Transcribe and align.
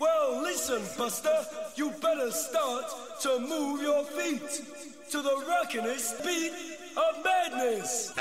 Well, 0.00 0.42
listen, 0.42 0.82
Buster, 0.96 1.44
you 1.74 1.90
better 2.00 2.30
start 2.30 2.84
to 3.22 3.40
move 3.40 3.82
your 3.82 4.04
feet 4.04 4.62
to 5.10 5.22
the 5.22 5.44
rockinest 5.48 6.24
beat 6.24 6.52
of 6.96 7.24
madness. 7.24 8.12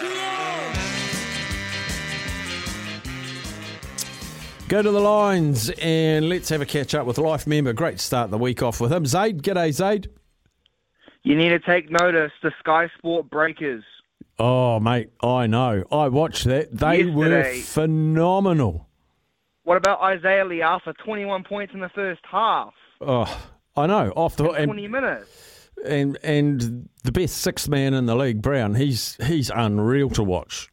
Go 4.68 4.82
to 4.82 4.92
the 4.92 5.00
lines 5.00 5.70
and 5.82 6.30
let's 6.30 6.50
have 6.50 6.62
a 6.62 6.66
catch 6.66 6.96
up 6.96 7.06
with 7.06 7.18
Life 7.18 7.46
member. 7.46 7.74
Great 7.74 7.98
to 7.98 8.04
start 8.04 8.32
the 8.32 8.38
week 8.38 8.64
off 8.64 8.82
with 8.82 8.92
him. 8.92 9.06
Zaid, 9.06 9.44
g'day, 9.44 9.72
Zaid. 9.72 10.10
You 11.24 11.36
need 11.36 11.50
to 11.50 11.60
take 11.60 11.92
notice 11.92 12.32
the 12.42 12.52
Sky 12.60 12.90
Sport 12.98 13.30
Breakers. 13.30 13.84
Oh, 14.40 14.80
mate, 14.80 15.12
I 15.22 15.48
know. 15.48 15.84
I 15.92 16.08
watched 16.08 16.46
that. 16.46 16.76
They 16.76 17.06
were 17.06 17.54
phenomenal. 17.54 18.87
What 19.68 19.76
about 19.76 20.00
Izayah 20.00 20.48
Le'afa? 20.48 20.96
21 21.04 21.44
points 21.44 21.74
in 21.74 21.82
the 21.82 21.90
first 21.90 22.22
half. 22.24 22.74
Oh, 23.02 23.50
I 23.76 23.86
know. 23.86 24.14
Off 24.16 24.38
the 24.38 24.50
and, 24.52 24.68
20 24.68 24.88
minutes. 24.88 25.70
and 25.86 26.18
and 26.24 26.88
the 27.04 27.12
best 27.12 27.40
sixth 27.40 27.68
man 27.68 27.94
in 27.94 28.06
the 28.06 28.16
league, 28.16 28.42
Brown. 28.42 28.76
He's 28.76 29.18
he's 29.26 29.52
unreal 29.54 30.10
to 30.12 30.24
watch. 30.24 30.70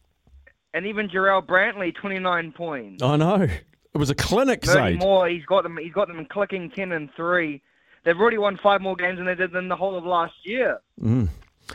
And 0.73 0.85
even 0.85 1.09
Jarrell 1.09 1.45
Brantley, 1.45 1.93
29 1.93 2.53
points. 2.53 3.03
I 3.03 3.17
know. 3.17 3.41
It 3.41 3.97
was 3.97 4.09
a 4.09 4.15
clinic, 4.15 4.63
Zaid. 4.65 5.01
Maor, 5.01 5.29
he's 5.29 5.45
got 5.45 5.63
them. 5.63 5.75
He's 5.75 5.91
got 5.91 6.07
them 6.07 6.25
clicking 6.25 6.71
10 6.71 6.93
and 6.93 7.09
three. 7.17 7.61
They've 8.05 8.17
already 8.17 8.37
won 8.37 8.57
five 8.63 8.79
more 8.79 8.95
games 8.95 9.17
than 9.17 9.25
they 9.25 9.35
did 9.35 9.53
in 9.55 9.67
the 9.67 9.75
whole 9.75 9.97
of 9.97 10.05
last 10.05 10.35
year. 10.45 10.79
Mm. 11.01 11.27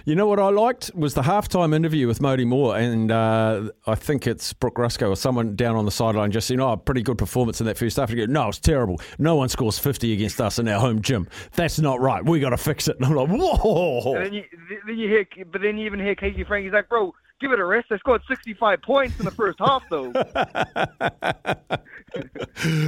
You 0.04 0.14
know 0.14 0.26
what 0.26 0.38
I 0.38 0.48
liked 0.48 0.90
was 0.94 1.14
the 1.14 1.22
halftime 1.22 1.74
interview 1.74 2.06
with 2.06 2.20
Mody 2.20 2.46
Maor, 2.46 2.78
and 2.80 3.10
uh, 3.10 3.70
I 3.86 3.94
think 3.96 4.26
it's 4.26 4.52
Brooke 4.52 4.76
Rusko 4.76 5.10
or 5.10 5.16
someone 5.16 5.56
down 5.56 5.76
on 5.76 5.84
the 5.84 5.90
sideline 5.90 6.30
just 6.30 6.46
saying, 6.48 6.60
"Oh, 6.60 6.76
pretty 6.76 7.02
good 7.02 7.18
performance 7.18 7.60
in 7.60 7.66
that 7.66 7.76
first 7.76 7.96
half." 7.96 8.08
And 8.10 8.18
goes, 8.18 8.28
no, 8.28 8.48
it's 8.48 8.58
terrible. 8.58 9.00
No 9.18 9.34
one 9.36 9.48
scores 9.48 9.78
fifty 9.78 10.12
against 10.12 10.40
us 10.40 10.58
in 10.58 10.68
our 10.68 10.78
home 10.80 11.02
gym. 11.02 11.28
That's 11.56 11.78
not 11.80 12.00
right. 12.00 12.24
We 12.24 12.38
got 12.40 12.50
to 12.50 12.56
fix 12.56 12.88
it. 12.88 12.96
And 12.96 13.06
I'm 13.06 13.14
like, 13.14 13.28
And 13.28 13.40
whoa. 13.40 14.14
then 14.22 14.32
you, 14.32 14.44
then 14.86 14.96
you 14.98 15.08
hear, 15.08 15.26
but 15.50 15.60
then 15.60 15.76
you 15.76 15.86
even 15.86 15.98
hear 16.00 16.14
Casey 16.14 16.44
Frank. 16.44 16.64
He's 16.64 16.72
like, 16.72 16.88
"Bro, 16.88 17.12
give 17.40 17.50
it 17.52 17.58
a 17.58 17.64
rest. 17.64 17.88
They 17.90 17.98
scored 17.98 18.22
65 18.28 18.82
points 18.82 19.18
in 19.18 19.24
the 19.24 19.30
first 19.32 19.58
half, 19.58 19.82
though." 19.90 20.10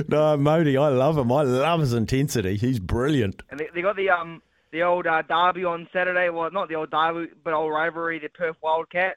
no, 0.08 0.36
Mody, 0.38 0.80
I 0.80 0.88
love 0.88 1.18
him. 1.18 1.32
I 1.32 1.42
love 1.42 1.80
his 1.80 1.94
intensity. 1.94 2.56
He's 2.56 2.78
brilliant. 2.78 3.42
And 3.50 3.58
they, 3.58 3.68
they 3.74 3.82
got 3.82 3.96
the 3.96 4.10
um 4.10 4.40
the 4.72 4.82
old 4.82 5.06
uh, 5.06 5.22
derby 5.22 5.64
on 5.64 5.88
Saturday. 5.92 6.28
Well, 6.30 6.50
not 6.50 6.68
the 6.68 6.74
old 6.74 6.90
derby, 6.90 7.30
but 7.44 7.52
old 7.52 7.72
rivalry, 7.72 8.18
the 8.18 8.28
Perth 8.28 8.56
Wildcats. 8.62 9.16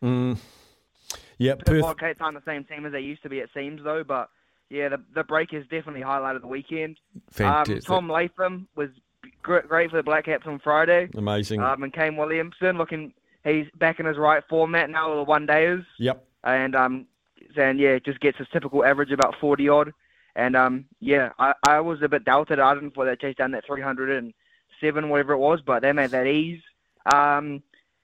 Yep, 1.38 1.60
The 1.60 1.66
Perth. 1.66 1.84
Wildcats 1.84 2.20
aren't 2.22 2.38
the 2.38 2.50
same 2.50 2.64
team 2.64 2.86
as 2.86 2.92
they 2.92 3.00
used 3.02 3.24
to 3.24 3.30
be, 3.30 3.40
it 3.40 3.50
seems, 3.54 3.84
though. 3.84 4.04
But 4.04 4.30
yeah, 4.70 4.90
the 4.90 5.02
the 5.14 5.24
Breakers 5.24 5.66
definitely 5.70 6.02
highlighted 6.02 6.42
the 6.42 6.48
weekend. 6.48 6.98
Fantastic. 7.32 7.78
Um, 7.78 7.82
Tom 7.82 8.12
Latham 8.12 8.68
was 8.76 8.90
gr- 9.42 9.60
great 9.60 9.90
for 9.92 9.98
the 9.98 10.04
Black 10.04 10.26
Caps 10.26 10.48
on 10.48 10.60
Friday. 10.60 11.10
Amazing. 11.16 11.62
Um, 11.62 11.84
and 11.84 11.94
Kane 11.94 12.16
Williamson 12.18 12.78
looking, 12.78 13.14
he's 13.44 13.68
back 13.78 14.00
in 14.00 14.06
his 14.06 14.18
right 14.18 14.44
format 14.50 14.90
now 14.90 15.10
with 15.10 15.20
the 15.26 15.30
one 15.30 15.46
dayers. 15.48 15.86
yep. 16.00 16.26
and 16.44 16.76
um, 16.76 17.06
and 17.58 17.80
yeah, 17.80 18.00
just 18.00 18.20
gets 18.20 18.38
his 18.38 18.48
typical 18.52 18.84
average 18.84 19.12
about 19.12 19.36
forty 19.40 19.70
odd. 19.70 19.94
And 20.38 20.56
um, 20.56 20.86
yeah, 21.00 21.30
I, 21.40 21.54
I 21.66 21.80
was 21.80 22.02
a 22.02 22.10
bit 22.10 22.26
doubted. 22.26 22.60
I 22.60 22.74
didn't 22.74 22.92
thought 22.94 23.06
they 23.06 23.16
chased 23.16 23.38
down 23.38 23.52
that 23.52 23.66
three 23.66 23.82
hundred 23.82 24.18
and 24.18 24.34
seven, 24.82 25.10
whatever 25.10 25.34
it 25.34 25.38
was, 25.40 25.62
but 25.66 25.82
they 25.82 25.92
made 25.92 26.12
that 26.12 26.28
ease. 26.28 26.62
Um, 27.14 27.62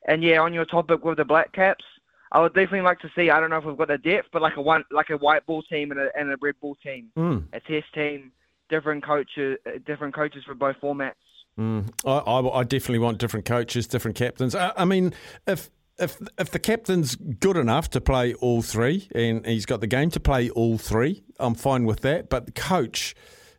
and 0.07 0.23
yeah, 0.23 0.39
on 0.41 0.53
your 0.53 0.65
topic 0.65 1.03
with 1.05 1.17
the 1.17 1.25
Black 1.25 1.51
Caps, 1.53 1.85
I 2.31 2.39
would 2.41 2.53
definitely 2.53 2.81
like 2.81 2.99
to 2.99 3.11
see. 3.15 3.29
I 3.29 3.39
don't 3.39 3.49
know 3.49 3.57
if 3.57 3.65
we've 3.65 3.77
got 3.77 3.89
the 3.89 3.97
depth, 3.97 4.29
but 4.31 4.41
like 4.41 4.55
a 4.57 4.61
one, 4.61 4.83
like 4.91 5.09
a 5.09 5.17
white 5.17 5.45
ball 5.45 5.63
team 5.63 5.91
and 5.91 5.99
a, 5.99 6.09
and 6.17 6.31
a 6.31 6.37
red 6.41 6.55
ball 6.61 6.75
team, 6.83 7.07
Mm. 7.17 7.43
a 7.53 7.59
test 7.59 7.93
team, 7.93 8.31
different 8.69 9.03
coaches, 9.03 9.57
different 9.85 10.13
coaches 10.15 10.43
for 10.45 10.53
both 10.55 10.77
formats. 10.81 11.13
Mm. 11.59 11.89
I, 12.05 12.09
I, 12.11 12.59
I 12.59 12.63
definitely 12.63 12.99
want 12.99 13.17
different 13.17 13.45
coaches, 13.45 13.85
different 13.87 14.15
captains. 14.15 14.55
I, 14.55 14.71
I 14.77 14.85
mean, 14.85 15.13
if 15.45 15.69
if 15.99 16.17
if 16.39 16.49
the 16.51 16.59
captain's 16.59 17.15
good 17.15 17.57
enough 17.57 17.89
to 17.91 18.01
play 18.01 18.33
all 18.35 18.61
three, 18.61 19.09
and 19.13 19.45
he's 19.45 19.65
got 19.65 19.81
the 19.81 19.87
game 19.87 20.09
to 20.11 20.19
play 20.19 20.49
all 20.51 20.77
three, 20.77 21.23
I'm 21.37 21.53
fine 21.53 21.83
with 21.83 21.99
that. 21.99 22.29
But 22.29 22.45
the 22.45 22.53
coach, 22.53 23.13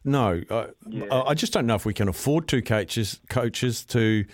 no, 0.05 0.41
I, 0.51 0.67
I 1.11 1.21
I 1.29 1.35
just 1.35 1.53
don't 1.53 1.67
know 1.67 1.75
if 1.75 1.85
we 1.85 1.95
can 1.95 2.09
afford 2.09 2.49
two 2.49 2.63
coaches 2.63 3.21
coaches 3.31 3.85
to 3.87 4.25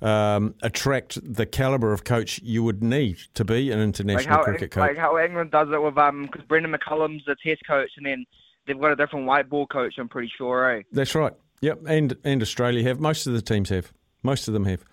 um, 0.00 0.54
attract 0.62 1.18
the 1.22 1.44
caliber 1.46 1.92
of 1.92 2.04
coach 2.04 2.40
you 2.42 2.62
would 2.62 2.82
need 2.82 3.18
to 3.34 3.44
be 3.44 3.70
an 3.70 3.78
Like 3.78 3.86
international 3.88 4.36
how 4.36 4.42
cricket 4.44 4.70
coach. 4.70 4.80
like 4.80 4.96
how 4.96 5.18
England 5.18 5.50
does 5.50 5.68
it 5.72 5.82
with 5.82 5.98
um, 5.98 6.22
because 6.26 6.42
Brendon 6.46 6.72
McCullum's 6.72 7.24
the 7.26 7.36
test 7.44 7.62
coach, 7.66 7.90
and 7.96 8.06
then 8.06 8.24
they've 8.66 8.80
got 8.80 8.92
a 8.92 8.96
different 8.96 9.26
white 9.26 9.48
ball 9.48 9.66
coach. 9.66 9.94
I'm 9.98 10.08
pretty 10.08 10.32
sure, 10.36 10.70
eh? 10.78 10.82
That's 10.92 11.14
right. 11.14 11.32
Yep, 11.60 11.80
and 11.86 12.16
and 12.24 12.40
Australia 12.42 12.82
have 12.84 13.00
most 13.00 13.26
of 13.26 13.32
the 13.34 13.42
teams 13.42 13.68
have. 13.70 13.92
Most 14.22 14.48
of 14.48 14.54
them 14.54 14.64
have. 14.64 14.84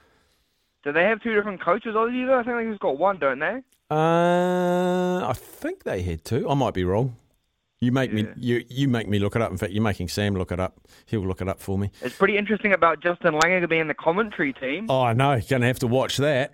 Do 0.84 0.92
they 0.92 1.04
have 1.04 1.22
two 1.22 1.34
different 1.34 1.62
coaches, 1.62 1.96
Aussie? 1.96 2.26
Though 2.28 2.40
I 2.40 2.44
think 2.44 2.58
they've 2.58 2.70
just 2.70 2.82
got 2.82 2.98
one, 2.98 3.18
don't 3.18 3.40
they? 3.40 3.62
Uh, 3.90 5.28
I 5.28 5.34
think 5.34 5.84
they 5.84 6.02
had 6.02 6.24
two. 6.26 6.50
I 6.50 6.54
might 6.56 6.74
be 6.74 6.84
wrong. 6.84 7.16
You 7.86 7.92
make 7.92 8.12
me 8.12 8.26
you 8.38 8.66
you 8.68 8.88
make 8.88 9.08
me 9.08 9.20
look 9.20 9.36
it 9.36 9.44
up. 9.44 9.52
In 9.52 9.58
fact, 9.58 9.72
you're 9.72 9.84
making 9.84 10.08
Sam 10.08 10.34
look 10.34 10.52
it 10.52 10.60
up. 10.60 10.80
He'll 11.06 11.26
look 11.26 11.40
it 11.40 11.48
up 11.48 11.62
for 11.62 11.78
me. 11.78 11.92
It's 12.02 12.16
pretty 12.16 12.36
interesting 12.36 12.74
about 12.74 13.00
Justin 13.00 13.36
Langer 13.36 13.70
being 13.70 13.88
the 13.88 13.94
commentary 13.94 14.54
team 14.54 14.88
Oh 14.90 15.14
no, 15.14 15.34
you're 15.34 15.44
gonna 15.48 15.68
have 15.68 15.80
to 15.80 15.88
watch 15.88 16.18
that. 16.18 16.52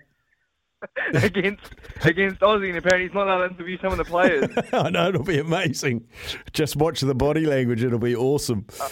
against 1.14 1.62
against 2.02 2.40
Aussie, 2.40 2.68
and 2.68 2.76
apparently 2.76 3.06
he's 3.06 3.14
not 3.14 3.28
allowed 3.28 3.46
to 3.46 3.54
interview 3.54 3.78
some 3.80 3.92
of 3.92 3.98
the 3.98 4.04
players. 4.04 4.50
I 4.72 4.90
know 4.90 5.08
it'll 5.08 5.22
be 5.22 5.38
amazing. 5.38 6.06
Just 6.52 6.76
watch 6.76 7.00
the 7.00 7.14
body 7.14 7.46
language. 7.46 7.82
It'll 7.82 7.98
be 7.98 8.16
awesome. 8.16 8.66
Uh, 8.78 8.88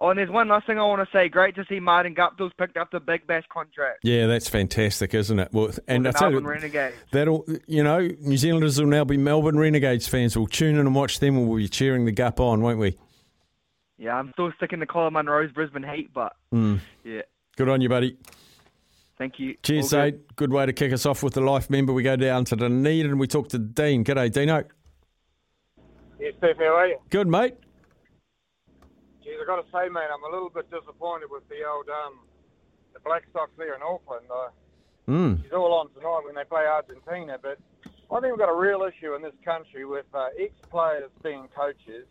oh, 0.00 0.10
and 0.10 0.18
there's 0.18 0.30
one 0.30 0.48
last 0.48 0.66
thing 0.66 0.78
I 0.78 0.82
want 0.82 1.06
to 1.06 1.16
say. 1.16 1.28
Great 1.28 1.54
to 1.56 1.64
see 1.68 1.80
Martin 1.80 2.14
Guptill's 2.14 2.52
picked 2.58 2.76
up 2.76 2.90
the 2.90 3.00
Big 3.00 3.26
Bash 3.26 3.44
contract. 3.52 4.00
Yeah, 4.02 4.26
that's 4.26 4.48
fantastic, 4.48 5.14
isn't 5.14 5.38
it? 5.38 5.48
Well, 5.52 5.70
and 5.86 6.06
I 6.08 6.12
the 6.12 6.18
tell 6.18 6.30
you, 6.32 6.40
Renegades. 6.40 6.96
that'll 7.12 7.44
you 7.66 7.82
know 7.84 8.08
New 8.20 8.36
Zealanders 8.36 8.80
will 8.80 8.88
now 8.88 9.04
be 9.04 9.16
Melbourne 9.16 9.58
Renegades 9.58 10.08
fans. 10.08 10.36
We'll 10.36 10.46
tune 10.46 10.74
in 10.74 10.80
and 10.80 10.94
watch 10.94 11.20
them. 11.20 11.36
and 11.36 11.48
We'll 11.48 11.58
be 11.58 11.68
cheering 11.68 12.04
the 12.04 12.12
gup 12.12 12.40
on, 12.40 12.60
won't 12.62 12.78
we? 12.78 12.96
Yeah, 13.98 14.14
I'm 14.14 14.32
still 14.32 14.50
sticking 14.56 14.80
to 14.80 14.86
Colin 14.86 15.12
Munro's 15.12 15.52
Brisbane 15.52 15.82
Heat, 15.82 16.10
but 16.14 16.34
hmm. 16.50 16.76
yeah, 17.04 17.22
Good 17.56 17.68
on 17.68 17.82
you, 17.82 17.90
buddy. 17.90 18.16
thank 19.18 19.38
you. 19.38 19.56
Cheers, 19.62 19.92
All 19.92 20.00
good. 20.00 20.14
Zaid. 20.14 20.36
Good 20.36 20.52
way 20.52 20.64
to 20.64 20.72
kick 20.72 20.92
us 20.94 21.04
off 21.04 21.22
with 21.22 21.34
the 21.34 21.42
life 21.42 21.68
member. 21.68 21.92
We 21.92 22.02
go 22.02 22.16
down 22.16 22.46
to 22.46 22.56
Dunedin 22.56 23.10
and 23.10 23.20
we 23.20 23.26
talk 23.26 23.50
to 23.50 23.58
Dean. 23.58 24.02
G'day, 24.04 24.32
Dino. 24.32 24.64
Yeah, 26.18 26.30
Steph, 26.38 26.56
how 26.56 26.64
are 26.76 26.86
you? 26.88 26.98
Good, 27.10 27.28
mate. 27.28 27.54
Geez, 29.30 29.38
i 29.38 29.46
got 29.46 29.62
to 29.62 29.68
say, 29.70 29.86
mate, 29.86 30.10
I'm 30.10 30.26
a 30.26 30.32
little 30.34 30.50
bit 30.50 30.66
disappointed 30.74 31.30
with 31.30 31.46
the 31.46 31.62
old 31.62 31.86
um, 31.86 32.26
the 32.90 32.98
Black 32.98 33.22
Sox 33.30 33.54
there 33.54 33.78
in 33.78 33.82
Auckland. 33.82 34.26
Uh, 34.26 34.50
Mm. 35.10 35.42
She's 35.42 35.52
all 35.52 35.74
on 35.74 35.90
tonight 35.90 36.22
when 36.24 36.36
they 36.36 36.44
play 36.44 36.66
Argentina, 36.70 37.36
but 37.42 37.58
I 37.82 38.20
think 38.20 38.30
we've 38.30 38.38
got 38.38 38.48
a 38.48 38.54
real 38.54 38.86
issue 38.86 39.14
in 39.14 39.22
this 39.22 39.34
country 39.44 39.84
with 39.84 40.06
uh, 40.14 40.28
ex-players 40.38 41.10
being 41.24 41.48
coaches 41.50 42.06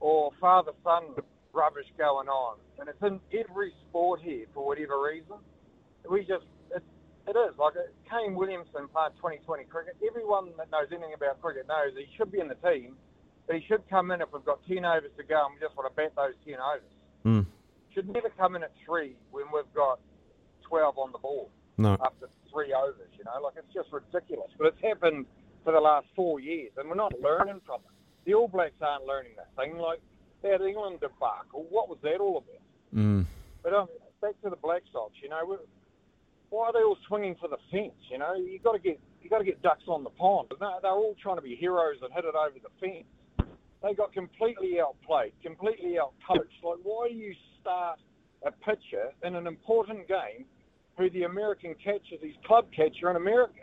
or 0.00 0.30
father-son 0.38 1.16
rubbish 1.54 1.86
going 1.96 2.28
on, 2.28 2.58
and 2.78 2.90
it's 2.90 3.00
in 3.00 3.20
every 3.32 3.72
sport 3.88 4.20
here 4.20 4.44
for 4.52 4.66
whatever 4.66 5.00
reason. 5.00 5.36
We 6.10 6.20
just 6.20 6.44
it, 6.76 6.82
it 7.26 7.36
is 7.36 7.56
like 7.56 7.72
uh, 7.76 7.88
Kane 8.04 8.34
Williamson 8.34 8.88
played 8.92 9.16
2020 9.16 9.64
cricket. 9.64 9.96
Everyone 10.06 10.50
that 10.58 10.70
knows 10.70 10.92
anything 10.92 11.14
about 11.14 11.40
cricket 11.40 11.68
knows 11.68 11.96
he 11.96 12.04
should 12.18 12.30
be 12.30 12.40
in 12.40 12.48
the 12.48 12.60
team, 12.60 12.96
but 13.50 13.58
he 13.58 13.66
should 13.66 13.82
come 13.90 14.12
in 14.12 14.20
if 14.22 14.28
we've 14.32 14.44
got 14.44 14.60
10 14.68 14.84
overs 14.84 15.10
to 15.18 15.24
go 15.24 15.46
and 15.46 15.58
we 15.58 15.60
just 15.60 15.76
want 15.76 15.90
to 15.90 15.96
bat 15.98 16.12
those 16.14 16.38
10 16.46 16.54
overs. 16.54 16.94
Mm. 17.26 17.46
Should 17.92 18.08
never 18.08 18.30
come 18.38 18.54
in 18.54 18.62
at 18.62 18.70
three 18.86 19.16
when 19.32 19.46
we've 19.52 19.66
got 19.74 19.98
12 20.68 20.96
on 20.96 21.10
the 21.10 21.18
board 21.18 21.50
No. 21.76 21.98
after 21.98 22.30
three 22.48 22.72
overs, 22.72 23.10
you 23.18 23.24
know, 23.24 23.42
like 23.42 23.54
it's 23.58 23.74
just 23.74 23.90
ridiculous. 23.90 24.52
But 24.56 24.68
it's 24.68 24.80
happened 24.80 25.26
for 25.64 25.72
the 25.72 25.80
last 25.80 26.06
four 26.14 26.38
years, 26.38 26.70
and 26.76 26.88
we're 26.88 26.94
not 26.94 27.12
learning 27.18 27.60
from 27.66 27.80
it. 27.82 27.90
The 28.24 28.34
All 28.34 28.46
Blacks 28.46 28.78
aren't 28.80 29.04
learning 29.04 29.32
that 29.34 29.50
thing. 29.58 29.78
Like 29.78 29.98
that 30.44 30.62
England 30.62 31.00
debacle, 31.00 31.66
what 31.70 31.88
was 31.88 31.98
that 32.04 32.20
all 32.20 32.38
about? 32.38 32.62
Mm. 32.94 33.26
But 33.64 33.74
um, 33.74 33.88
back 34.22 34.40
to 34.44 34.50
the 34.50 34.62
Black 34.62 34.82
Sox, 34.92 35.10
you 35.20 35.28
know, 35.28 35.40
we're, 35.44 35.58
why 36.50 36.66
are 36.68 36.72
they 36.72 36.86
all 36.86 36.98
swinging 37.08 37.34
for 37.40 37.48
the 37.48 37.58
fence? 37.72 37.98
You 38.12 38.18
know, 38.18 38.34
you 38.34 38.60
got 38.62 38.74
to 38.74 38.78
get 38.78 39.00
you 39.20 39.28
got 39.28 39.38
to 39.38 39.44
get 39.44 39.60
ducks 39.60 39.88
on 39.88 40.04
the 40.04 40.10
pond. 40.10 40.52
No, 40.60 40.78
they're 40.80 40.92
all 40.92 41.16
trying 41.20 41.36
to 41.36 41.42
be 41.42 41.56
heroes 41.56 41.96
and 42.00 42.12
hit 42.14 42.24
it 42.24 42.34
over 42.38 42.54
the 42.54 42.70
fence. 42.78 43.10
They 43.82 43.94
got 43.94 44.12
completely 44.12 44.80
outplayed, 44.80 45.32
completely 45.42 45.96
outcoached. 45.96 46.62
Like, 46.62 46.78
why 46.82 47.08
do 47.08 47.14
you 47.14 47.34
start 47.60 47.98
a 48.44 48.52
pitcher 48.52 49.12
in 49.24 49.34
an 49.36 49.46
important 49.46 50.06
game 50.06 50.44
who 50.98 51.08
the 51.10 51.22
American 51.22 51.74
catcher, 51.82 52.16
his 52.20 52.34
club 52.46 52.66
catcher 52.76 53.10
in 53.10 53.16
America? 53.16 53.60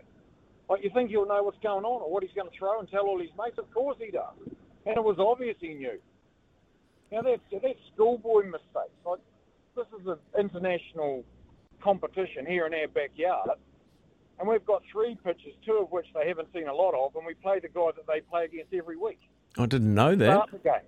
Like, 0.69 0.83
you 0.83 0.89
think 0.93 1.11
he'll 1.11 1.27
know 1.27 1.43
what's 1.43 1.59
going 1.61 1.85
on 1.85 2.01
or 2.01 2.11
what 2.11 2.23
he's 2.23 2.33
going 2.35 2.49
to 2.49 2.57
throw 2.57 2.79
and 2.79 2.89
tell 2.89 3.05
all 3.05 3.19
his 3.19 3.29
mates? 3.37 3.57
Of 3.57 3.71
course 3.73 3.97
he 4.03 4.11
does. 4.11 4.35
And 4.85 4.97
it 4.97 5.03
was 5.03 5.17
obvious 5.19 5.55
he 5.59 5.73
knew. 5.73 5.99
Now, 7.11 7.21
that's, 7.21 7.41
that's 7.51 7.79
schoolboy 7.93 8.43
mistakes. 8.45 8.97
Like, 9.05 9.19
this 9.75 9.87
is 10.01 10.07
an 10.07 10.17
international 10.37 11.23
competition 11.81 12.45
here 12.45 12.65
in 12.65 12.73
our 12.73 12.87
backyard 12.87 13.49
and 14.39 14.47
we've 14.47 14.65
got 14.65 14.83
three 14.91 15.17
pitchers, 15.23 15.53
two 15.65 15.79
of 15.83 15.91
which 15.91 16.05
they 16.13 16.27
haven't 16.27 16.49
seen 16.53 16.67
a 16.67 16.73
lot 16.73 16.93
of, 16.93 17.15
and 17.15 17.25
we 17.25 17.33
play 17.33 17.59
the 17.59 17.69
guys 17.69 17.93
that 17.95 18.05
they 18.07 18.21
play 18.21 18.45
against 18.45 18.73
every 18.73 18.97
week. 18.97 19.19
I 19.57 19.65
didn't 19.65 19.93
know 19.93 20.15
that. 20.15 20.25
Start 20.25 20.51
the 20.51 20.57
game. 20.59 20.87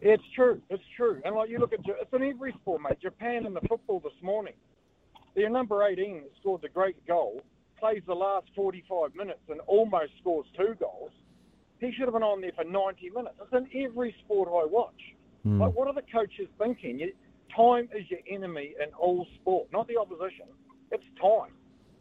It's 0.00 0.22
true. 0.34 0.60
It's 0.68 0.82
true. 0.96 1.20
And 1.24 1.34
like 1.34 1.48
you 1.48 1.58
look 1.58 1.72
at, 1.72 1.80
it's 1.84 2.12
in 2.12 2.22
every 2.22 2.52
sport, 2.60 2.82
mate. 2.82 3.00
Japan 3.00 3.46
in 3.46 3.54
the 3.54 3.60
football 3.62 4.00
this 4.00 4.12
morning, 4.22 4.54
their 5.34 5.50
number 5.50 5.82
18 5.82 6.22
that 6.22 6.30
scored 6.40 6.62
the 6.62 6.68
great 6.68 7.04
goal 7.06 7.40
plays 7.78 8.02
the 8.06 8.14
last 8.14 8.46
45 8.54 9.14
minutes 9.14 9.40
and 9.48 9.60
almost 9.66 10.12
scores 10.20 10.46
two 10.56 10.74
goals. 10.78 11.10
He 11.80 11.92
should 11.92 12.04
have 12.04 12.14
been 12.14 12.22
on 12.22 12.40
there 12.40 12.52
for 12.56 12.64
90 12.64 13.10
minutes. 13.10 13.36
It's 13.40 13.52
in 13.52 13.84
every 13.84 14.14
sport 14.24 14.48
I 14.48 14.66
watch. 14.66 15.00
Mm. 15.46 15.60
Like, 15.60 15.74
what 15.74 15.88
are 15.88 15.94
the 15.94 16.02
coaches 16.10 16.48
thinking? 16.58 16.98
You, 16.98 17.12
time 17.54 17.88
is 17.94 18.10
your 18.10 18.20
enemy 18.30 18.74
in 18.82 18.92
all 18.94 19.26
sport, 19.40 19.68
not 19.72 19.86
the 19.88 19.98
opposition. 19.98 20.46
It's 20.90 21.04
time. 21.20 21.52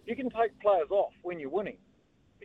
You 0.05 0.15
can 0.15 0.29
take 0.29 0.57
players 0.61 0.89
off 0.91 1.11
when 1.23 1.39
you're 1.39 1.49
winning, 1.49 1.77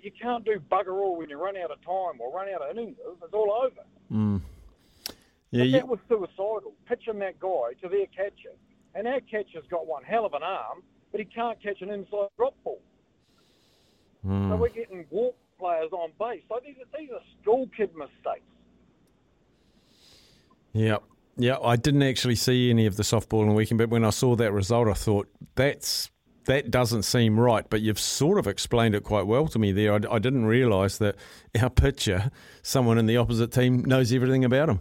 but 0.01 0.05
you 0.05 0.13
can't 0.21 0.45
do 0.45 0.61
bugger 0.71 1.03
all 1.03 1.17
when 1.17 1.29
you 1.29 1.39
run 1.39 1.57
out 1.57 1.71
of 1.71 1.81
time 1.83 2.21
or 2.21 2.33
run 2.33 2.49
out 2.49 2.63
of 2.63 2.77
innings. 2.77 2.97
It's 3.23 3.35
all 3.35 3.63
over. 3.65 3.85
Mm. 4.13 4.41
Yeah, 5.51 5.65
you... 5.65 5.73
that 5.73 5.89
was 5.89 5.99
suicidal. 6.09 6.73
Pitching 6.87 7.19
that 7.19 7.39
guy 7.39 7.75
to 7.83 7.89
their 7.89 8.07
catcher, 8.07 8.55
and 8.95 9.07
our 9.07 9.21
catcher's 9.21 9.65
got 9.71 9.87
one 9.87 10.05
hell 10.05 10.25
of 10.25 10.35
an 10.35 10.43
arm, 10.43 10.83
but 11.11 11.21
he 11.21 11.27
can't 11.27 11.63
catch 11.63 11.83
an 11.83 11.91
inside 11.91 12.29
drop 12.37 12.55
ball. 12.65 12.81
Mm. 14.27 14.51
So 14.51 14.57
we're 14.57 14.69
getting 14.69 15.05
walk 15.11 15.37
players 15.59 15.93
on 15.93 16.13
base. 16.19 16.43
So 16.49 16.61
these 16.65 16.77
are, 16.77 16.99
these 16.99 17.11
are 17.11 17.21
school 17.43 17.69
kid 17.77 17.91
mistakes. 17.95 18.47
Yeah. 20.73 20.99
Yeah, 21.37 21.57
I 21.63 21.77
didn't 21.77 22.03
actually 22.03 22.35
see 22.35 22.71
any 22.71 22.87
of 22.87 22.97
the 22.97 23.03
softball 23.03 23.43
in 23.43 23.49
the 23.49 23.55
weekend, 23.55 23.79
but 23.79 23.89
when 23.89 24.05
I 24.05 24.11
saw 24.11 24.37
that 24.37 24.53
result, 24.53 24.89
I 24.89 24.93
thought 24.93 25.29
that's 25.55 26.11
that 26.45 26.71
doesn't 26.71 27.03
seem 27.03 27.39
right, 27.39 27.69
but 27.69 27.81
you've 27.81 28.01
sort 28.01 28.39
of 28.39 28.47
explained 28.47 28.95
it 28.95 29.05
quite 29.05 29.27
well 29.27 29.47
to 29.49 29.59
me 29.59 29.73
there. 29.73 29.93
I, 29.95 30.01
I 30.11 30.19
didn't 30.19 30.47
realise 30.47 30.99
that 30.99 31.17
our 31.61 31.71
pitcher, 31.71 32.31
someone 32.63 32.99
in 32.99 33.07
the 33.07 33.17
opposite 33.17 33.53
team, 33.53 33.85
knows 33.85 34.13
everything 34.13 34.45
about 34.45 34.69
him. 34.69 34.81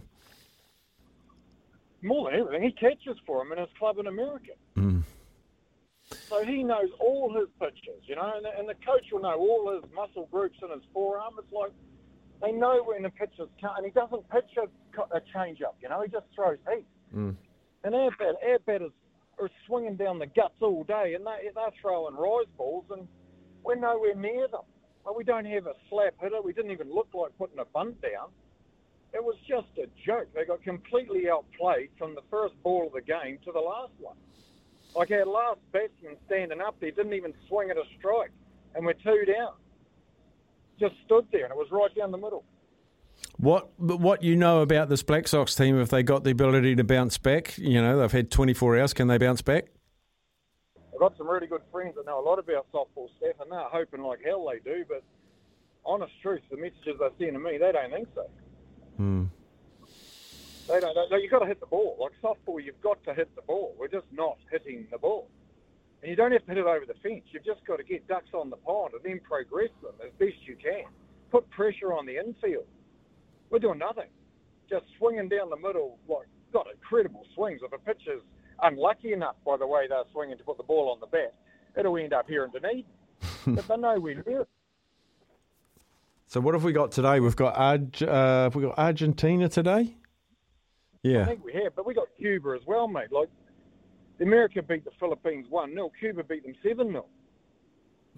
More 2.02 2.30
than 2.30 2.40
everything, 2.40 2.62
he 2.62 2.72
catches 2.72 3.18
for 3.26 3.42
him 3.42 3.52
in 3.52 3.58
his 3.58 3.68
club 3.78 3.98
in 3.98 4.06
America. 4.06 4.52
Mm. 4.76 5.02
So 6.28 6.44
he 6.44 6.64
knows 6.64 6.88
all 6.98 7.32
his 7.38 7.48
pitches, 7.60 8.02
you 8.04 8.16
know, 8.16 8.32
and 8.34 8.44
the, 8.44 8.58
and 8.58 8.68
the 8.68 8.74
coach 8.74 9.06
will 9.12 9.20
know 9.20 9.36
all 9.36 9.72
his 9.74 9.84
muscle 9.94 10.28
groups 10.32 10.58
in 10.62 10.70
his 10.70 10.82
forearm. 10.92 11.34
It's 11.38 11.52
like 11.52 11.72
they 12.42 12.52
know 12.52 12.82
when 12.84 13.02
the 13.02 13.10
pitcher's 13.10 13.48
cut, 13.60 13.74
and 13.76 13.84
he 13.84 13.92
doesn't 13.92 14.28
pitch 14.30 14.50
a, 14.56 15.16
a 15.16 15.20
change 15.32 15.62
up, 15.62 15.76
you 15.80 15.88
know, 15.88 16.02
he 16.02 16.08
just 16.08 16.26
throws 16.34 16.58
heat. 16.72 16.86
Mm. 17.14 17.36
And 17.84 17.94
our, 17.94 18.10
bat, 18.18 18.34
our 18.46 18.58
batters 18.60 18.92
are 19.40 19.50
swinging 19.66 19.96
down 19.96 20.18
the 20.18 20.26
guts 20.26 20.54
all 20.60 20.84
day, 20.84 21.14
and 21.14 21.26
they, 21.26 21.50
they're 21.54 21.70
throwing 21.80 22.14
rise 22.14 22.46
balls, 22.56 22.84
and 22.90 23.08
we're 23.62 23.76
nowhere 23.76 24.14
near 24.14 24.48
them. 24.48 24.62
Well, 25.04 25.14
we 25.16 25.24
don't 25.24 25.46
have 25.46 25.66
a 25.66 25.74
slap 25.88 26.14
hitter. 26.20 26.42
We 26.42 26.52
didn't 26.52 26.72
even 26.72 26.92
look 26.92 27.08
like 27.14 27.36
putting 27.38 27.58
a 27.58 27.64
bunt 27.64 28.00
down. 28.02 28.28
It 29.12 29.24
was 29.24 29.36
just 29.48 29.66
a 29.78 29.86
joke. 30.06 30.28
They 30.34 30.44
got 30.44 30.62
completely 30.62 31.28
outplayed 31.28 31.90
from 31.98 32.14
the 32.14 32.22
first 32.30 32.54
ball 32.62 32.86
of 32.86 32.92
the 32.92 33.00
game 33.00 33.38
to 33.44 33.52
the 33.52 33.60
last 33.60 33.92
one. 33.98 34.16
Like 34.94 35.10
our 35.10 35.24
last 35.24 35.60
batsman 35.72 36.16
standing 36.26 36.60
up 36.60 36.76
there 36.80 36.90
didn't 36.90 37.14
even 37.14 37.32
swing 37.48 37.70
at 37.70 37.76
a 37.76 37.84
strike, 37.98 38.32
and 38.74 38.84
we're 38.84 38.92
two 38.94 39.24
down. 39.26 39.54
Just 40.78 40.94
stood 41.04 41.26
there, 41.32 41.44
and 41.44 41.52
it 41.52 41.56
was 41.56 41.68
right 41.70 41.94
down 41.94 42.10
the 42.10 42.18
middle. 42.18 42.44
What 43.36 43.70
what 43.78 44.22
you 44.22 44.36
know 44.36 44.60
about 44.60 44.88
this 44.88 45.02
Black 45.02 45.26
Sox 45.26 45.54
team? 45.54 45.80
If 45.80 45.88
they 45.88 46.02
got 46.02 46.24
the 46.24 46.30
ability 46.30 46.76
to 46.76 46.84
bounce 46.84 47.16
back, 47.16 47.56
you 47.56 47.80
know 47.80 47.98
they've 47.98 48.12
had 48.12 48.30
24 48.30 48.78
hours. 48.78 48.92
Can 48.92 49.08
they 49.08 49.16
bounce 49.16 49.40
back? 49.40 49.68
I've 50.92 51.00
got 51.00 51.16
some 51.16 51.28
really 51.28 51.46
good 51.46 51.62
friends 51.72 51.94
that 51.96 52.04
know 52.04 52.20
a 52.20 52.26
lot 52.26 52.38
about 52.38 52.66
softball 52.72 53.08
stuff, 53.16 53.36
and 53.40 53.50
they're 53.50 53.60
hoping 53.72 54.02
like 54.02 54.18
hell 54.22 54.46
they 54.50 54.58
do. 54.58 54.84
But 54.86 55.02
honest 55.86 56.12
truth, 56.20 56.42
the 56.50 56.58
messages 56.58 56.96
they're 56.98 57.10
sending 57.18 57.34
to 57.34 57.40
me, 57.40 57.56
they 57.56 57.72
don't 57.72 57.90
think 57.90 58.08
so. 58.14 58.26
Hmm. 58.98 59.24
They 60.68 60.78
don't. 60.80 61.10
They, 61.10 61.22
you've 61.22 61.30
got 61.30 61.38
to 61.38 61.46
hit 61.46 61.60
the 61.60 61.66
ball. 61.66 61.96
Like 61.98 62.12
softball, 62.22 62.62
you've 62.62 62.80
got 62.82 63.02
to 63.04 63.14
hit 63.14 63.34
the 63.34 63.42
ball. 63.42 63.74
We're 63.78 63.88
just 63.88 64.06
not 64.12 64.36
hitting 64.52 64.86
the 64.90 64.98
ball. 64.98 65.28
And 66.02 66.10
you 66.10 66.16
don't 66.16 66.32
have 66.32 66.44
to 66.44 66.48
hit 66.48 66.58
it 66.58 66.66
over 66.66 66.84
the 66.86 66.94
fence. 67.02 67.24
You've 67.30 67.44
just 67.44 67.64
got 67.66 67.76
to 67.76 67.84
get 67.84 68.06
ducks 68.06 68.34
on 68.34 68.50
the 68.50 68.56
pond 68.56 68.92
and 68.94 69.02
then 69.02 69.20
progress 69.20 69.70
them 69.82 69.94
as 70.04 70.12
best 70.18 70.46
you 70.46 70.56
can. 70.56 70.84
Put 71.30 71.48
pressure 71.50 71.92
on 71.92 72.06
the 72.06 72.18
infield. 72.18 72.66
We're 73.50 73.58
doing 73.58 73.78
nothing. 73.78 74.08
Just 74.68 74.86
swinging 74.98 75.28
down 75.28 75.50
the 75.50 75.56
middle, 75.56 75.98
like, 76.08 76.26
got 76.52 76.66
incredible 76.72 77.24
swings. 77.34 77.60
If 77.64 77.72
a 77.72 77.78
pitcher's 77.78 78.22
unlucky 78.62 79.12
enough, 79.12 79.36
by 79.44 79.56
the 79.56 79.66
way 79.66 79.86
they're 79.88 80.04
swinging 80.12 80.38
to 80.38 80.44
put 80.44 80.56
the 80.56 80.62
ball 80.62 80.90
on 80.90 81.00
the 81.00 81.06
bat, 81.06 81.34
it'll 81.76 81.96
end 81.96 82.12
up 82.12 82.28
here 82.28 82.44
in 82.44 82.50
Dunedin. 82.50 82.84
but 83.46 83.66
they're 83.66 83.76
nowhere 83.76 84.22
near 84.26 84.40
it. 84.42 84.48
So 86.26 86.40
what 86.40 86.54
have 86.54 86.62
we 86.62 86.72
got 86.72 86.92
today? 86.92 87.18
We've 87.18 87.34
got 87.34 87.56
Arg- 87.56 88.02
uh, 88.02 88.44
have 88.44 88.54
we 88.54 88.62
got 88.62 88.78
Argentina 88.78 89.48
today. 89.48 89.96
Yeah, 91.02 91.22
I 91.22 91.26
think 91.26 91.44
we 91.44 91.52
have, 91.54 91.74
but 91.74 91.86
we 91.86 91.94
got 91.94 92.06
Cuba 92.18 92.56
as 92.60 92.64
well, 92.66 92.86
mate. 92.86 93.10
Like 93.10 93.28
the 94.18 94.24
America 94.26 94.62
beat 94.62 94.84
the 94.84 94.92
Philippines 95.00 95.46
one 95.48 95.72
0 95.72 95.90
Cuba 95.98 96.22
beat 96.22 96.44
them 96.44 96.54
seven 96.62 96.88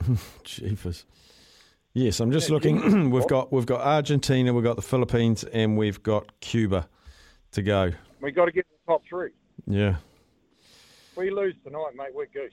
0 0.04 0.18
Jeepers. 0.44 1.06
Yes, 1.94 2.20
I'm 2.20 2.32
just 2.32 2.48
looking. 2.48 3.10
we've 3.10 3.26
got 3.26 3.52
we've 3.52 3.66
got 3.66 3.82
Argentina, 3.82 4.52
we've 4.52 4.64
got 4.64 4.76
the 4.76 4.82
Philippines, 4.82 5.44
and 5.44 5.76
we've 5.76 6.02
got 6.02 6.40
Cuba 6.40 6.88
to 7.52 7.62
go. 7.62 7.92
We 8.20 8.32
got 8.32 8.46
to 8.46 8.52
get 8.52 8.66
the 8.70 8.92
top 8.92 9.02
three. 9.08 9.30
Yeah. 9.66 9.96
If 11.10 11.16
we 11.16 11.30
lose 11.30 11.54
tonight, 11.64 11.90
mate, 11.94 12.14
we're 12.14 12.26
goose. 12.26 12.52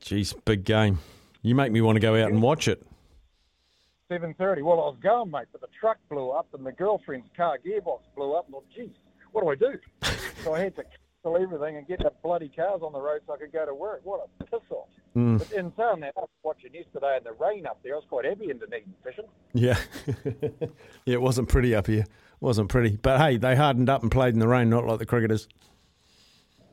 Jeez, 0.00 0.34
big 0.44 0.64
game. 0.64 1.00
You 1.42 1.54
make 1.54 1.72
me 1.72 1.80
want 1.80 1.96
to 1.96 2.00
go 2.00 2.14
out 2.14 2.30
and 2.30 2.40
watch 2.40 2.68
it. 2.68 2.86
Seven 4.08 4.34
thirty. 4.34 4.62
Well, 4.62 4.80
I 4.80 4.86
was 4.86 4.98
going, 5.02 5.30
mate, 5.32 5.46
but 5.50 5.60
the 5.60 5.68
truck 5.80 5.98
blew 6.08 6.30
up 6.30 6.46
and 6.54 6.64
the 6.64 6.72
girlfriend's 6.72 7.28
car 7.36 7.58
gearbox 7.64 8.00
blew 8.14 8.34
up. 8.34 8.46
And 8.46 8.54
I 8.54 8.58
thought, 8.58 8.66
geez, 8.76 8.90
what 9.32 9.42
do 9.42 9.48
I 9.50 9.54
do? 9.56 9.78
so 10.44 10.54
I 10.54 10.60
had 10.60 10.76
to 10.76 10.84
cancel 11.24 11.42
everything 11.42 11.76
and 11.76 11.86
get 11.86 11.98
the 11.98 12.12
bloody 12.22 12.48
cars 12.48 12.80
on 12.82 12.92
the 12.92 13.00
road 13.00 13.20
so 13.26 13.34
I 13.34 13.38
could 13.38 13.52
go 13.52 13.64
to 13.66 13.74
work. 13.74 14.00
What 14.04 14.28
a 14.40 14.44
piss 14.44 14.60
off. 14.70 14.88
Mm. 15.16 15.38
But 15.38 15.52
in 15.52 15.72
saying 15.76 16.00
that, 16.00 16.12
I 16.16 16.20
was 16.20 16.28
watching 16.42 16.74
yesterday 16.74 17.16
in 17.18 17.24
the 17.24 17.32
rain 17.32 17.66
up 17.66 17.80
there. 17.82 17.94
I 17.94 17.96
was 17.96 18.04
quite 18.08 18.24
happy 18.24 18.50
in 18.50 18.58
Dunedin 18.58 18.94
fishing. 19.02 19.24
Yeah. 19.52 19.78
yeah, 21.04 21.14
it 21.14 21.22
wasn't 21.22 21.48
pretty 21.48 21.74
up 21.74 21.86
here. 21.86 22.02
It 22.02 22.08
wasn't 22.40 22.68
pretty. 22.68 22.96
But 22.96 23.20
hey, 23.20 23.36
they 23.36 23.56
hardened 23.56 23.88
up 23.88 24.02
and 24.02 24.10
played 24.10 24.34
in 24.34 24.40
the 24.40 24.48
rain, 24.48 24.70
not 24.70 24.86
like 24.86 24.98
the 24.98 25.06
cricketers. 25.06 25.48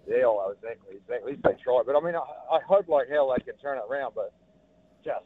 Yeah, 0.08 0.26
well, 0.26 0.54
exactly, 0.56 0.98
exactly. 0.98 1.36
They 1.36 1.64
tried. 1.64 1.84
But 1.86 1.96
I 1.96 2.02
mean, 2.02 2.16
I, 2.16 2.56
I 2.56 2.60
hope 2.68 2.88
like 2.88 3.10
hell 3.10 3.34
they 3.36 3.44
can 3.44 3.58
turn 3.60 3.78
it 3.78 3.84
around, 3.90 4.14
but 4.16 4.34
just 5.06 5.24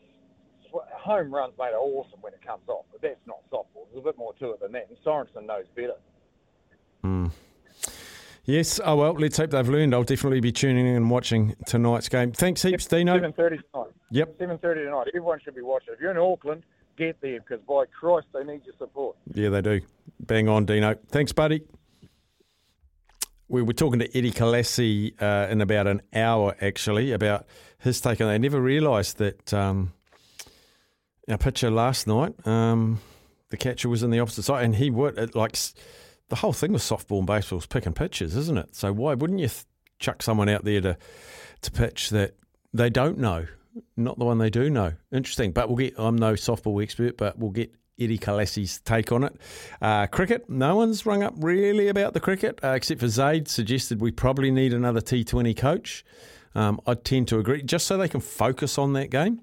home 0.94 1.34
runs, 1.34 1.54
mate, 1.58 1.74
are 1.74 1.80
awesome 1.80 2.20
when 2.22 2.34
it 2.34 2.46
comes 2.46 2.68
off. 2.68 2.86
But 2.92 3.02
that's 3.02 3.26
not 3.26 3.38
softball. 3.52 3.88
There's 3.92 4.04
a 4.04 4.06
bit 4.06 4.18
more 4.18 4.34
to 4.36 4.52
it 4.52 4.60
than 4.60 4.74
that. 4.74 4.90
And 4.90 4.98
Sorensen 5.04 5.48
knows 5.48 5.66
better. 5.76 5.96
Mm. 7.04 7.32
Yes. 8.46 8.80
Oh 8.84 8.96
well. 8.96 9.14
Let's 9.14 9.38
hope 9.38 9.52
they've 9.52 9.68
learned. 9.68 9.94
I'll 9.94 10.04
definitely 10.04 10.40
be 10.40 10.52
tuning 10.52 10.86
in 10.86 10.96
and 10.96 11.10
watching 11.10 11.56
tonight's 11.66 12.10
game. 12.10 12.32
Thanks 12.32 12.62
heaps, 12.62 12.86
Dino. 12.86 13.16
Seven 13.16 13.34
thirty 13.34 13.60
tonight. 13.74 13.92
Yep. 14.12 14.36
Seven 14.40 14.58
thirty 14.60 14.84
tonight. 14.84 15.08
Everyone 15.08 15.40
should 15.44 15.56
be 15.56 15.62
watching. 15.62 15.94
If 15.94 16.00
you're 16.00 16.12
in 16.12 16.18
Auckland, 16.18 16.64
get 16.98 17.20
there 17.22 17.40
because 17.40 17.60
by 17.68 17.86
Christ, 18.00 18.28
they 18.34 18.44
need 18.44 18.62
your 18.66 18.76
support. 18.78 19.18
Yeah, 19.34 19.50
they 19.50 19.62
do. 19.62 19.82
Bang 20.20 20.48
on, 20.48 20.66
Dino. 20.66 20.96
Thanks, 21.08 21.32
buddy. 21.32 21.64
We 23.48 23.62
were 23.62 23.74
talking 23.74 24.00
to 24.00 24.18
Eddie 24.18 24.32
Kalassi 24.32 25.22
uh, 25.22 25.48
in 25.52 25.62
about 25.62 25.86
an 25.86 26.02
hour, 26.14 26.56
actually, 26.62 27.12
about 27.12 27.46
his 27.78 28.02
take 28.02 28.20
on. 28.20 28.28
They 28.28 28.40
never 28.40 28.60
realised 28.60 29.18
that 29.20 29.54
um, 29.54 29.94
our 31.30 31.38
pitcher 31.38 31.70
last 31.70 32.08
night, 32.08 32.34
um, 32.48 33.02
the 33.50 33.58
catcher 33.58 33.88
was 33.88 34.02
in 34.02 34.10
the 34.10 34.20
opposite 34.20 34.44
side, 34.44 34.66
and 34.66 34.76
he 34.76 34.90
would 34.90 35.36
like 35.36 35.56
the 36.30 36.36
whole 36.38 36.54
thing 36.54 36.74
with 36.74 36.82
softball 36.82 37.20
and 37.20 37.28
baseball 37.28 37.60
is 37.60 37.66
picking 37.66 37.94
pitches, 37.94 38.36
isn't 38.36 38.58
it? 38.58 38.76
So 38.76 38.92
why 38.92 39.14
wouldn't 39.14 39.40
you 39.40 39.48
th- 39.48 39.66
chuck 40.00 40.22
someone 40.22 40.50
out 40.50 40.64
there 40.66 40.82
to 40.82 40.98
to 41.62 41.72
pitch 41.72 42.10
that 42.10 42.36
they 42.74 42.90
don't 42.90 43.18
know, 43.18 43.48
not 43.96 44.20
the 44.20 44.26
one 44.26 44.38
they 44.38 44.50
do 44.50 44.70
know? 44.70 44.94
Interesting. 45.12 45.52
But 45.52 45.68
we'll 45.68 45.78
get. 45.78 45.94
I'm 45.98 46.16
no 46.16 46.34
softball 46.34 46.82
expert, 46.82 47.18
but 47.18 47.38
we'll 47.38 47.52
get 47.52 47.74
Eddie 48.00 48.18
Kalassi's 48.18 48.80
take 48.82 49.12
on 49.12 49.24
it. 49.24 49.36
Uh, 49.82 50.08
cricket, 50.08 50.50
no 50.50 50.76
one's 50.76 51.06
rung 51.06 51.24
up 51.24 51.34
really 51.38 51.88
about 51.88 52.14
the 52.14 52.20
cricket, 52.20 52.60
uh, 52.64 52.70
except 52.70 53.00
for 53.00 53.08
Zaid 53.08 53.48
suggested 53.48 54.02
we 54.02 54.12
probably 54.12 54.52
need 54.52 54.74
another 54.74 55.02
T20 55.02 55.56
coach. 55.56 56.04
Um, 56.54 56.80
I 56.86 56.94
tend 56.96 57.28
to 57.30 57.40
agree, 57.40 57.62
just 57.64 57.86
so 57.86 57.98
they 57.98 58.08
can 58.08 58.22
focus 58.22 58.78
on 58.78 58.94
that 58.94 59.10
game 59.10 59.42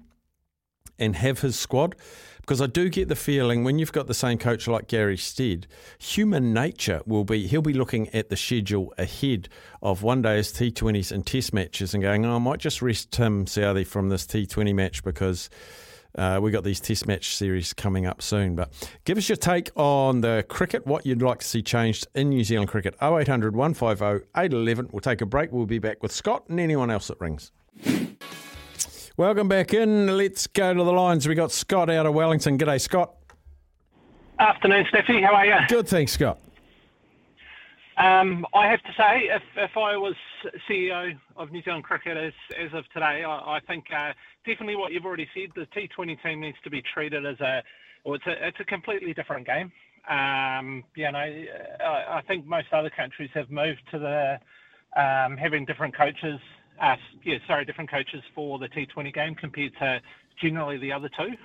and 0.99 1.15
have 1.15 1.41
his 1.41 1.57
squad. 1.57 1.95
Because 2.43 2.61
I 2.61 2.67
do 2.67 2.89
get 2.89 3.07
the 3.07 3.15
feeling 3.15 3.63
when 3.63 3.79
you've 3.79 3.93
got 3.93 4.07
the 4.07 4.13
same 4.13 4.37
coach 4.37 4.67
like 4.67 4.89
Gary 4.89 5.15
Stead, 5.15 5.65
human 5.97 6.53
nature 6.53 7.01
will 7.05 7.23
be 7.23 7.47
he'll 7.47 7.61
be 7.61 7.71
looking 7.71 8.09
at 8.09 8.29
the 8.29 8.35
schedule 8.35 8.93
ahead 8.97 9.47
of 9.81 10.03
one 10.03 10.21
day's 10.21 10.51
T20s 10.51 11.13
and 11.13 11.25
Test 11.25 11.53
matches 11.53 11.93
and 11.93 12.03
going, 12.03 12.25
oh, 12.25 12.35
I 12.35 12.39
might 12.39 12.59
just 12.59 12.81
rest 12.81 13.11
Tim 13.11 13.45
Southee 13.45 13.87
from 13.87 14.09
this 14.09 14.25
T20 14.25 14.75
match 14.75 15.03
because. 15.03 15.49
Uh, 16.15 16.39
we 16.39 16.51
got 16.51 16.63
these 16.63 16.79
Test 16.79 17.07
match 17.07 17.35
series 17.35 17.73
coming 17.73 18.05
up 18.05 18.21
soon, 18.21 18.53
but 18.53 18.71
give 19.03 19.17
us 19.17 19.27
your 19.27 19.35
take 19.35 19.71
on 19.75 20.21
the 20.21 20.45
cricket. 20.47 20.85
What 20.85 21.07
you'd 21.07 21.23
like 21.23 21.39
to 21.39 21.45
see 21.47 21.63
changed 21.63 22.05
in 22.13 22.29
New 22.29 22.43
Zealand 22.43 22.69
cricket? 22.69 22.93
0800 23.01 23.55
150 23.55 24.27
811. 24.35 24.89
We'll 24.91 24.99
take 24.99 25.21
a 25.21 25.25
break. 25.25 25.51
We'll 25.51 25.65
be 25.65 25.79
back 25.79 26.03
with 26.03 26.11
Scott 26.11 26.43
and 26.49 26.59
anyone 26.59 26.91
else 26.91 27.07
that 27.07 27.19
rings. 27.19 27.51
Welcome 29.15 29.47
back 29.47 29.75
in. 29.75 30.17
Let's 30.17 30.47
go 30.47 30.73
to 30.73 30.83
the 30.83 30.91
lines. 30.91 31.27
We 31.27 31.35
got 31.35 31.51
Scott 31.51 31.87
out 31.87 32.07
of 32.07 32.15
Wellington. 32.15 32.57
G'day, 32.57 32.81
Scott. 32.81 33.13
Afternoon, 34.39 34.85
Steffi. 34.85 35.23
How 35.23 35.35
are 35.35 35.45
you? 35.45 35.53
Good, 35.67 35.87
thanks, 35.87 36.13
Scott. 36.13 36.39
Um, 37.97 38.43
I 38.55 38.65
have 38.65 38.81
to 38.81 38.91
say, 38.97 39.29
if, 39.29 39.43
if 39.55 39.77
I 39.77 39.95
was 39.97 40.15
CEO 40.67 41.15
of 41.37 41.51
New 41.51 41.61
Zealand 41.61 41.83
Cricket 41.83 42.17
as, 42.17 42.33
as 42.59 42.73
of 42.73 42.89
today, 42.89 43.23
I, 43.23 43.57
I 43.57 43.59
think 43.67 43.85
uh, 43.95 44.13
definitely 44.47 44.77
what 44.77 44.91
you've 44.93 45.05
already 45.05 45.29
said, 45.35 45.51
the 45.55 45.67
T20 45.79 46.23
team 46.23 46.41
needs 46.41 46.57
to 46.63 46.71
be 46.71 46.81
treated 46.81 47.23
as 47.23 47.39
a, 47.39 47.61
well, 48.03 48.15
it's 48.15 48.25
a, 48.25 48.47
it's 48.47 48.59
a 48.61 48.65
completely 48.65 49.13
different 49.13 49.45
game. 49.45 49.71
Um, 50.09 50.83
you 50.95 51.11
know, 51.11 51.19
I, 51.19 52.17
I 52.17 52.23
think 52.27 52.47
most 52.47 52.73
other 52.73 52.89
countries 52.89 53.29
have 53.35 53.51
moved 53.51 53.81
to 53.91 53.99
the 53.99 54.39
um, 54.99 55.37
having 55.37 55.65
different 55.65 55.95
coaches 55.95 56.39
sorry, 57.47 57.65
different 57.65 57.89
coaches 57.89 58.23
for 58.35 58.59
the 58.59 58.67
T20 58.67 59.13
game 59.13 59.35
compared 59.35 59.73
to 59.79 60.01
generally 60.41 60.77
the 60.77 60.91
other 60.91 61.09
two. 61.09 61.35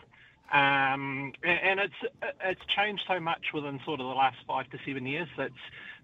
Um, 0.50 1.32
and 1.44 1.78
it's 1.78 2.12
it's 2.42 2.60
changed 2.74 3.02
so 3.06 3.20
much 3.20 3.42
within 3.52 3.78
sort 3.84 4.00
of 4.00 4.06
the 4.06 4.14
last 4.14 4.38
five 4.46 4.70
to 4.70 4.78
seven 4.86 5.06
years 5.06 5.28
that's 5.36 5.52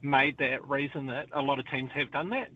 made 0.03 0.37
that 0.39 0.69
reason 0.69 1.07
that 1.07 1.29
a 1.33 1.41
lot 1.41 1.59
of 1.59 1.71
teams 1.71 1.91
have 1.95 2.13
done 2.13 2.29
that. 2.31 2.51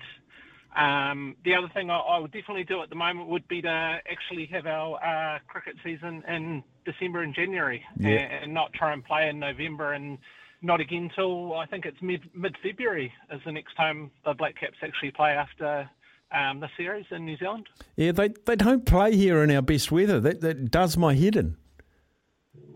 Um, 0.77 1.35
the 1.47 1.55
other 1.55 1.69
thing 1.73 1.91
I, 1.91 1.97
I, 1.97 2.19
would 2.19 2.31
definitely 2.31 2.65
do 2.65 2.83
at 2.83 2.91
the 2.91 2.95
moment 2.95 3.29
would 3.31 3.49
be 3.49 3.63
to 3.63 3.69
actually 3.69 4.45
have 4.53 4.67
our 4.67 5.03
uh, 5.03 5.39
cricket 5.49 5.77
season 5.83 6.23
in 6.29 6.63
December 6.85 7.23
and 7.23 7.35
January, 7.35 7.83
yeah. 7.99 8.11
and, 8.11 8.45
and, 8.45 8.55
not 8.55 8.75
try 8.75 8.93
and 8.93 9.03
play 9.03 9.31
in 9.31 9.39
November 9.39 9.95
and 9.95 10.19
not 10.61 10.81
again 10.81 11.11
till 11.15 11.55
I 11.55 11.65
think 11.67 11.87
it's 11.87 11.97
mid 12.03 12.21
mid 12.35 12.55
February 12.63 13.13
is 13.33 13.41
the 13.47 13.53
next 13.53 13.77
time 13.77 14.11
the 14.27 14.35
Black 14.35 14.61
Caps 14.61 14.77
actually 14.83 15.13
play 15.13 15.31
after 15.31 15.89
um, 16.33 16.61
the 16.61 16.69
series 16.77 17.07
in 17.11 17.25
New 17.25 17.37
Zealand. 17.37 17.67
Yeah, 17.97 18.13
they 18.13 18.29
they 18.47 18.57
don't 18.57 18.85
play 18.85 19.17
here 19.17 19.43
in 19.43 19.51
our 19.51 19.63
best 19.63 19.91
weather. 19.91 20.21
That 20.21 20.41
that 20.41 20.71
does 20.71 20.97
my 20.97 21.15
head 21.15 21.37
in. 21.37 21.57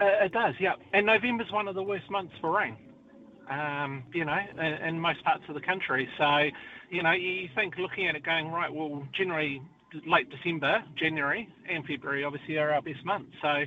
Uh, 0.00 0.24
it 0.24 0.32
does, 0.32 0.54
yeah. 0.58 0.74
And 0.92 1.06
November's 1.06 1.52
one 1.52 1.68
of 1.68 1.74
the 1.74 1.82
worst 1.82 2.10
months 2.10 2.32
for 2.40 2.56
rain. 2.56 2.76
Um, 3.50 4.04
you 4.14 4.24
know, 4.24 4.38
in, 4.58 4.88
in, 4.88 5.00
most 5.00 5.22
parts 5.24 5.42
of 5.48 5.54
the 5.54 5.60
country. 5.60 6.08
So, 6.16 6.48
you 6.90 7.02
know, 7.02 7.12
you 7.12 7.48
think 7.54 7.76
looking 7.76 8.08
at 8.08 8.14
it, 8.14 8.24
going 8.24 8.48
right. 8.48 8.72
Well, 8.72 9.06
generally 9.16 9.60
late 10.06 10.30
December, 10.30 10.82
January, 10.96 11.48
and 11.68 11.84
February 11.84 12.24
obviously 12.24 12.56
are 12.56 12.72
our 12.72 12.80
best 12.80 13.04
months. 13.04 13.32
So 13.42 13.64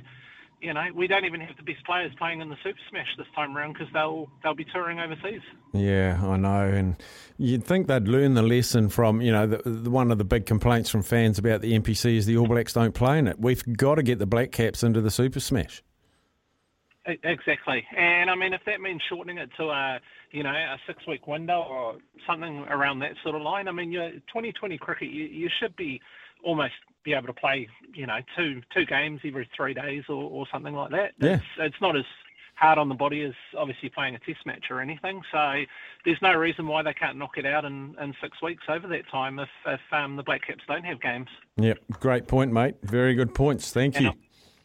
you 0.60 0.72
know, 0.72 0.84
we 0.94 1.06
don't 1.06 1.24
even 1.24 1.40
have 1.40 1.56
the 1.56 1.62
best 1.62 1.84
players 1.84 2.12
playing 2.18 2.40
in 2.40 2.48
the 2.48 2.56
Super 2.62 2.78
Smash 2.88 3.08
this 3.18 3.26
time 3.34 3.56
around 3.56 3.74
because 3.74 3.88
they'll 3.92 4.28
they'll 4.42 4.54
be 4.54 4.64
touring 4.64 4.98
overseas. 4.98 5.42
Yeah, 5.72 6.18
I 6.22 6.36
know, 6.36 6.66
and 6.66 6.96
you'd 7.36 7.64
think 7.64 7.88
they'd 7.88 8.08
learn 8.08 8.34
the 8.34 8.42
lesson 8.42 8.88
from 8.88 9.20
you 9.20 9.32
know 9.32 9.46
the, 9.46 9.58
the, 9.68 9.90
one 9.90 10.10
of 10.10 10.18
the 10.18 10.24
big 10.24 10.46
complaints 10.46 10.88
from 10.88 11.02
fans 11.02 11.38
about 11.38 11.60
the 11.60 11.78
NPC 11.78 12.16
is 12.16 12.26
the 12.26 12.36
All 12.38 12.46
Blacks 12.46 12.72
don't 12.72 12.94
play 12.94 13.18
in 13.18 13.28
it. 13.28 13.38
We've 13.38 13.62
got 13.76 13.96
to 13.96 14.02
get 14.02 14.18
the 14.18 14.26
Black 14.26 14.50
Caps 14.50 14.82
into 14.82 15.00
the 15.00 15.10
Super 15.10 15.40
Smash. 15.40 15.82
Exactly, 17.04 17.84
and 17.96 18.30
I 18.30 18.34
mean 18.34 18.52
if 18.52 18.62
that 18.66 18.80
means 18.80 19.02
shortening 19.08 19.38
it 19.38 19.50
to 19.58 19.64
a 19.64 20.00
you 20.32 20.42
know 20.42 20.50
a 20.50 20.76
six 20.86 21.06
week 21.06 21.26
window 21.26 21.62
or 21.62 21.96
something 22.26 22.64
around 22.68 23.00
that 23.00 23.12
sort 23.22 23.36
of 23.36 23.42
line, 23.42 23.68
I 23.68 23.72
mean 23.72 23.92
your 23.92 24.10
2020 24.10 24.78
cricket 24.78 25.10
you, 25.10 25.24
you 25.24 25.48
should 25.60 25.76
be 25.76 26.00
almost 26.46 26.74
be 27.04 27.12
able 27.12 27.26
to 27.26 27.32
play, 27.32 27.68
you 27.92 28.06
know, 28.06 28.18
two 28.36 28.62
two 28.72 28.86
games 28.86 29.20
every 29.24 29.48
three 29.54 29.74
days 29.74 30.04
or, 30.08 30.22
or 30.30 30.46
something 30.50 30.74
like 30.74 30.90
that. 30.92 31.12
Yeah. 31.18 31.34
It's, 31.34 31.44
it's 31.58 31.80
not 31.80 31.96
as 31.96 32.04
hard 32.54 32.78
on 32.78 32.88
the 32.88 32.94
body 32.94 33.22
as 33.22 33.34
obviously 33.56 33.90
playing 33.90 34.14
a 34.14 34.18
test 34.20 34.46
match 34.46 34.66
or 34.70 34.80
anything. 34.80 35.20
So 35.30 35.62
there's 36.04 36.22
no 36.22 36.32
reason 36.32 36.66
why 36.66 36.82
they 36.82 36.94
can't 36.94 37.18
knock 37.18 37.36
it 37.36 37.44
out 37.44 37.64
in, 37.64 37.94
in 38.00 38.14
six 38.22 38.40
weeks 38.40 38.64
over 38.68 38.88
that 38.88 39.08
time 39.10 39.38
if, 39.38 39.48
if 39.66 39.80
um, 39.92 40.16
the 40.16 40.22
Black 40.22 40.46
Caps 40.46 40.62
don't 40.66 40.84
have 40.84 41.00
games. 41.00 41.28
Yep, 41.58 41.78
great 42.00 42.26
point, 42.26 42.52
mate. 42.52 42.76
Very 42.82 43.14
good 43.14 43.34
points. 43.34 43.70
Thank 43.72 43.96
and 43.96 44.04
you. 44.06 44.10
I, 44.10 44.14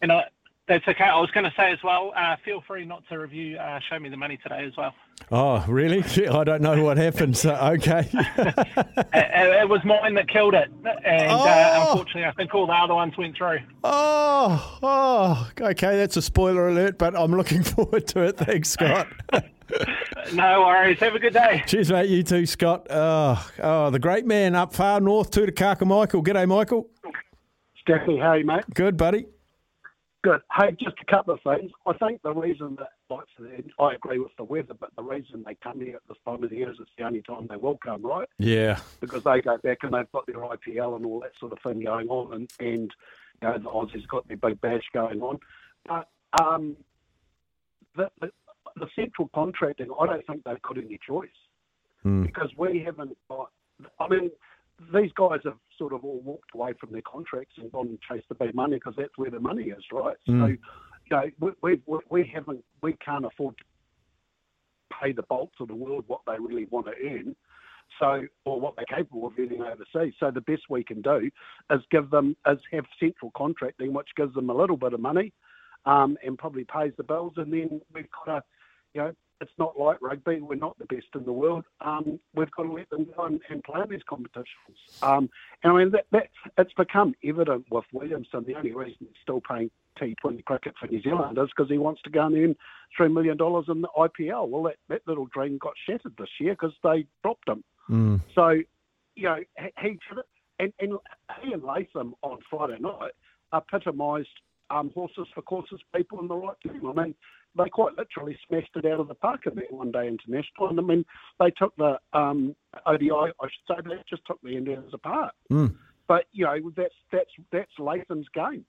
and 0.02 0.12
I, 0.12 0.24
that's 0.72 0.88
okay. 0.88 1.04
I 1.04 1.20
was 1.20 1.30
going 1.32 1.44
to 1.44 1.54
say 1.58 1.74
as 1.74 1.80
well, 1.84 2.14
uh, 2.16 2.38
feel 2.46 2.64
free 2.66 2.86
not 2.86 3.04
to 3.10 3.20
review 3.20 3.58
uh, 3.58 3.80
Show 3.90 4.00
Me 4.00 4.08
the 4.08 4.16
Money 4.16 4.38
today 4.42 4.64
as 4.66 4.72
well. 4.78 4.94
Oh, 5.30 5.66
really? 5.68 6.02
I 6.30 6.44
don't 6.46 6.62
know 6.62 6.82
what 6.82 6.96
happened. 6.96 7.36
So, 7.36 7.54
okay. 7.54 8.10
it, 8.14 9.04
it, 9.14 9.70
was 9.70 9.84
mine 9.84 10.14
that 10.14 10.30
killed 10.30 10.54
it. 10.54 10.70
And 10.86 10.88
uh, 10.88 11.36
oh. 11.36 11.44
uh, 11.44 11.86
unfortunately, 11.90 12.24
I 12.24 12.32
think 12.32 12.56
all 12.56 12.68
the 12.68 12.74
other 12.74 12.96
ones 12.96 13.18
went 13.18 13.36
through. 13.36 13.60
Oh, 13.84 14.80
oh, 14.82 15.50
okay. 15.60 15.98
That's 15.98 16.16
a 16.16 16.22
spoiler 16.22 16.70
alert, 16.70 16.98
but 16.98 17.18
I'm 17.18 17.32
looking 17.32 17.64
forward 17.64 18.08
to 18.08 18.22
it. 18.22 18.38
Thanks, 18.38 18.70
Scott. 18.70 19.10
no 20.34 20.62
worries. 20.62 21.00
Have 21.00 21.16
a 21.16 21.20
good 21.20 21.34
day. 21.34 21.64
Cheers, 21.68 21.92
mate. 21.92 22.10
You 22.10 22.24
too, 22.24 22.46
Scott. 22.46 22.88
Oh, 22.90 23.52
oh 23.62 23.90
the 23.90 24.00
great 24.00 24.26
man 24.26 24.56
up 24.56 24.74
far 24.74 25.02
north, 25.02 25.32
Tutukaka 25.32 25.86
Michael. 25.86 26.24
G'day, 26.24 26.48
Michael. 26.48 26.90
Stephanie, 27.82 28.20
how 28.20 28.30
are 28.30 28.38
you, 28.38 28.46
mate? 28.46 28.64
Good, 28.74 28.96
buddy. 28.96 29.26
Good. 30.24 30.42
Hey, 30.56 30.76
just 30.80 30.98
a 31.02 31.12
couple 31.12 31.34
of 31.34 31.40
things. 31.42 31.72
I 31.88 31.94
think 31.94 32.22
the 32.22 32.34
reason 32.34 32.78
that, 32.78 32.90
like, 33.10 33.26
I 33.80 33.96
agree 33.96 34.20
with 34.20 34.36
the 34.38 34.44
weather, 34.44 34.76
but 34.80 34.92
the 34.96 35.02
reason 35.02 35.44
they 35.46 35.56
come 35.56 35.82
here 35.82 35.96
at 35.96 36.02
this 36.08 36.18
time 36.26 36.44
of 36.44 36.52
the 36.52 36.58
year 36.58 36.70
is 36.70 36.78
it's 36.80 36.92
the 36.96 37.06
only 37.06 37.24
time 37.24 37.48
they 37.50 37.56
will 37.56 37.80
come, 37.84 38.06
right? 38.06 38.30
Yeah. 38.38 38.80
Because 39.00 39.24
they 39.24 39.42
go 39.42 39.58
back 39.58 39.80
and 39.82 39.94
they've 39.94 40.12
got 40.12 40.28
their 40.28 40.36
IPL 40.36 40.96
and 40.96 41.06
all 41.08 41.22
that 41.22 41.32
sort 41.40 41.54
of 41.54 41.60
thing 41.64 41.84
going 41.84 42.08
on, 42.10 42.34
and, 42.34 42.52
and 42.60 42.92
you 43.42 43.48
know, 43.48 43.58
the 43.58 43.70
Aussies 43.70 44.08
got 44.08 44.28
their 44.28 44.38
big 44.38 44.62
bash 44.62 44.84
going 44.94 45.22
on. 45.22 45.40
But 45.88 46.08
um, 46.40 46.78
the, 47.96 48.12
the, 48.20 48.32
the 48.76 48.88
central 48.96 49.30
contracting, 49.34 49.88
I 50.00 50.06
don't 50.06 50.28
think 50.28 50.44
they've 50.44 50.62
got 50.62 50.78
any 50.78 51.00
choice 51.06 51.30
mm. 52.06 52.28
because 52.28 52.52
we 52.58 52.84
haven't 52.86 53.18
got. 53.28 53.50
I 54.00 54.08
mean, 54.08 54.30
these 54.94 55.12
guys 55.16 55.40
have 55.46 55.58
sort 55.82 55.94
of 55.94 56.06
all 56.06 56.22
walked 56.24 56.54
away 56.54 56.74
from 56.80 56.92
their 56.92 57.02
contracts 57.02 57.56
and 57.58 57.72
gone 57.72 57.88
and 57.88 58.00
chased 58.08 58.30
the 58.30 58.36
big 58.36 58.54
money 58.54 58.76
because 58.76 58.94
that's 58.96 59.18
where 59.18 59.32
the 59.32 59.40
money 59.40 59.64
is, 59.64 59.84
right? 59.92 60.16
Mm. 60.30 60.42
So, 60.42 60.48
you 60.48 60.60
know, 61.10 61.54
we, 61.64 61.82
we, 61.88 62.00
we 62.12 62.32
haven't, 62.32 62.64
we 62.84 62.94
can't 63.04 63.26
afford 63.26 63.58
to 63.58 63.64
pay 65.02 65.12
the 65.12 65.24
Boults 65.24 65.56
of 65.60 65.70
the 65.70 65.76
world 65.76 66.04
what 66.06 66.22
they 66.28 66.36
really 66.40 66.68
want 66.70 66.86
to 66.86 66.94
earn. 67.04 67.36
So, 68.00 68.22
or 68.46 68.62
what 68.62 68.76
they're 68.76 68.86
capable 68.86 69.26
of 69.26 69.34
earning 69.40 69.64
overseas. 69.64 70.14
So, 70.20 70.30
the 70.32 70.42
best 70.42 70.62
we 70.70 70.84
can 70.84 71.02
do 71.02 71.30
is 71.72 71.82
give 71.90 72.12
them, 72.12 72.38
is 72.48 72.60
have 72.72 72.86
central 73.00 73.32
contracting, 73.36 73.92
which 73.92 74.08
gives 74.16 74.34
them 74.36 74.52
a 74.52 74.56
little 74.56 74.78
bit 74.78 74.94
of 74.94 75.00
money, 75.00 75.34
um, 75.86 76.16
and 76.24 76.38
probably 76.38 76.64
pays 76.64 76.94
the 76.96 77.04
bills. 77.04 77.34
And 77.36 77.52
then 77.52 77.82
we've 77.94 78.08
got 78.26 78.36
to, 78.36 78.44
you 78.94 79.02
know, 79.02 79.12
it's 79.42 79.52
not 79.58 79.78
like 79.78 79.98
rugby. 80.02 80.40
We're 80.40 80.56
not 80.56 80.78
the 80.78 80.86
best 80.86 81.08
in 81.16 81.26
the 81.26 81.34
world. 81.34 81.66
Um, 81.82 82.20
we've 82.36 82.52
got 82.52 82.64
to 82.64 82.72
let 82.72 82.90
them 82.92 83.08
go 83.16 83.26
and, 83.26 83.42
and 83.50 83.64
play 83.64 83.82
in 83.82 83.90
these 83.90 84.04
competitions. 84.08 84.48
Um, 85.02 85.30
and 85.64 85.74
I 85.74 85.78
mean, 85.78 85.92
that, 85.92 86.06
that, 86.12 86.30
it's 86.58 86.74
become 86.74 87.16
evident 87.24 87.66
with 87.72 87.86
Williamson. 87.92 88.46
The 88.46 88.56
only 88.56 88.74
reason 88.74 88.98
he's 89.00 89.10
still 89.24 89.42
playing 89.42 89.72
T20 90.00 90.46
cricket 90.46 90.76
for 90.80 90.88
New 90.88 91.02
Zealand 91.02 91.38
is 91.40 91.50
because 91.56 91.70
he 91.70 91.80
wants 91.80 92.02
to 92.04 92.12
go 92.12 92.28
and 92.28 92.36
earn 92.36 92.56
$3 93.00 93.12
million 93.12 93.34
in 93.34 93.82
the 93.82 93.90
IPL. 93.98 94.48
Well, 94.48 94.64
that, 94.64 94.78
that 94.90 95.02
little 95.08 95.26
dream 95.26 95.58
got 95.58 95.74
shattered 95.88 96.14
this 96.18 96.30
year 96.40 96.54
because 96.54 96.74
they 96.84 97.08
dropped 97.24 97.50
him. 97.50 97.64
Mm. 97.90 98.22
So, 98.36 98.50
you 99.16 99.24
know, 99.24 99.40
he, 99.82 100.00
and, 100.60 100.72
and 100.80 100.94
he 101.42 101.52
and 101.52 101.64
Latham 101.64 102.14
on 102.22 102.40
Friday 102.50 102.78
night 102.80 103.12
epitomised 103.54 104.30
um, 104.70 104.92
horses 104.94 105.28
for 105.34 105.42
courses 105.42 105.82
people 105.96 106.20
in 106.20 106.28
the 106.28 106.36
right 106.36 106.56
team. 106.64 106.82
I 106.88 107.04
mean, 107.04 107.16
they 107.58 107.70
quite 107.70 107.98
literally 107.98 108.38
smashed 108.48 108.72
it 108.76 108.86
out 108.86 109.00
of 109.00 109.08
the 109.08 109.16
park 109.16 109.42
at 109.46 109.56
that 109.56 109.72
one 109.72 109.92
day 109.92 110.08
international. 110.08 110.70
And 110.70 110.80
I 110.80 110.84
mean, 110.84 111.06
they 111.40 111.52
took 111.52 111.76
the 111.76 112.00
um, 112.14 112.56
ODI, 112.86 113.12
I 113.12 113.28
should 113.42 113.68
say, 113.68 113.76
they 113.84 113.96
just 114.10 114.26
took 114.26 114.40
the 114.42 114.56
Indians 114.56 114.94
apart. 114.94 115.34
Mm. 115.52 115.76
But 116.08 116.26
you 116.32 116.46
know, 116.46 116.72
that's 116.76 116.94
that's 117.12 117.30
that's 117.52 117.72
Latham's 117.80 118.28
game. 118.34 118.66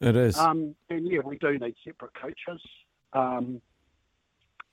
It 0.00 0.16
is. 0.16 0.36
Um, 0.36 0.74
and 0.90 1.06
yeah, 1.06 1.20
we 1.24 1.38
do 1.38 1.58
need 1.58 1.74
separate 1.84 2.12
coaches. 2.14 2.62
Um, 3.12 3.62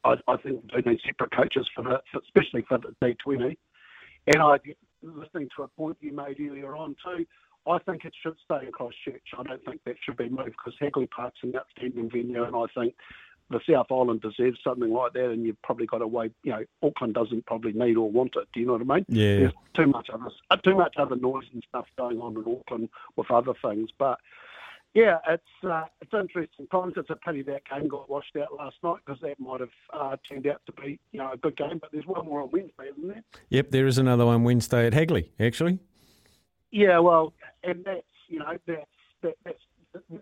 I, 0.04 0.16
I, 0.28 0.38
think 0.38 0.62
we 0.76 0.82
do 0.82 0.90
need 0.90 1.00
separate 1.06 1.32
coaches 1.34 1.68
for 1.74 1.84
the, 1.84 2.02
for, 2.12 2.20
especially 2.20 2.66
for 2.68 2.78
the 2.78 2.94
D20. 3.02 3.58
And 4.28 4.42
I, 4.42 4.58
listening 5.02 5.50
to 5.56 5.64
a 5.64 5.68
point 5.70 5.98
you 6.02 6.14
made 6.14 6.38
earlier 6.40 6.76
on 6.76 6.96
too, 7.04 7.26
I 7.68 7.78
think 7.80 8.06
it 8.06 8.14
should 8.22 8.36
stay 8.44 8.66
in 8.66 8.72
Christchurch. 8.72 9.34
I 9.38 9.44
don't 9.44 9.64
think 9.66 9.82
that 9.86 9.96
should 10.04 10.18
be 10.18 10.30
moved 10.30 10.52
because 10.52 10.74
Hagley 10.80 11.08
Park's 11.08 11.40
an 11.44 11.56
outstanding 11.56 12.10
venue, 12.10 12.44
and 12.44 12.56
I 12.56 12.66
think 12.78 12.96
the 13.50 13.60
South 13.70 13.88
Island 13.92 14.22
deserves 14.22 14.60
something 14.64 14.92
like 14.92 15.14
that. 15.14 15.30
And 15.32 15.46
you've 15.46 15.62
probably 15.62 15.86
got 15.86 16.00
to 16.00 16.08
wait. 16.08 16.34
You 16.44 16.52
know, 16.54 16.64
Auckland 16.82 17.14
doesn't 17.14 17.46
probably 17.46 17.74
need 17.74 17.98
or 17.98 18.10
want 18.10 18.36
it. 18.36 18.48
Do 18.54 18.60
you 18.60 18.66
know 18.66 18.74
what 18.74 18.82
I 18.82 18.96
mean? 18.96 19.06
Yeah. 19.08 19.38
There's 19.38 19.54
too 19.74 19.88
much 19.88 20.10
other 20.12 20.30
uh, 20.50 20.58
too 20.58 20.76
much 20.76 20.96
other 20.98 21.16
noise 21.16 21.46
and 21.54 21.64
stuff 21.70 21.86
going 21.98 22.20
on 22.20 22.36
in 22.36 22.44
Auckland 22.52 22.90
with 23.16 23.32
other 23.32 23.54
things, 23.62 23.90
but 23.98 24.20
yeah, 24.94 25.18
it's 25.28 25.44
uh, 25.64 25.86
it's 26.02 26.14
interesting 26.14 26.68
times. 26.68 26.94
It's 26.98 27.10
a 27.10 27.16
pity 27.16 27.42
that 27.44 27.64
game 27.68 27.88
got 27.88 28.10
washed 28.10 28.36
out 28.36 28.54
last 28.56 28.76
night 28.84 28.98
because 29.06 29.20
that 29.22 29.40
might 29.40 29.60
have 29.60 29.70
uh, 29.92 30.18
turned 30.30 30.46
out 30.46 30.62
to 30.68 30.72
be 30.74 31.00
you 31.12 31.20
know 31.20 31.32
a 31.32 31.38
good 31.38 31.58
game. 31.58 31.80
But 31.80 31.92
there's 31.92 32.06
one 32.06 32.26
more 32.26 32.42
on 32.42 32.52
Wednesday, 32.52 32.90
isn't 32.92 33.08
there? 33.08 33.24
Yep, 33.50 33.72
there 33.72 33.88
is 33.88 33.98
another 33.98 34.26
one 34.26 34.44
Wednesday 34.44 34.86
at 34.86 34.94
Hagley, 34.94 35.32
actually. 35.40 35.80
Yeah, 36.74 37.00
well, 37.00 37.34
and 37.64 37.86
that's 37.86 38.02
you 38.28 38.40
know 38.40 38.58
that's 38.66 38.82
that, 39.22 39.36
that's 39.46 39.60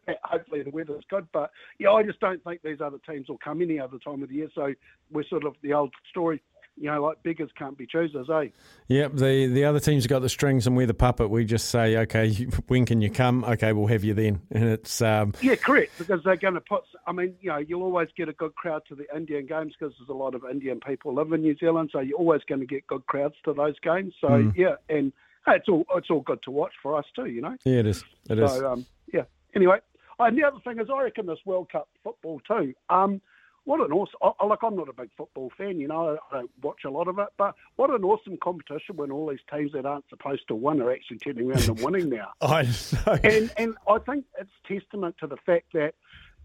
that, 0.06 0.18
hopefully 0.24 0.64
the 0.64 0.70
weather's 0.70 1.06
good, 1.10 1.28
but 1.32 1.50
yeah, 1.80 1.92
I 1.92 2.04
just 2.04 2.20
don't 2.20 2.44
think 2.44 2.62
these 2.62 2.82
other 2.82 3.00
teams 3.10 3.30
will 3.30 3.40
come 3.44 3.62
any 3.62 3.80
other 3.80 3.98
time 3.98 4.22
of 4.22 4.30
the 4.30 4.36
year. 4.36 4.50
So 4.54 4.74
we're 5.12 5.28
sort 5.30 5.46
of 5.46 5.56
the 5.64 5.74
old 5.74 5.94
story 6.10 6.42
you 6.78 6.90
know, 6.90 7.02
like 7.02 7.22
beggars 7.24 7.50
can't 7.58 7.78
be 7.78 7.86
choosers, 7.86 8.28
eh? 8.30 8.48
Yep. 8.88 9.14
The 9.16 9.48
the 9.48 9.66
other 9.66 9.80
teams 9.80 10.04
have 10.04 10.10
got 10.10 10.20
the 10.20 10.30
strings 10.30 10.68
and 10.68 10.76
we're 10.76 10.88
the 10.88 10.94
puppet. 10.94 11.30
We 11.30 11.46
just 11.46 11.70
say, 11.70 11.98
okay, 11.98 12.34
when 12.68 12.86
can 12.86 13.02
you 13.02 13.10
come? 13.10 13.44
Okay, 13.44 13.74
we'll 13.74 13.88
have 13.88 14.04
you 14.04 14.14
then. 14.14 14.42
And 14.52 14.66
it's 14.66 15.02
um... 15.02 15.34
yeah, 15.42 15.56
correct, 15.56 15.94
because 15.98 16.22
they're 16.24 16.36
going 16.36 16.56
to 16.56 16.62
put. 16.62 16.84
I 17.08 17.12
mean, 17.12 17.36
you 17.42 17.50
know, 17.50 17.58
you'll 17.58 17.84
always 17.84 18.10
get 18.18 18.30
a 18.30 18.34
good 18.34 18.56
crowd 18.56 18.84
to 18.90 18.96
the 18.96 19.06
Indian 19.16 19.46
games 19.46 19.74
because 19.78 19.94
there's 19.98 20.10
a 20.10 20.14
lot 20.14 20.36
of 20.36 20.44
Indian 20.50 20.80
people 20.80 21.14
live 21.14 21.32
in 21.32 21.42
New 21.42 21.56
Zealand, 21.58 21.90
so 21.92 22.00
you're 22.00 22.18
always 22.18 22.42
going 22.48 22.62
to 22.62 22.68
get 22.68 22.86
good 22.88 23.06
crowds 23.08 23.36
to 23.46 23.54
those 23.54 23.80
games. 23.80 24.14
So 24.22 24.28
mm. 24.28 24.56
yeah, 24.56 24.76
and 24.90 25.14
it's 25.48 25.68
all 25.70 25.86
it's 25.96 26.10
all 26.10 26.22
good 26.22 26.42
to 26.44 26.52
watch 26.52 26.74
for 26.82 26.98
us 26.98 27.06
too, 27.16 27.26
you 27.26 27.42
know. 27.42 27.56
Yeah, 27.64 27.80
it 27.80 27.88
is. 27.88 28.04
It 28.30 28.38
so, 28.38 28.44
is. 28.44 28.64
Um, 28.64 28.86
yeah. 29.14 29.24
Anyway, 29.56 29.80
and 30.20 30.38
the 30.38 30.44
other 30.44 30.60
thing 30.64 30.80
is, 30.80 30.88
I 30.94 31.04
reckon 31.04 31.26
this 31.26 31.40
World 31.46 31.72
Cup 31.72 31.90
football 32.04 32.40
too. 32.48 32.74
Um, 32.90 33.22
what 33.64 33.80
an 33.80 33.92
awesome! 33.92 34.34
I, 34.40 34.46
like 34.46 34.60
I'm 34.64 34.76
not 34.76 34.90
a 34.90 34.94
big 34.94 35.10
football 35.16 35.52
fan, 35.58 35.80
you 35.80 35.88
know. 35.88 36.18
I 36.32 36.38
don't 36.38 36.52
watch 36.64 36.80
a 36.86 36.90
lot 36.90 37.08
of 37.08 37.20
it, 37.20 37.28
but 37.38 37.54
what 37.76 37.92
an 37.92 38.04
awesome 38.04 38.38
competition 38.42 38.96
when 38.96 39.12
all 39.12 39.30
these 39.30 39.40
teams 39.54 39.72
that 39.74 39.86
aren't 39.86 40.10
supposed 40.10 40.48
to 40.48 40.56
win 40.56 40.82
are 40.82 40.92
actually 40.92 41.20
turning 41.20 41.50
around 41.50 41.68
and 41.70 41.80
winning 41.80 42.10
now. 42.10 42.32
I 42.42 42.64
know. 42.64 43.20
And 43.24 43.52
and 43.58 43.76
I 43.88 44.00
think 44.00 44.26
it's 44.40 44.50
testament 44.68 45.16
to 45.20 45.28
the 45.28 45.38
fact 45.46 45.74
that 45.74 45.94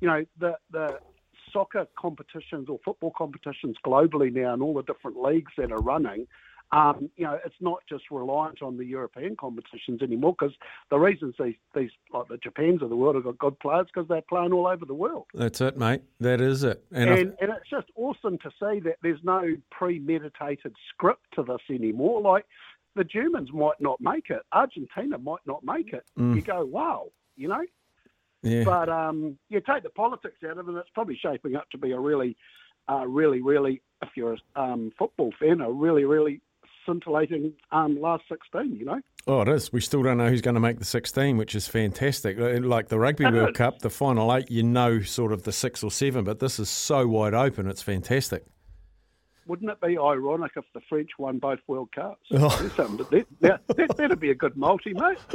you 0.01 0.09
know 0.09 0.27
the 0.39 0.57
the 0.71 0.99
soccer 1.53 1.87
competitions 1.99 2.69
or 2.69 2.79
football 2.85 3.13
competitions 3.17 3.77
globally 3.85 4.31
now 4.31 4.53
and 4.53 4.63
all 4.63 4.75
the 4.75 4.83
different 4.83 5.17
leagues 5.23 5.53
that 5.57 5.73
are 5.73 5.81
running 5.81 6.27
um, 6.73 7.11
you 7.17 7.25
know, 7.25 7.39
it's 7.45 7.55
not 7.61 7.79
just 7.89 8.05
reliant 8.11 8.61
on 8.61 8.77
the 8.77 8.85
European 8.85 9.37
competitions 9.37 10.03
anymore 10.03 10.35
because 10.39 10.55
the 10.91 10.99
reasons 10.99 11.35
these, 11.39 11.55
these, 11.75 11.91
like 12.13 12.27
the 12.29 12.39
Japans 12.39 12.83
of 12.83 12.91
the 12.91 12.97
world 12.97 13.15
have 13.15 13.25
got 13.25 13.39
good 13.39 13.59
players 13.61 13.87
because 13.87 14.09
they're 14.09 14.23
playing 14.23 14.53
all 14.53 14.67
over 14.67 14.85
the 14.85 14.95
world. 14.95 15.27
That's 15.33 15.61
it, 15.61 15.77
mate. 15.77 16.03
That 16.19 16.41
is 16.41 16.65
it. 16.65 16.85
And, 16.91 17.09
and, 17.11 17.35
and, 17.41 17.53
it's 17.53 17.71
just 17.71 17.87
awesome 17.95 18.39
to 18.39 18.51
see 18.51 18.81
that 18.81 18.97
there's 19.03 19.23
no 19.23 19.55
premeditated 19.71 20.75
script 20.89 21.25
to 21.37 21.45
this 21.45 21.61
anymore. 21.71 22.21
Like 22.21 22.47
the 22.97 23.05
Germans 23.05 23.53
might 23.53 23.81
not 23.81 24.01
make 24.01 24.31
it, 24.31 24.43
Argentina 24.53 25.19
might 25.19 25.47
not 25.47 25.63
make 25.63 25.93
it. 25.93 26.05
Mm. 26.19 26.35
You 26.35 26.43
go, 26.43 26.65
wow, 26.65 27.07
you 27.37 27.47
know? 27.47 27.65
Yeah. 28.43 28.65
But 28.65 28.89
um, 28.89 29.39
you 29.49 29.61
take 29.61 29.85
the 29.85 29.91
politics 29.91 30.39
out 30.49 30.59
of 30.59 30.69
it, 30.69 30.75
it's 30.75 30.91
probably 30.95 31.19
shaping 31.21 31.55
up 31.55 31.71
to 31.71 31.79
be 31.79 31.93
a 31.93 31.99
really, 31.99 32.37
uh, 32.89 33.07
really, 33.07 33.41
really, 33.41 33.83
if 34.03 34.11
you're 34.17 34.37
a 34.57 34.61
um, 34.61 34.93
football 34.99 35.33
fan, 35.39 35.61
a 35.61 35.71
really, 35.71 36.05
really 36.05 36.41
scintillating 36.87 37.53
um, 37.73 38.01
last 38.01 38.25
16, 38.29 38.77
you 38.77 38.85
know? 38.85 39.01
Oh, 39.27 39.43
it 39.43 39.49
is. 39.49 39.73
We 39.73 39.81
still 39.81 40.03
don't 40.03 40.19
know 40.19 40.29
who's 40.29 40.41
going 40.41 40.55
to 40.55 40.61
make 40.61 40.79
the 40.79 40.85
16, 40.85 41.37
which 41.37 41.55
is 41.55 41.67
fantastic. 41.67 42.39
Like 42.39 42.89
the 42.89 42.99
Rugby 42.99 43.25
World 43.25 43.55
Cup, 43.55 43.81
the 43.81 43.91
final 43.91 44.35
eight, 44.35 44.51
you 44.51 44.63
know 44.63 45.03
sort 45.03 45.33
of 45.33 45.43
the 45.43 45.53
six 45.53 45.83
or 45.83 45.91
seven, 45.91 46.25
but 46.25 46.39
this 46.39 46.59
is 46.59 46.71
so 46.71 47.07
wide 47.07 47.35
open. 47.35 47.67
It's 47.67 47.83
fantastic. 47.83 48.45
Wouldn't 49.47 49.71
it 49.71 49.81
be 49.81 49.97
ironic 49.97 50.53
if 50.57 50.65
the 50.75 50.81
French 50.89 51.11
won 51.19 51.39
both 51.39 51.61
World 51.67 51.91
Cups? 51.95 52.21
Oh. 52.33 52.49
That, 53.41 53.61
that, 53.77 53.97
that'd 53.97 54.21
be 54.21 54.31
a 54.31 54.35
good 54.35 54.57
multi, 54.57 54.93
mate. 54.93 55.19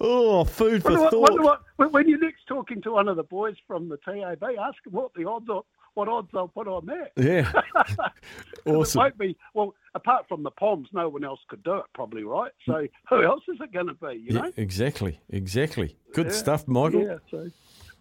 Oh, 0.00 0.44
food 0.44 0.82
for 0.82 0.92
wonder 0.92 1.10
thought. 1.10 1.60
What, 1.76 1.92
when 1.92 2.08
you're 2.08 2.18
next 2.18 2.46
talking 2.46 2.80
to 2.82 2.92
one 2.92 3.08
of 3.08 3.16
the 3.16 3.22
boys 3.22 3.56
from 3.66 3.88
the 3.88 3.98
TAB, 3.98 4.42
ask 4.42 4.82
them 4.84 4.92
what 4.92 5.12
the 5.14 5.26
odds 5.26 5.48
are 5.50 5.62
what 5.94 6.08
odds 6.08 6.28
they'll 6.32 6.48
put 6.48 6.68
on 6.68 6.86
that. 6.86 7.12
Yeah. 7.16 7.50
awesome. 8.66 9.00
It 9.00 9.02
won't 9.02 9.18
be, 9.18 9.36
well, 9.54 9.74
apart 9.94 10.26
from 10.28 10.42
the 10.42 10.50
Poms, 10.50 10.88
no 10.92 11.08
one 11.08 11.24
else 11.24 11.40
could 11.48 11.62
do 11.62 11.74
it, 11.76 11.84
probably, 11.94 12.24
right? 12.24 12.52
So 12.66 12.86
who 13.08 13.22
else 13.22 13.42
is 13.48 13.58
it 13.60 13.72
going 13.72 13.86
to 13.86 13.94
be, 13.94 14.24
you 14.26 14.32
know? 14.32 14.52
exactly, 14.56 15.20
exactly. 15.30 15.96
Good 16.12 16.26
yeah. 16.26 16.32
stuff, 16.32 16.68
Michael. 16.68 17.02
Yeah, 17.02 17.16
so. 17.30 17.50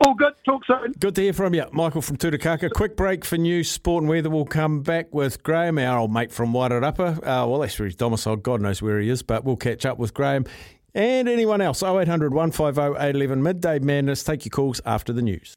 All 0.06 0.15
good. 0.15 0.34
Talk 0.44 0.65
soon. 0.65 0.91
Good 1.00 1.15
to 1.15 1.22
hear 1.22 1.34
from 1.34 1.54
you, 1.54 1.65
Michael 1.72 2.02
from 2.02 2.18
Tutukaka. 2.18 2.72
Quick 2.72 2.98
break 2.98 3.24
for 3.24 3.38
news, 3.38 3.70
sport, 3.70 4.04
and 4.04 4.10
weather. 4.10 4.30
We'll 4.30 4.46
come 4.46 4.82
back 4.82 5.13
with 5.13 5.44
Graham, 5.44 5.78
our 5.78 6.00
old 6.00 6.12
mate 6.12 6.32
from 6.32 6.52
Wairarapa. 6.52 7.18
Uh, 7.18 7.48
well, 7.48 7.60
that's 7.60 7.78
where 7.80 7.86
he's 7.86 7.96
domiciled. 7.96 8.44
God 8.44 8.60
knows 8.60 8.82
where 8.82 9.00
he 9.00 9.10
is, 9.10 9.22
but 9.22 9.46
we'll 9.46 9.56
catch 9.56 9.86
up 9.86 10.00
with 10.00 10.13
Graham 10.13 10.46
and 10.94 11.30
anyone 11.30 11.62
else. 11.62 11.84
0800 11.84 12.34
150 12.34 12.82
811. 12.82 13.44
Midday 13.44 13.80
Madness. 13.80 14.24
Take 14.24 14.46
your 14.46 14.52
calls 14.52 14.82
after 14.86 15.13
the 15.13 15.22
news. 15.22 15.56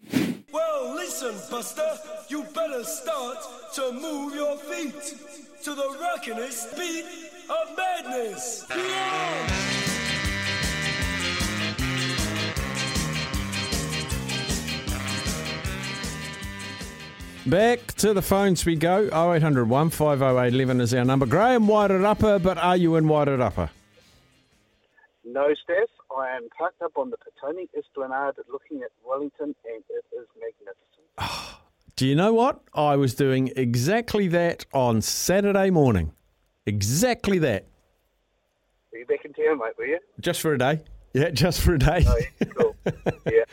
Well, 0.53 0.95
listen, 0.95 1.35
Buster, 1.51 1.99
you 2.77 2.83
better 2.83 2.89
start 2.89 3.39
to 3.73 3.93
move 3.93 4.35
your 4.35 4.57
feet 4.57 5.15
to 5.63 5.75
the 5.75 5.83
rockinest 6.01 6.77
beat 6.77 7.05
of 7.49 7.77
madness. 7.77 8.67
Yeah! 8.71 9.53
Back 17.47 17.93
to 17.99 18.13
the 18.13 18.23
phones 18.23 18.67
we 18.67 18.75
go. 18.75 19.05
0800 19.07 19.69
150 19.69 20.81
is 20.81 20.95
our 20.95 21.05
number. 21.05 21.27
Graham 21.27 21.67
Wairarapa, 21.69 22.43
but 22.43 22.59
are 22.59 22.77
you 22.77 22.97
in 22.97 23.05
Wairarapa? 23.05 23.71
No, 25.25 25.55
Steph. 25.63 25.89
I 26.17 26.37
am 26.37 26.49
parked 26.57 26.83
up 26.83 26.93
on 26.97 27.11
the 27.11 27.17
Petone 27.19 27.69
Esplanade 27.77 28.35
looking 28.51 28.83
at 28.83 28.91
Wellington, 29.07 29.55
and 29.65 29.85
it 29.91 30.05
is 30.13 30.27
magnificent. 30.41 31.07
Ah. 31.19 31.56
Do 31.97 32.07
you 32.07 32.15
know 32.15 32.35
what? 32.35 32.61
I 32.75 32.97
was 32.97 33.15
doing 33.15 33.51
exactly 33.57 34.29
that 34.29 34.67
on 34.75 35.01
Saturday 35.01 35.71
morning. 35.71 36.13
Exactly 36.67 37.39
that. 37.39 37.65
Were 38.93 38.99
you 38.99 39.07
back 39.07 39.25
in 39.25 39.33
town, 39.33 39.59
mate, 39.59 39.73
were 39.79 39.87
you? 39.87 39.99
Just 40.21 40.43
for 40.43 40.53
a 40.53 40.59
day. 40.59 40.83
Yeah, 41.15 41.31
just 41.31 41.63
for 41.63 41.73
a 41.73 41.79
day. 41.79 42.05
Oh, 42.07 42.19
yeah, 42.19 42.47
cool. 42.55 42.77
yeah. 42.85 43.45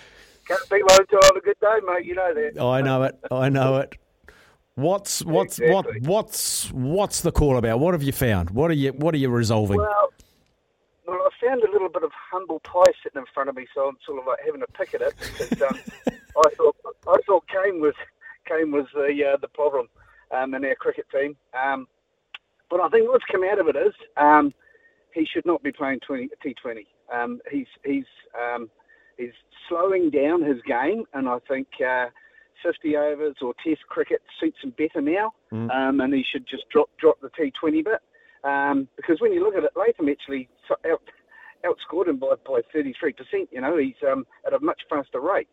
Can't 0.45 0.69
beat 0.69 0.85
Wellington 0.85 1.19
on 1.19 1.37
a 1.37 1.39
good 1.39 1.55
day, 1.61 1.77
mate. 1.87 2.05
You 2.05 2.15
know 2.15 2.33
that. 2.33 2.61
I 2.61 2.81
know 2.81 3.03
it. 3.03 3.17
I 3.31 3.47
know 3.47 3.77
it. 3.77 3.95
What's 4.75 5.23
what's 5.23 5.59
exactly. 5.59 6.01
what 6.01 6.25
what's 6.25 6.69
what's 6.73 7.21
the 7.21 7.31
call 7.31 7.55
about? 7.55 7.79
What 7.79 7.93
have 7.93 8.03
you 8.03 8.11
found? 8.11 8.49
What 8.49 8.69
are 8.71 8.73
you 8.73 8.91
what 8.91 9.13
are 9.13 9.19
you 9.19 9.29
resolving? 9.29 9.77
Well, 9.77 10.11
well, 11.07 11.17
I 11.17 11.29
found 11.45 11.63
a 11.63 11.71
little 11.71 11.89
bit 11.89 12.03
of 12.03 12.11
humble 12.31 12.59
pie 12.59 12.91
sitting 13.03 13.21
in 13.21 13.25
front 13.33 13.49
of 13.49 13.55
me, 13.55 13.67
so 13.73 13.87
I'm 13.87 13.97
sort 14.05 14.19
of 14.19 14.27
like 14.27 14.39
having 14.45 14.63
a 14.63 14.67
pick 14.77 14.95
at 14.95 15.01
it 15.01 15.13
because 15.17 15.61
um, 15.61 15.79
I 16.45 16.49
thought 16.57 16.75
I 17.07 17.17
thought 17.25 17.47
Kane 17.47 17.79
was 17.79 17.93
Kane 18.47 18.71
was 18.71 18.85
the 18.93 19.33
uh, 19.33 19.37
the 19.41 19.47
problem 19.47 19.87
um, 20.31 20.53
in 20.53 20.65
our 20.65 20.75
cricket 20.75 21.05
team. 21.11 21.35
Um, 21.53 21.87
but 22.69 22.81
I 22.81 22.89
think 22.89 23.09
what's 23.09 23.25
come 23.31 23.43
out 23.43 23.59
of 23.59 23.67
it 23.67 23.75
is 23.75 23.93
um, 24.17 24.53
he 25.13 25.25
should 25.31 25.45
not 25.45 25.61
be 25.63 25.71
playing 25.71 25.99
T20. 26.09 26.85
Um, 27.13 27.39
he's 27.51 27.67
he's 27.85 28.05
um, 28.39 28.69
he's 29.17 29.33
slowing 29.69 30.09
down 30.09 30.41
his 30.41 30.61
game, 30.67 31.03
and 31.13 31.27
I 31.27 31.37
think 31.47 31.67
uh, 31.85 32.07
50 32.63 32.95
overs 32.95 33.35
or 33.41 33.53
Test 33.63 33.81
cricket 33.87 34.21
suits 34.39 34.57
him 34.63 34.73
better 34.77 35.01
now. 35.01 35.33
Mm. 35.51 35.69
Um, 35.71 36.01
and 36.01 36.13
he 36.13 36.23
should 36.31 36.47
just 36.47 36.63
drop 36.69 36.89
drop 36.99 37.19
the 37.21 37.29
T20 37.29 37.83
bit 37.83 38.01
um, 38.43 38.87
because 38.95 39.19
when 39.19 39.33
you 39.33 39.43
look 39.43 39.55
at 39.55 39.63
it, 39.63 39.71
Latham 39.75 40.09
actually 40.09 40.49
out, 40.85 41.01
outscored 41.65 42.07
him 42.07 42.17
by, 42.17 42.33
by 42.45 42.61
33%. 42.75 42.93
You 43.51 43.61
know, 43.61 43.77
he's 43.77 43.95
um, 44.09 44.25
at 44.45 44.53
a 44.53 44.59
much 44.59 44.81
faster 44.89 45.19
rate. 45.19 45.47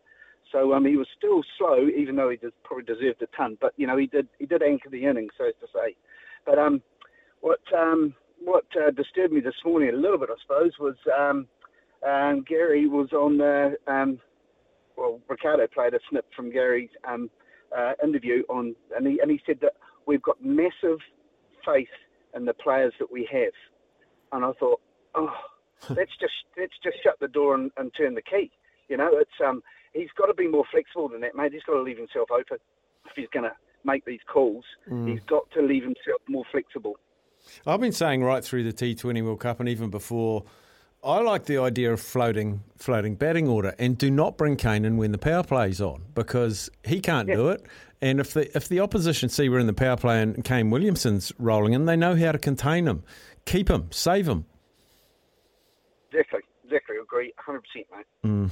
So 0.51 0.73
um, 0.73 0.85
he 0.85 0.97
was 0.97 1.07
still 1.17 1.43
slow, 1.57 1.87
even 1.87 2.15
though 2.15 2.29
he 2.29 2.37
did, 2.37 2.51
probably 2.63 2.85
deserved 2.85 3.21
a 3.21 3.27
ton. 3.35 3.57
But 3.59 3.73
you 3.77 3.87
know, 3.87 3.97
he 3.97 4.07
did 4.07 4.27
he 4.39 4.45
did 4.45 4.61
anchor 4.61 4.89
the 4.89 5.05
innings, 5.05 5.31
so 5.37 5.45
to 5.45 5.67
say. 5.73 5.95
But 6.45 6.59
um, 6.59 6.81
what 7.41 7.59
um, 7.77 8.13
what 8.43 8.65
uh, 8.75 8.91
disturbed 8.91 9.33
me 9.33 9.39
this 9.39 9.55
morning 9.65 9.89
a 9.89 9.97
little 9.97 10.17
bit, 10.17 10.29
I 10.29 10.35
suppose, 10.41 10.71
was 10.79 10.95
um, 11.17 11.47
um, 12.07 12.43
Gary 12.47 12.87
was 12.87 13.11
on 13.13 13.37
the 13.37 13.77
um, 13.87 14.19
well, 14.97 15.19
Ricardo 15.27 15.67
played 15.67 15.93
a 15.93 15.99
snip 16.09 16.25
from 16.35 16.51
Gary's 16.51 16.89
um, 17.07 17.29
uh, 17.75 17.93
interview 18.03 18.43
on, 18.49 18.75
and 18.95 19.07
he 19.07 19.19
and 19.19 19.31
he 19.31 19.41
said 19.45 19.59
that 19.61 19.73
we've 20.05 20.21
got 20.21 20.43
massive 20.43 20.99
faith 21.65 21.87
in 22.35 22.45
the 22.45 22.53
players 22.53 22.93
that 22.99 23.11
we 23.11 23.27
have, 23.31 23.53
and 24.31 24.45
I 24.45 24.51
thought, 24.59 24.81
oh, 25.15 25.33
let's 25.89 26.15
just 26.19 26.33
let's 26.57 26.73
just 26.83 26.97
shut 27.03 27.19
the 27.19 27.27
door 27.27 27.55
and, 27.55 27.71
and 27.77 27.91
turn 27.95 28.15
the 28.15 28.21
key. 28.21 28.51
You 28.89 28.97
know, 28.97 29.11
it's 29.13 29.31
um, 29.45 29.61
he's 29.93 30.09
got 30.17 30.27
to 30.27 30.33
be 30.33 30.47
more 30.47 30.65
flexible 30.71 31.09
than 31.09 31.21
that, 31.21 31.35
mate. 31.35 31.53
He's 31.53 31.63
got 31.63 31.73
to 31.73 31.81
leave 31.81 31.97
himself 31.97 32.29
open 32.31 32.57
if 33.05 33.11
he's 33.15 33.27
going 33.33 33.43
to 33.43 33.55
make 33.83 34.05
these 34.05 34.19
calls. 34.31 34.63
Mm. 34.89 35.09
He's 35.09 35.21
got 35.27 35.49
to 35.51 35.61
leave 35.61 35.83
himself 35.83 36.21
more 36.27 36.43
flexible. 36.51 36.97
I've 37.65 37.79
been 37.79 37.91
saying 37.91 38.23
right 38.23 38.43
through 38.43 38.63
the 38.63 38.73
T20 38.73 39.23
World 39.23 39.39
Cup 39.39 39.59
and 39.59 39.67
even 39.69 39.89
before. 39.89 40.43
I 41.03 41.19
like 41.21 41.45
the 41.45 41.57
idea 41.57 41.91
of 41.91 41.99
floating 41.99 42.61
floating 42.77 43.15
batting 43.15 43.47
order 43.47 43.73
and 43.79 43.97
do 43.97 44.11
not 44.11 44.37
bring 44.37 44.55
Kane 44.55 44.85
in 44.85 44.97
when 44.97 45.11
the 45.11 45.17
power 45.17 45.41
play's 45.41 45.81
on 45.81 46.03
because 46.13 46.69
he 46.83 46.99
can't 46.99 47.27
yeah. 47.27 47.35
do 47.35 47.49
it. 47.49 47.65
And 48.03 48.19
if 48.19 48.33
the 48.33 48.55
if 48.55 48.67
the 48.67 48.81
opposition 48.81 49.27
see 49.27 49.49
we're 49.49 49.57
in 49.57 49.65
the 49.65 49.73
power 49.73 49.97
play 49.97 50.21
and 50.21 50.43
Kane 50.45 50.69
Williamson's 50.69 51.31
rolling 51.39 51.73
in, 51.73 51.85
they 51.85 51.95
know 51.95 52.15
how 52.15 52.31
to 52.31 52.37
contain 52.37 52.87
him, 52.87 53.03
keep 53.45 53.67
him, 53.67 53.87
save 53.89 54.27
him. 54.27 54.45
Exactly, 56.11 56.41
exactly. 56.65 56.97
Agree, 57.01 57.33
hundred 57.37 57.63
percent, 57.63 57.87
mate. 57.95 58.05
Mm. 58.23 58.51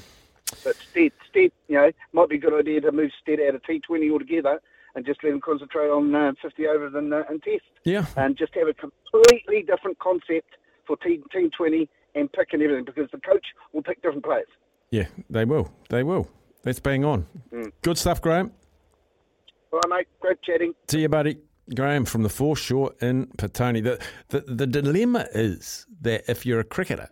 But 0.63 0.75
Stead, 0.91 1.11
Stead, 1.29 1.51
you 1.67 1.75
know, 1.75 1.91
might 2.13 2.29
be 2.29 2.35
a 2.35 2.39
good 2.39 2.53
idea 2.53 2.81
to 2.81 2.91
move 2.91 3.11
Stead 3.21 3.39
out 3.39 3.55
of 3.55 3.61
T20 3.63 4.11
altogether 4.11 4.59
and 4.95 5.05
just 5.05 5.23
let 5.23 5.33
him 5.33 5.41
concentrate 5.41 5.89
on 5.89 6.13
uh, 6.13 6.33
50 6.41 6.67
overs 6.67 6.93
and, 6.95 7.13
uh, 7.13 7.23
and 7.29 7.41
Test. 7.43 7.63
Yeah. 7.83 8.05
And 8.17 8.37
just 8.37 8.53
have 8.55 8.67
a 8.67 8.73
completely 8.73 9.63
different 9.63 9.99
concept 9.99 10.55
for 10.85 10.97
T, 10.97 11.21
Team 11.31 11.51
20 11.55 11.89
and 12.15 12.31
pick 12.31 12.49
and 12.53 12.61
everything 12.61 12.85
because 12.85 13.09
the 13.11 13.19
coach 13.19 13.45
will 13.73 13.83
pick 13.83 14.01
different 14.01 14.23
players. 14.23 14.47
Yeah, 14.91 15.05
they 15.29 15.45
will. 15.45 15.71
They 15.89 16.03
will. 16.03 16.27
Let's 16.65 16.79
bang 16.79 17.05
on. 17.05 17.27
Good 17.81 17.97
stuff, 17.97 18.21
Graham. 18.21 18.51
All 19.71 19.79
right, 19.85 19.99
mate. 19.99 20.07
Great 20.19 20.41
chatting. 20.41 20.73
See 20.87 21.01
you, 21.01 21.09
buddy. 21.09 21.37
Graham 21.75 22.05
from 22.05 22.23
the 22.23 22.29
foreshore 22.29 22.93
in 23.01 23.27
Petone. 23.37 23.83
The, 23.83 23.99
the, 24.29 24.41
the 24.41 24.67
dilemma 24.67 25.27
is 25.33 25.85
that 26.01 26.23
if 26.27 26.45
you're 26.45 26.59
a 26.59 26.63
cricketer, 26.63 27.09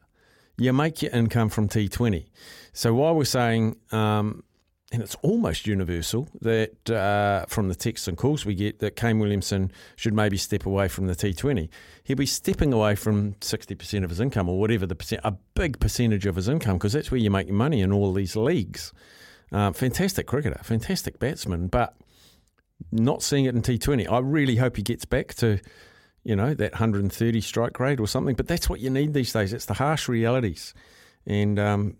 you 0.58 0.74
make 0.74 1.02
your 1.02 1.12
income 1.12 1.50
from 1.50 1.68
T20. 1.68 2.26
So 2.74 2.94
while 2.94 3.16
we're 3.16 3.26
saying, 3.26 3.78
um, 3.92 4.44
and 4.92 5.02
it's 5.02 5.16
almost 5.22 5.68
universal, 5.68 6.28
that 6.42 6.90
uh, 6.90 7.46
from 7.48 7.68
the 7.68 7.76
texts 7.76 8.08
and 8.08 8.18
calls 8.18 8.46
we 8.46 8.56
get 8.56 8.80
that 8.80 8.96
Kane 8.96 9.20
Williamson 9.20 9.72
should 9.96 10.14
maybe 10.14 10.38
step 10.38 10.66
away 10.66 10.88
from 10.88 11.08
the 11.08 11.16
T20, 11.16 11.70
he'll 12.04 12.16
be 12.16 12.26
stepping 12.26 12.74
away 12.74 12.96
from 12.96 13.34
60% 13.34 14.04
of 14.04 14.10
his 14.10 14.20
income 14.20 14.48
or 14.50 14.60
whatever 14.60 14.86
the 14.86 14.96
percent, 14.96 15.22
a 15.24 15.36
big 15.56 15.80
percentage 15.80 16.26
of 16.26 16.36
his 16.36 16.48
income, 16.48 16.78
because 16.78 16.94
that's 16.94 17.12
where 17.12 17.20
you 17.20 17.30
make 17.30 17.48
your 17.48 17.56
money 17.56 17.82
in 17.82 17.92
all 17.92 18.14
these 18.14 18.36
leagues. 18.36 18.94
Uh, 19.52 19.72
fantastic 19.72 20.26
cricketer, 20.26 20.60
fantastic 20.64 21.20
batsman, 21.20 21.68
but 21.68 21.96
not 22.92 23.22
seeing 23.22 23.46
it 23.46 23.56
in 23.56 23.62
T20. 23.62 24.10
I 24.10 24.20
really 24.20 24.56
hope 24.56 24.78
he 24.78 24.84
gets 24.84 25.06
back 25.06 25.34
to, 25.36 25.60
you 26.28 26.36
know, 26.36 26.54
that 26.54 26.74
130 26.74 27.40
strike 27.40 27.80
rate 27.80 28.02
or 28.02 28.08
something. 28.08 28.36
But 28.36 28.50
that's 28.50 28.70
what 28.70 28.82
you 28.82 28.90
need 28.90 29.14
these 29.14 29.32
days. 29.32 29.54
It's 29.54 29.66
the 29.66 29.76
harsh 29.76 30.10
realities. 30.10 30.74
And 31.26 31.58
um, 31.58 31.96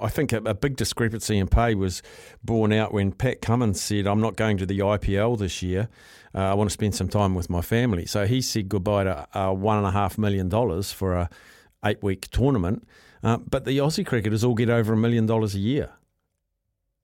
I 0.00 0.08
think 0.08 0.32
a, 0.32 0.38
a, 0.38 0.54
big 0.54 0.74
discrepancy 0.74 1.38
in 1.38 1.46
pay 1.46 1.76
was 1.76 2.02
borne 2.42 2.72
out 2.72 2.92
when 2.92 3.12
Pat 3.12 3.40
Cummins 3.40 3.80
said, 3.80 4.08
I'm 4.08 4.20
not 4.20 4.34
going 4.34 4.56
to 4.58 4.66
the 4.66 4.80
IPL 4.80 5.38
this 5.38 5.62
year. 5.62 5.88
Uh, 6.34 6.50
I 6.50 6.54
want 6.54 6.68
to 6.68 6.72
spend 6.74 6.96
some 6.96 7.08
time 7.08 7.36
with 7.36 7.48
my 7.48 7.60
family. 7.60 8.06
So 8.06 8.26
he 8.26 8.40
said 8.40 8.68
goodbye 8.68 9.04
to 9.04 9.28
uh, 9.34 9.50
$1.5 9.50 10.18
million 10.18 10.82
for 10.82 11.14
a 11.14 11.30
eight 11.84 12.02
week 12.02 12.28
tournament. 12.32 12.88
Uh, 13.22 13.36
but 13.36 13.64
the 13.64 13.78
Aussie 13.78 14.04
cricketers 14.04 14.42
all 14.42 14.54
get 14.54 14.68
over 14.68 14.94
a 14.94 14.96
million 14.96 15.26
dollars 15.26 15.54
a 15.54 15.60
year 15.60 15.90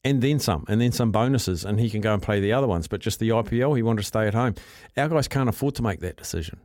and 0.05 0.21
then 0.21 0.39
some, 0.39 0.65
and 0.69 0.81
then 0.81 0.93
some 0.93 1.13
bonuses, 1.13 1.65
and 1.65 1.79
he 1.79 1.89
can 1.89 2.01
go 2.01 2.13
and 2.13 2.23
play 2.23 2.41
the 2.41 2.53
other 2.53 2.67
ones. 2.67 2.89
But 2.89 3.01
just 3.01 3.21
the 3.21 3.31
IPL, 3.31 3.77
he 3.77 3.83
wanted 3.83 4.03
to 4.03 4.07
stay 4.07 4.27
at 4.27 4.35
home. 4.35 4.55
Our 4.97 5.09
guys 5.09 5.29
can't 5.29 5.49
afford 5.49 5.77
to 5.77 5.83
make 5.83 6.01
that 6.01 6.17
decision 6.17 6.59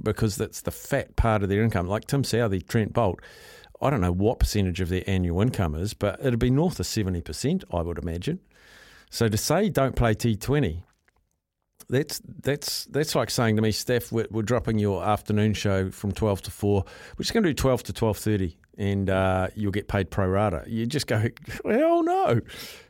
because 0.00 0.36
that's 0.36 0.62
the 0.62 0.70
fat 0.70 1.16
part 1.16 1.42
of 1.42 1.48
their 1.48 1.62
income. 1.62 1.86
Like 1.86 2.06
Tim 2.06 2.22
Southee, 2.22 2.66
Trent 2.66 2.92
Boult, 2.92 3.18
I 3.80 3.90
don't 3.90 4.00
know 4.00 4.12
what 4.12 4.38
percentage 4.38 4.80
of 4.80 4.88
their 4.88 5.04
annual 5.06 5.40
income 5.40 5.74
is, 5.74 5.94
but 5.94 6.20
it'd 6.20 6.38
be 6.38 6.50
north 6.50 6.78
of 6.78 6.86
70%, 6.86 7.64
I 7.72 7.82
would 7.82 7.98
imagine. 7.98 8.40
So 9.10 9.28
to 9.28 9.36
say 9.36 9.68
don't 9.68 9.96
play 9.96 10.14
T20, 10.14 10.82
that's 11.88 12.22
that's 12.40 12.86
that's 12.86 13.14
like 13.14 13.30
saying 13.30 13.56
to 13.56 13.62
me, 13.62 13.70
Steph, 13.70 14.10
we're, 14.10 14.26
we're 14.30 14.42
dropping 14.42 14.78
your 14.78 15.04
afternoon 15.04 15.52
show 15.52 15.90
from 15.90 16.12
12 16.12 16.42
to 16.42 16.50
4. 16.50 16.84
We're 17.18 17.22
just 17.22 17.34
going 17.34 17.42
to 17.42 17.50
do 17.50 17.54
12 17.54 17.82
to 17.84 17.92
12.30 17.92 18.56
and 18.78 19.10
uh, 19.10 19.48
you'll 19.54 19.72
get 19.72 19.88
paid 19.88 20.10
pro 20.10 20.26
rata. 20.26 20.64
You 20.66 20.86
just 20.86 21.06
go, 21.06 21.18
hell 21.18 22.02
no, 22.02 22.40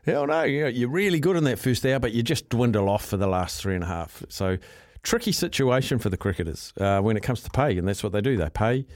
hell 0.04 0.26
no. 0.26 0.42
You 0.42 0.62
know, 0.62 0.68
you're 0.68 0.88
really 0.88 1.20
good 1.20 1.36
in 1.36 1.44
that 1.44 1.58
first 1.58 1.84
hour, 1.84 1.98
but 1.98 2.12
you 2.12 2.22
just 2.22 2.48
dwindle 2.48 2.88
off 2.88 3.04
for 3.04 3.16
the 3.16 3.26
last 3.26 3.60
three 3.60 3.74
and 3.74 3.84
a 3.84 3.86
half. 3.86 4.22
So 4.28 4.58
tricky 5.02 5.32
situation 5.32 5.98
for 5.98 6.08
the 6.08 6.16
cricketers 6.16 6.72
uh, 6.78 7.00
when 7.00 7.16
it 7.16 7.22
comes 7.22 7.42
to 7.42 7.50
pay, 7.50 7.76
and 7.78 7.86
that's 7.86 8.02
what 8.02 8.12
they 8.12 8.20
do. 8.20 8.36
They 8.36 8.50
pay, 8.50 8.86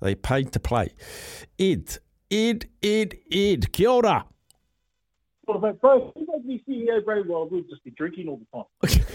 they 0.00 0.14
pay 0.14 0.44
to 0.44 0.60
play. 0.60 0.94
Ed, 1.58 1.98
Ed, 2.30 2.68
Ed, 2.82 3.18
Ed, 3.32 3.72
kia 3.72 3.90
ora. 3.90 4.24
What 5.44 5.56
about 5.56 5.80
bro? 5.80 6.12
You 6.14 6.26
be 6.46 6.62
CEO, 6.68 7.02
bro. 7.02 7.22
Well, 7.26 7.48
we'll 7.50 7.62
just 7.62 7.82
be 7.82 7.90
drinking 7.92 8.28
all 8.28 8.38
the 8.38 8.90
time. 8.90 9.06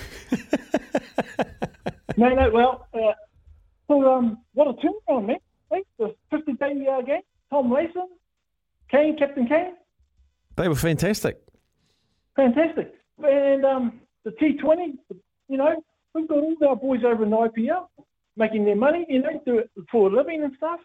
no, 2.18 2.30
no. 2.30 2.50
Well, 2.52 2.88
uh, 2.94 3.14
so 3.88 4.12
um, 4.12 4.40
what 4.54 4.68
a 4.68 4.74
turnaround, 4.74 5.28
the 5.98 6.16
50 6.32 6.54
day 6.54 6.88
uh, 6.92 7.02
game. 7.02 7.22
Tom 7.50 7.70
Mason, 7.70 8.08
Kane, 8.90 9.18
Captain 9.18 9.48
Kane. 9.48 9.74
They 10.56 10.68
were 10.68 10.76
fantastic. 10.76 11.40
Fantastic. 12.36 12.94
And 13.24 13.66
um, 13.66 14.02
the 14.24 14.32
T20, 14.32 14.98
you 15.48 15.58
know, 15.58 15.84
we've 16.14 16.28
got 16.28 16.40
all 16.40 16.56
our 16.68 16.76
boys 16.76 17.02
over 17.06 17.24
in 17.24 17.30
the 17.30 17.38
IPL 17.38 17.88
making 18.36 18.66
their 18.66 18.76
money, 18.76 19.06
you 19.08 19.22
know, 19.22 19.42
do 19.46 19.60
it 19.60 19.70
for 19.92 20.10
a 20.10 20.16
living 20.16 20.44
and 20.44 20.54
stuff. 20.58 20.80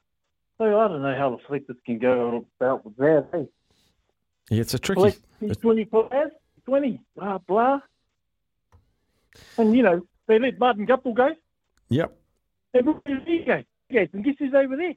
So 0.58 0.64
I 0.64 0.88
don't 0.88 1.02
know 1.02 1.14
how 1.16 1.30
the 1.30 1.38
selectors 1.46 1.76
can 1.86 1.98
go 1.98 2.44
about 2.60 2.84
with 2.84 2.96
that. 2.96 3.26
Hey? 3.32 3.46
Yeah, 4.50 4.60
it's 4.62 4.74
a 4.74 4.78
tricky. 4.78 5.14
Select 5.40 5.60
20 5.60 5.84
players, 5.86 6.32
20, 6.66 7.00
blah, 7.16 7.38
blah. 7.38 7.80
And, 9.56 9.76
you 9.76 9.82
know, 9.82 10.02
they 10.26 10.38
let 10.38 10.58
Martin 10.58 10.86
Guptill 10.86 11.14
go. 11.14 11.30
Yep. 11.90 12.16
Everybody 12.74 13.44
go. 13.46 13.62
Yes, 13.90 14.08
and 14.12 14.24
guess 14.24 14.34
who's 14.38 14.54
over 14.54 14.76
there? 14.76 14.94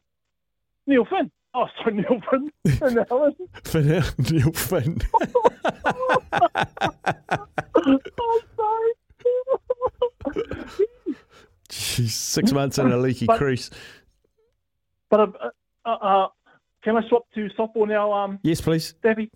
Neil 0.87 1.05
Finn. 1.05 1.31
Oh, 1.53 1.67
sorry, 1.77 1.95
Neil 1.95 2.21
Finn. 2.29 2.51
Finn 2.77 3.05
Ellis. 3.09 3.33
Finn, 3.63 4.03
Neil 4.29 4.51
Finn. 4.51 5.01
I'm 7.75 7.99
sorry. 8.55 8.93
Jeez, 11.69 12.09
six 12.09 12.51
months 12.51 12.77
in 12.77 12.91
a 12.91 12.97
leaky 12.97 13.25
but, 13.25 13.37
crease. 13.37 13.69
But 15.09 15.19
uh, 15.21 15.49
uh, 15.85 15.89
uh, 15.89 16.27
can 16.83 16.97
I 16.97 17.07
swap 17.07 17.23
to 17.35 17.49
softball 17.57 17.87
now? 17.87 18.11
Um, 18.11 18.39
yes, 18.43 18.61
please. 18.61 18.93
Debbie. 19.03 19.31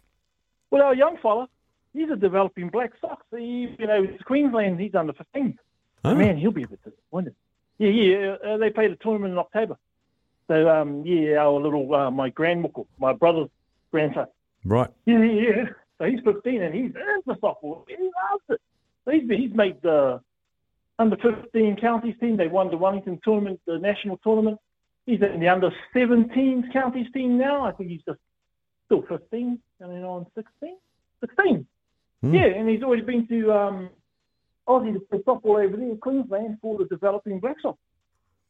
Well, 0.71 0.83
our 0.83 0.95
young 0.95 1.17
fella, 1.21 1.47
he's 1.93 2.09
a 2.09 2.15
developing 2.15 2.69
Black 2.69 2.91
Sox. 2.99 3.25
He, 3.31 3.75
you 3.79 3.87
know, 3.87 4.03
it's 4.03 4.21
Queensland. 4.23 4.79
He's 4.79 4.95
under 4.95 5.13
15. 5.13 5.57
Oh. 6.03 6.15
Man, 6.15 6.37
he'll 6.37 6.51
be 6.51 6.63
a 6.63 6.67
bit 6.67 6.83
disappointed. 6.83 7.35
Yeah, 7.77 7.89
yeah. 7.89 8.35
Uh, 8.45 8.57
they 8.57 8.69
played 8.69 8.91
a 8.91 8.95
tournament 8.95 9.33
in 9.33 9.37
October. 9.37 9.77
So, 10.47 10.69
um, 10.69 11.03
yeah, 11.05 11.37
our 11.37 11.59
little, 11.59 11.93
uh, 11.93 12.11
my 12.11 12.29
grandmuckle, 12.29 12.85
my 12.99 13.13
brother's 13.13 13.49
grandson. 13.91 14.27
Right. 14.63 14.89
Yeah, 15.05 15.23
yeah. 15.23 15.65
So 15.97 16.05
he's 16.05 16.19
15 16.23 16.61
and 16.61 16.73
he's 16.73 16.91
into 16.95 17.39
softball. 17.41 17.83
He 17.87 17.95
loves 17.95 18.43
it. 18.49 18.61
So 19.05 19.11
he's, 19.11 19.29
he's 19.29 19.53
made 19.53 19.81
the 19.81 20.21
under 20.99 21.17
15 21.17 21.77
counties 21.77 22.15
team. 22.19 22.37
They 22.37 22.47
won 22.47 22.69
the 22.69 22.77
Wellington 22.77 23.19
tournament, 23.23 23.59
the 23.65 23.77
national 23.77 24.17
tournament. 24.17 24.59
He's 25.05 25.21
in 25.21 25.39
the 25.39 25.47
under 25.47 25.71
17 25.93 26.71
counties 26.73 27.07
team 27.13 27.37
now. 27.37 27.65
I 27.65 27.71
think 27.71 27.89
he's 27.89 28.01
just 28.05 28.19
still 28.85 29.03
15, 29.07 29.59
going 29.79 30.03
on 30.03 30.25
16. 30.35 30.77
16. 31.21 31.67
Mm. 32.23 32.33
Yeah, 32.33 32.59
and 32.59 32.69
he's 32.69 32.81
already 32.81 33.03
been 33.03 33.27
to 33.27 33.51
um, 33.51 33.89
Aussie 34.67 34.93
to 34.93 34.99
play 34.99 35.19
softball 35.19 35.63
over 35.65 35.77
there 35.77 35.89
in 35.89 35.97
Queensland 35.97 36.57
for 36.61 36.77
the 36.77 36.85
developing 36.85 37.39
Black 37.39 37.57
Sox. 37.61 37.77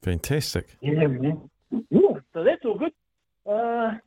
Fantastic. 0.01 0.77
Yeah, 0.81 1.07
man. 1.07 1.49
Yeah, 1.89 2.19
so 2.33 2.43
that's 2.43 2.63
all 2.63 2.77
good. 2.77 2.91
Uh, 3.45 3.97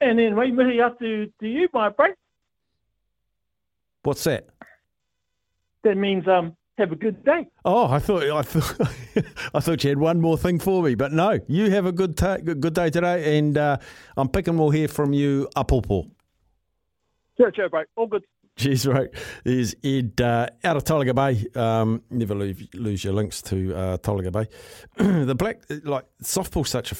and 0.00 0.18
then 0.18 0.36
we 0.36 0.52
moving 0.52 0.80
up 0.80 0.98
to, 0.98 1.26
to 1.40 1.46
you, 1.48 1.68
my 1.72 1.88
break. 1.88 2.14
What's 4.02 4.24
that? 4.24 4.46
That 5.82 5.96
means 5.96 6.28
um, 6.28 6.56
have 6.78 6.92
a 6.92 6.96
good 6.96 7.24
day. 7.24 7.48
Oh, 7.64 7.86
I 7.90 7.98
thought 7.98 8.22
I 8.22 8.42
thought 8.42 8.88
I 9.54 9.60
thought 9.60 9.82
you 9.82 9.90
had 9.90 9.98
one 9.98 10.20
more 10.20 10.36
thing 10.36 10.58
for 10.58 10.82
me, 10.82 10.94
but 10.94 11.12
no. 11.12 11.38
You 11.48 11.70
have 11.70 11.86
a 11.86 11.92
good 11.92 12.16
ta- 12.16 12.38
good 12.38 12.74
day 12.74 12.90
today, 12.90 13.38
and 13.38 13.56
uh, 13.56 13.78
I'm 14.16 14.28
picking. 14.28 14.58
We'll 14.58 14.70
hear 14.70 14.88
from 14.88 15.12
you, 15.12 15.48
Upple 15.56 16.10
Sure, 17.36 17.52
sure, 17.54 17.68
bro. 17.68 17.82
All 17.96 18.06
good. 18.06 18.24
Cheers, 18.56 18.86
right. 18.86 19.10
Is 19.44 19.76
Ed 19.84 20.18
uh, 20.18 20.48
out 20.64 20.78
of 20.78 20.84
Tolaga 20.84 21.14
Bay. 21.14 21.46
Um, 21.60 22.02
never 22.10 22.34
lose, 22.34 22.66
lose 22.72 23.04
your 23.04 23.12
links 23.12 23.42
to 23.42 23.74
uh, 23.74 23.96
Bay. 23.98 24.48
the 24.96 25.34
black, 25.34 25.60
like 25.84 26.06
softball's 26.22 26.70
such 26.70 26.90
a 26.90 26.96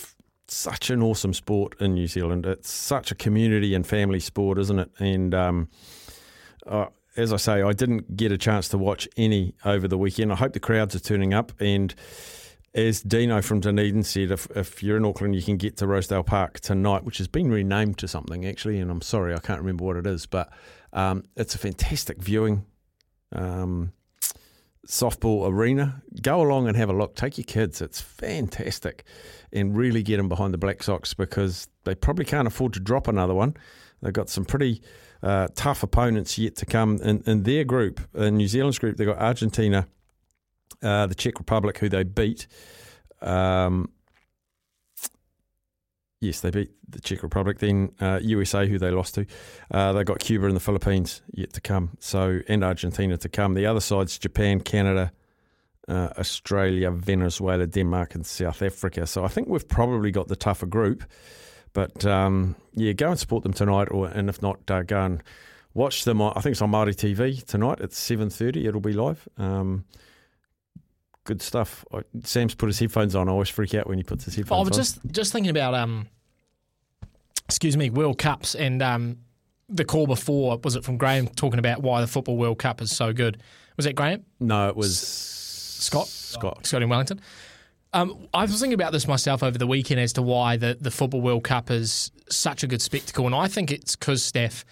such 0.48 0.90
an 0.90 1.02
awesome 1.02 1.32
sport 1.32 1.74
in 1.80 1.94
New 1.94 2.06
Zealand. 2.06 2.46
It's 2.46 2.70
such 2.70 3.10
a 3.10 3.14
community 3.14 3.74
and 3.74 3.86
family 3.86 4.20
sport, 4.20 4.58
isn't 4.58 4.78
it? 4.78 4.90
And 4.98 5.34
um, 5.34 5.68
uh, 6.66 6.86
as 7.16 7.32
I 7.32 7.36
say, 7.36 7.62
I 7.62 7.72
didn't 7.72 8.16
get 8.16 8.32
a 8.32 8.38
chance 8.38 8.68
to 8.68 8.78
watch 8.78 9.08
any 9.16 9.54
over 9.64 9.88
the 9.88 9.98
weekend. 9.98 10.32
I 10.32 10.36
hope 10.36 10.52
the 10.52 10.60
crowds 10.60 10.94
are 10.94 11.00
turning 11.00 11.34
up. 11.34 11.52
And 11.58 11.94
as 12.74 13.00
Dino 13.00 13.40
from 13.40 13.60
Dunedin 13.60 14.04
said, 14.04 14.30
if, 14.30 14.46
if 14.54 14.82
you're 14.82 14.98
in 14.98 15.04
Auckland, 15.04 15.34
you 15.34 15.42
can 15.42 15.56
get 15.56 15.78
to 15.78 15.86
Rosedale 15.86 16.22
Park 16.22 16.60
tonight, 16.60 17.04
which 17.04 17.18
has 17.18 17.26
been 17.26 17.50
renamed 17.50 17.98
to 17.98 18.08
something 18.08 18.46
actually. 18.46 18.78
And 18.78 18.90
I'm 18.90 19.00
sorry, 19.00 19.34
I 19.34 19.38
can't 19.38 19.60
remember 19.60 19.84
what 19.84 19.96
it 19.96 20.06
is, 20.06 20.26
but 20.26 20.52
um, 20.96 21.24
it's 21.36 21.54
a 21.54 21.58
fantastic 21.58 22.18
viewing 22.22 22.64
um, 23.32 23.92
softball 24.88 25.46
arena. 25.46 26.02
Go 26.22 26.40
along 26.40 26.68
and 26.68 26.76
have 26.76 26.88
a 26.88 26.94
look. 26.94 27.14
Take 27.14 27.36
your 27.36 27.44
kids. 27.44 27.82
It's 27.82 28.00
fantastic. 28.00 29.04
And 29.52 29.76
really 29.76 30.02
get 30.02 30.16
them 30.16 30.30
behind 30.30 30.54
the 30.54 30.58
Black 30.58 30.82
Sox 30.82 31.12
because 31.12 31.68
they 31.84 31.94
probably 31.94 32.24
can't 32.24 32.48
afford 32.48 32.72
to 32.72 32.80
drop 32.80 33.08
another 33.08 33.34
one. 33.34 33.54
They've 34.00 34.12
got 34.12 34.30
some 34.30 34.46
pretty 34.46 34.80
uh, 35.22 35.48
tough 35.54 35.82
opponents 35.82 36.38
yet 36.38 36.56
to 36.56 36.66
come 36.66 36.96
in, 37.02 37.22
in 37.26 37.42
their 37.42 37.64
group. 37.64 38.00
In 38.14 38.38
New 38.38 38.48
Zealand's 38.48 38.78
group, 38.78 38.96
they've 38.96 39.06
got 39.06 39.18
Argentina, 39.18 39.86
uh, 40.82 41.06
the 41.06 41.14
Czech 41.14 41.38
Republic, 41.38 41.76
who 41.76 41.90
they 41.90 42.04
beat. 42.04 42.46
Um, 43.20 43.90
Yes, 46.20 46.40
they 46.40 46.50
beat 46.50 46.70
the 46.88 47.00
Czech 47.00 47.22
Republic. 47.22 47.58
Then 47.58 47.92
uh, 48.00 48.20
USA, 48.22 48.66
who 48.66 48.78
they 48.78 48.90
lost 48.90 49.16
to, 49.16 49.26
uh, 49.70 49.92
they 49.92 50.02
got 50.02 50.18
Cuba 50.18 50.46
and 50.46 50.56
the 50.56 50.60
Philippines 50.60 51.20
yet 51.32 51.52
to 51.52 51.60
come. 51.60 51.90
So 52.00 52.40
and 52.48 52.64
Argentina 52.64 53.16
to 53.18 53.28
come. 53.28 53.54
The 53.54 53.66
other 53.66 53.80
side's 53.80 54.18
Japan, 54.18 54.60
Canada, 54.60 55.12
uh, 55.88 56.08
Australia, 56.18 56.90
Venezuela, 56.90 57.66
Denmark, 57.66 58.14
and 58.14 58.24
South 58.24 58.62
Africa. 58.62 59.06
So 59.06 59.24
I 59.24 59.28
think 59.28 59.48
we've 59.48 59.68
probably 59.68 60.10
got 60.10 60.28
the 60.28 60.36
tougher 60.36 60.66
group. 60.66 61.04
But 61.74 62.06
um, 62.06 62.56
yeah, 62.74 62.92
go 62.92 63.10
and 63.10 63.18
support 63.18 63.42
them 63.42 63.52
tonight, 63.52 63.88
or 63.90 64.06
and 64.06 64.30
if 64.30 64.40
not, 64.40 64.58
uh, 64.70 64.82
go 64.82 65.04
and 65.04 65.22
watch 65.74 66.04
them. 66.04 66.22
I 66.22 66.32
think 66.40 66.52
it's 66.52 66.62
on 66.62 66.72
Māori 66.72 66.94
TV 66.94 67.44
tonight 67.44 67.82
at 67.82 67.92
seven 67.92 68.30
thirty. 68.30 68.66
It'll 68.66 68.80
be 68.80 68.94
live. 68.94 69.28
Um, 69.36 69.84
good 71.26 71.42
stuff. 71.42 71.84
Sam's 72.22 72.54
put 72.54 72.66
his 72.66 72.78
headphones 72.78 73.14
on. 73.14 73.28
I 73.28 73.32
always 73.32 73.48
freak 73.48 73.74
out 73.74 73.86
when 73.86 73.98
he 73.98 74.04
puts 74.04 74.24
his 74.24 74.34
headphones 74.34 74.58
I 74.58 74.68
was 74.68 74.78
on. 74.78 74.84
just 74.84 75.12
just 75.12 75.32
thinking 75.32 75.50
about 75.50 75.74
um, 75.74 76.08
excuse 77.46 77.76
me, 77.76 77.90
World 77.90 78.18
Cups 78.18 78.54
and 78.54 78.82
um, 78.82 79.18
the 79.68 79.84
call 79.84 80.06
before 80.06 80.58
was 80.62 80.76
it 80.76 80.84
from 80.84 80.96
Graham 80.96 81.28
talking 81.28 81.58
about 81.58 81.82
why 81.82 82.00
the 82.00 82.06
football 82.06 82.36
World 82.36 82.58
Cup 82.58 82.80
is 82.80 82.94
so 82.94 83.12
good? 83.12 83.42
Was 83.76 83.84
that 83.84 83.94
Graham? 83.94 84.24
No, 84.40 84.68
it 84.68 84.76
was 84.76 84.98
Scott. 84.98 86.06
Scott. 86.06 86.66
Scott 86.66 86.82
in 86.82 86.88
Wellington. 86.88 87.20
Um, 87.92 88.28
I 88.34 88.42
was 88.42 88.60
thinking 88.60 88.74
about 88.74 88.92
this 88.92 89.06
myself 89.06 89.42
over 89.42 89.56
the 89.56 89.66
weekend 89.66 90.00
as 90.00 90.12
to 90.14 90.22
why 90.22 90.56
the, 90.56 90.76
the 90.80 90.90
Football 90.90 91.22
World 91.22 91.44
Cup 91.44 91.70
is 91.70 92.10
such 92.28 92.62
a 92.62 92.66
good 92.66 92.82
spectacle. 92.82 93.26
And 93.26 93.34
I 93.34 93.48
think 93.48 93.70
it's 93.70 93.96
because, 93.96 94.22
Steph, 94.22 94.64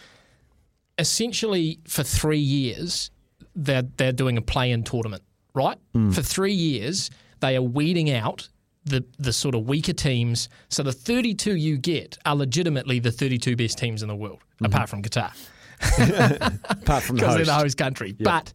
essentially 0.98 1.78
for 1.86 2.02
three 2.02 2.38
years, 2.38 3.10
they're, 3.54 3.84
they're 3.96 4.12
doing 4.12 4.36
a 4.36 4.42
play 4.42 4.70
in 4.70 4.82
tournament, 4.82 5.22
right? 5.54 5.78
For 6.12 6.22
three 6.22 6.52
years, 6.52 7.10
they 7.40 7.56
are 7.56 7.62
weeding 7.62 8.10
out 8.10 8.48
the, 8.84 9.04
the 9.18 9.32
sort 9.32 9.54
of 9.54 9.66
weaker 9.66 9.92
teams. 9.92 10.48
So 10.68 10.82
the 10.82 10.92
32 10.92 11.56
you 11.56 11.78
get 11.78 12.18
are 12.26 12.36
legitimately 12.36 12.98
the 12.98 13.12
32 13.12 13.56
best 13.56 13.78
teams 13.78 14.02
in 14.02 14.08
the 14.08 14.16
world, 14.16 14.42
apart 14.62 14.88
from 14.88 15.02
Qatar 15.02 15.32
apart 16.68 17.02
from 17.02 17.16
the 17.16 17.22
they're 17.22 17.36
host. 17.38 17.46
the 17.46 17.54
host 17.54 17.76
country. 17.78 18.12
But 18.18 18.52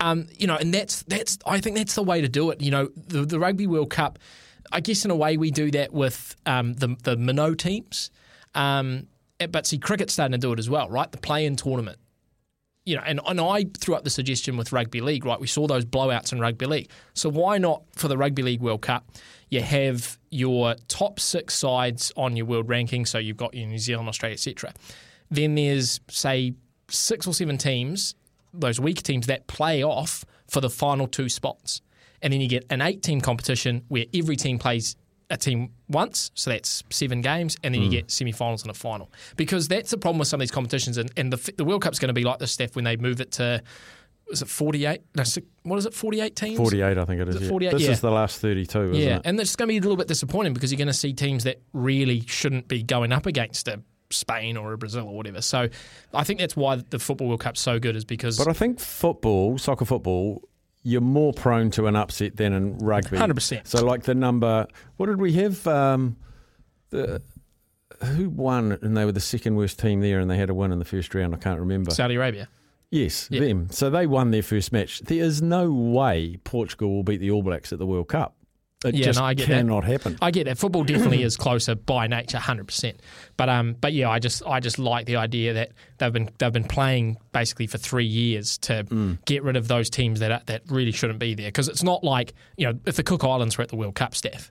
um, 0.00 0.26
you 0.36 0.46
know, 0.46 0.56
and 0.56 0.72
that's 0.72 1.02
that's 1.02 1.38
I 1.46 1.60
think 1.60 1.76
that's 1.76 1.94
the 1.94 2.02
way 2.02 2.20
to 2.20 2.28
do 2.28 2.50
it. 2.50 2.60
You 2.60 2.70
know, 2.70 2.88
the, 2.96 3.24
the 3.24 3.38
Rugby 3.38 3.66
World 3.66 3.90
Cup. 3.90 4.18
I 4.70 4.80
guess 4.80 5.04
in 5.04 5.10
a 5.10 5.16
way 5.16 5.36
we 5.36 5.50
do 5.50 5.70
that 5.72 5.92
with 5.92 6.34
um, 6.46 6.74
the 6.74 6.96
the 7.02 7.16
minnow 7.16 7.54
teams. 7.54 8.10
Um, 8.54 9.06
but 9.50 9.66
see, 9.66 9.78
cricket's 9.78 10.12
starting 10.12 10.32
to 10.32 10.38
do 10.38 10.52
it 10.52 10.58
as 10.58 10.70
well, 10.70 10.88
right? 10.88 11.10
The 11.10 11.18
play-in 11.18 11.56
tournament. 11.56 11.98
You 12.84 12.96
know, 12.96 13.02
and, 13.06 13.20
and 13.26 13.40
I 13.40 13.66
threw 13.78 13.94
up 13.94 14.02
the 14.02 14.10
suggestion 14.10 14.56
with 14.56 14.72
rugby 14.72 15.00
league, 15.00 15.24
right? 15.24 15.38
We 15.38 15.46
saw 15.46 15.68
those 15.68 15.84
blowouts 15.84 16.32
in 16.32 16.40
rugby 16.40 16.66
league. 16.66 16.90
So 17.14 17.28
why 17.28 17.58
not 17.58 17.82
for 17.94 18.08
the 18.08 18.16
rugby 18.16 18.42
league 18.42 18.60
World 18.60 18.82
Cup? 18.82 19.08
You 19.50 19.60
have 19.60 20.18
your 20.30 20.74
top 20.88 21.20
six 21.20 21.54
sides 21.54 22.12
on 22.16 22.36
your 22.36 22.46
world 22.46 22.68
ranking. 22.68 23.06
So 23.06 23.18
you've 23.18 23.36
got 23.36 23.54
your 23.54 23.68
New 23.68 23.78
Zealand, 23.78 24.08
Australia, 24.08 24.34
etc. 24.34 24.72
Then 25.30 25.54
there's 25.54 26.00
say 26.08 26.54
six 26.88 27.26
or 27.26 27.34
seven 27.34 27.56
teams, 27.56 28.14
those 28.52 28.80
weaker 28.80 29.02
teams 29.02 29.26
that 29.28 29.46
play 29.46 29.84
off 29.84 30.24
for 30.48 30.60
the 30.60 30.70
final 30.70 31.06
two 31.06 31.28
spots. 31.28 31.82
And 32.20 32.32
then 32.32 32.40
you 32.40 32.48
get 32.48 32.66
an 32.70 32.80
eight 32.80 33.02
team 33.02 33.20
competition 33.20 33.84
where 33.88 34.06
every 34.14 34.36
team 34.36 34.58
plays 34.58 34.96
a 35.32 35.36
team 35.36 35.70
once, 35.88 36.30
so 36.34 36.50
that's 36.50 36.84
seven 36.90 37.22
games, 37.22 37.56
and 37.64 37.74
then 37.74 37.82
you 37.82 37.88
hmm. 37.88 37.94
get 37.94 38.10
semi 38.10 38.32
finals 38.32 38.62
and 38.62 38.70
a 38.70 38.74
final. 38.74 39.10
Because 39.36 39.66
that's 39.66 39.90
the 39.90 39.98
problem 39.98 40.18
with 40.18 40.28
some 40.28 40.38
of 40.38 40.42
these 40.42 40.50
competitions. 40.50 40.98
And, 40.98 41.10
and 41.16 41.32
the, 41.32 41.52
the 41.56 41.64
World 41.64 41.82
Cup's 41.82 41.98
going 41.98 42.08
to 42.08 42.14
be 42.14 42.24
like 42.24 42.38
this, 42.38 42.52
Steph, 42.52 42.76
when 42.76 42.84
they 42.84 42.96
move 42.96 43.20
it 43.20 43.32
to, 43.32 43.62
is 44.30 44.42
it 44.42 44.48
48? 44.48 45.00
No, 45.16 45.24
what 45.62 45.78
is 45.78 45.86
it, 45.86 45.94
48 45.94 46.36
teams? 46.36 46.56
48, 46.58 46.98
I 46.98 47.04
think 47.04 47.20
it 47.20 47.28
is. 47.28 47.36
Is 47.36 47.42
it 47.42 47.44
yeah. 47.44 47.50
48? 47.50 47.72
This 47.72 47.82
Yeah. 47.82 47.90
is 47.90 48.00
the 48.00 48.10
last 48.10 48.40
32, 48.40 48.90
isn't 48.90 48.94
Yeah, 49.02 49.16
it? 49.16 49.22
and 49.24 49.40
it's 49.40 49.56
going 49.56 49.68
to 49.68 49.72
be 49.72 49.78
a 49.78 49.80
little 49.80 49.96
bit 49.96 50.08
disappointing 50.08 50.52
because 50.52 50.70
you're 50.70 50.78
going 50.78 50.86
to 50.86 50.92
see 50.92 51.12
teams 51.12 51.44
that 51.44 51.60
really 51.72 52.20
shouldn't 52.26 52.68
be 52.68 52.82
going 52.82 53.12
up 53.12 53.26
against 53.26 53.68
a 53.68 53.80
Spain 54.10 54.58
or 54.58 54.74
a 54.74 54.78
Brazil 54.78 55.08
or 55.08 55.16
whatever. 55.16 55.40
So 55.40 55.68
I 56.12 56.24
think 56.24 56.40
that's 56.40 56.54
why 56.54 56.76
the 56.76 56.98
Football 56.98 57.28
World 57.28 57.40
Cup's 57.40 57.60
so 57.60 57.78
good 57.78 57.96
is 57.96 58.04
because 58.04 58.36
But 58.36 58.48
I 58.48 58.52
think 58.52 58.78
football, 58.78 59.56
soccer 59.56 59.86
football, 59.86 60.42
you're 60.82 61.00
more 61.00 61.32
prone 61.32 61.70
to 61.72 61.86
an 61.86 61.96
upset 61.96 62.36
than 62.36 62.52
in 62.52 62.78
rugby. 62.78 63.16
100%. 63.18 63.66
So, 63.66 63.84
like 63.84 64.02
the 64.02 64.14
number, 64.14 64.66
what 64.96 65.06
did 65.06 65.20
we 65.20 65.32
have? 65.34 65.66
Um, 65.66 66.16
the 66.90 67.22
who 68.04 68.28
won, 68.30 68.72
and 68.82 68.96
they 68.96 69.04
were 69.04 69.12
the 69.12 69.20
second 69.20 69.54
worst 69.56 69.78
team 69.78 70.00
there, 70.00 70.18
and 70.18 70.28
they 70.30 70.36
had 70.36 70.50
a 70.50 70.54
win 70.54 70.72
in 70.72 70.78
the 70.80 70.84
first 70.84 71.14
round. 71.14 71.34
I 71.34 71.38
can't 71.38 71.60
remember. 71.60 71.92
Saudi 71.92 72.16
Arabia. 72.16 72.48
yes, 72.90 73.28
Yeah. 73.30 73.40
them. 73.40 73.68
So 73.70 73.90
they 73.90 74.06
won 74.06 74.32
their 74.32 74.42
first 74.42 74.72
match. 74.72 75.00
There 75.00 75.22
is 75.24 75.40
no 75.40 75.72
way 75.72 76.38
Portugal 76.44 76.90
will 76.90 77.04
beat 77.04 77.18
the 77.20 77.30
All 77.30 77.42
Blacks 77.42 77.72
at 77.72 77.78
the 77.78 77.86
World 77.86 78.08
Cup. 78.08 78.34
It 78.84 78.94
Yeah, 78.94 79.04
just 79.06 79.18
no, 79.18 79.24
I 79.26 79.34
get 79.34 79.48
that. 79.48 79.54
cannot 79.58 79.84
happen. 79.84 80.18
I 80.20 80.30
get 80.30 80.44
that 80.44 80.58
football 80.58 80.84
definitely 80.84 81.22
is 81.28 81.36
closer 81.36 81.74
by 81.74 82.06
nature, 82.06 82.38
hundred 82.38 82.66
percent. 82.66 83.00
But 83.36 83.48
um, 83.48 83.76
but 83.80 83.92
yeah, 83.92 84.10
I 84.10 84.18
just 84.18 84.42
I 84.46 84.60
just 84.60 84.78
like 84.78 85.06
the 85.06 85.16
idea 85.16 85.52
that 85.54 85.72
they've 85.98 86.12
been 86.12 86.28
they've 86.38 86.52
been 86.52 86.64
playing 86.64 87.16
basically 87.32 87.66
for 87.66 87.78
three 87.78 88.06
years 88.06 88.58
to 88.58 88.84
Mm. 88.84 89.24
get 89.24 89.42
rid 89.42 89.56
of 89.56 89.68
those 89.68 89.88
teams 89.90 90.20
that 90.20 90.30
are, 90.32 90.42
that 90.46 90.62
really 90.68 90.92
shouldn't 90.92 91.18
be 91.18 91.34
there 91.34 91.48
because 91.48 91.68
it's 91.68 91.82
not 91.82 92.02
like 92.04 92.34
you 92.56 92.66
know 92.66 92.78
if 92.86 92.96
the 92.96 93.02
Cook 93.02 93.22
Islands 93.24 93.56
were 93.58 93.62
at 93.62 93.68
the 93.68 93.76
World 93.76 93.94
Cup, 93.94 94.14
Steph, 94.14 94.50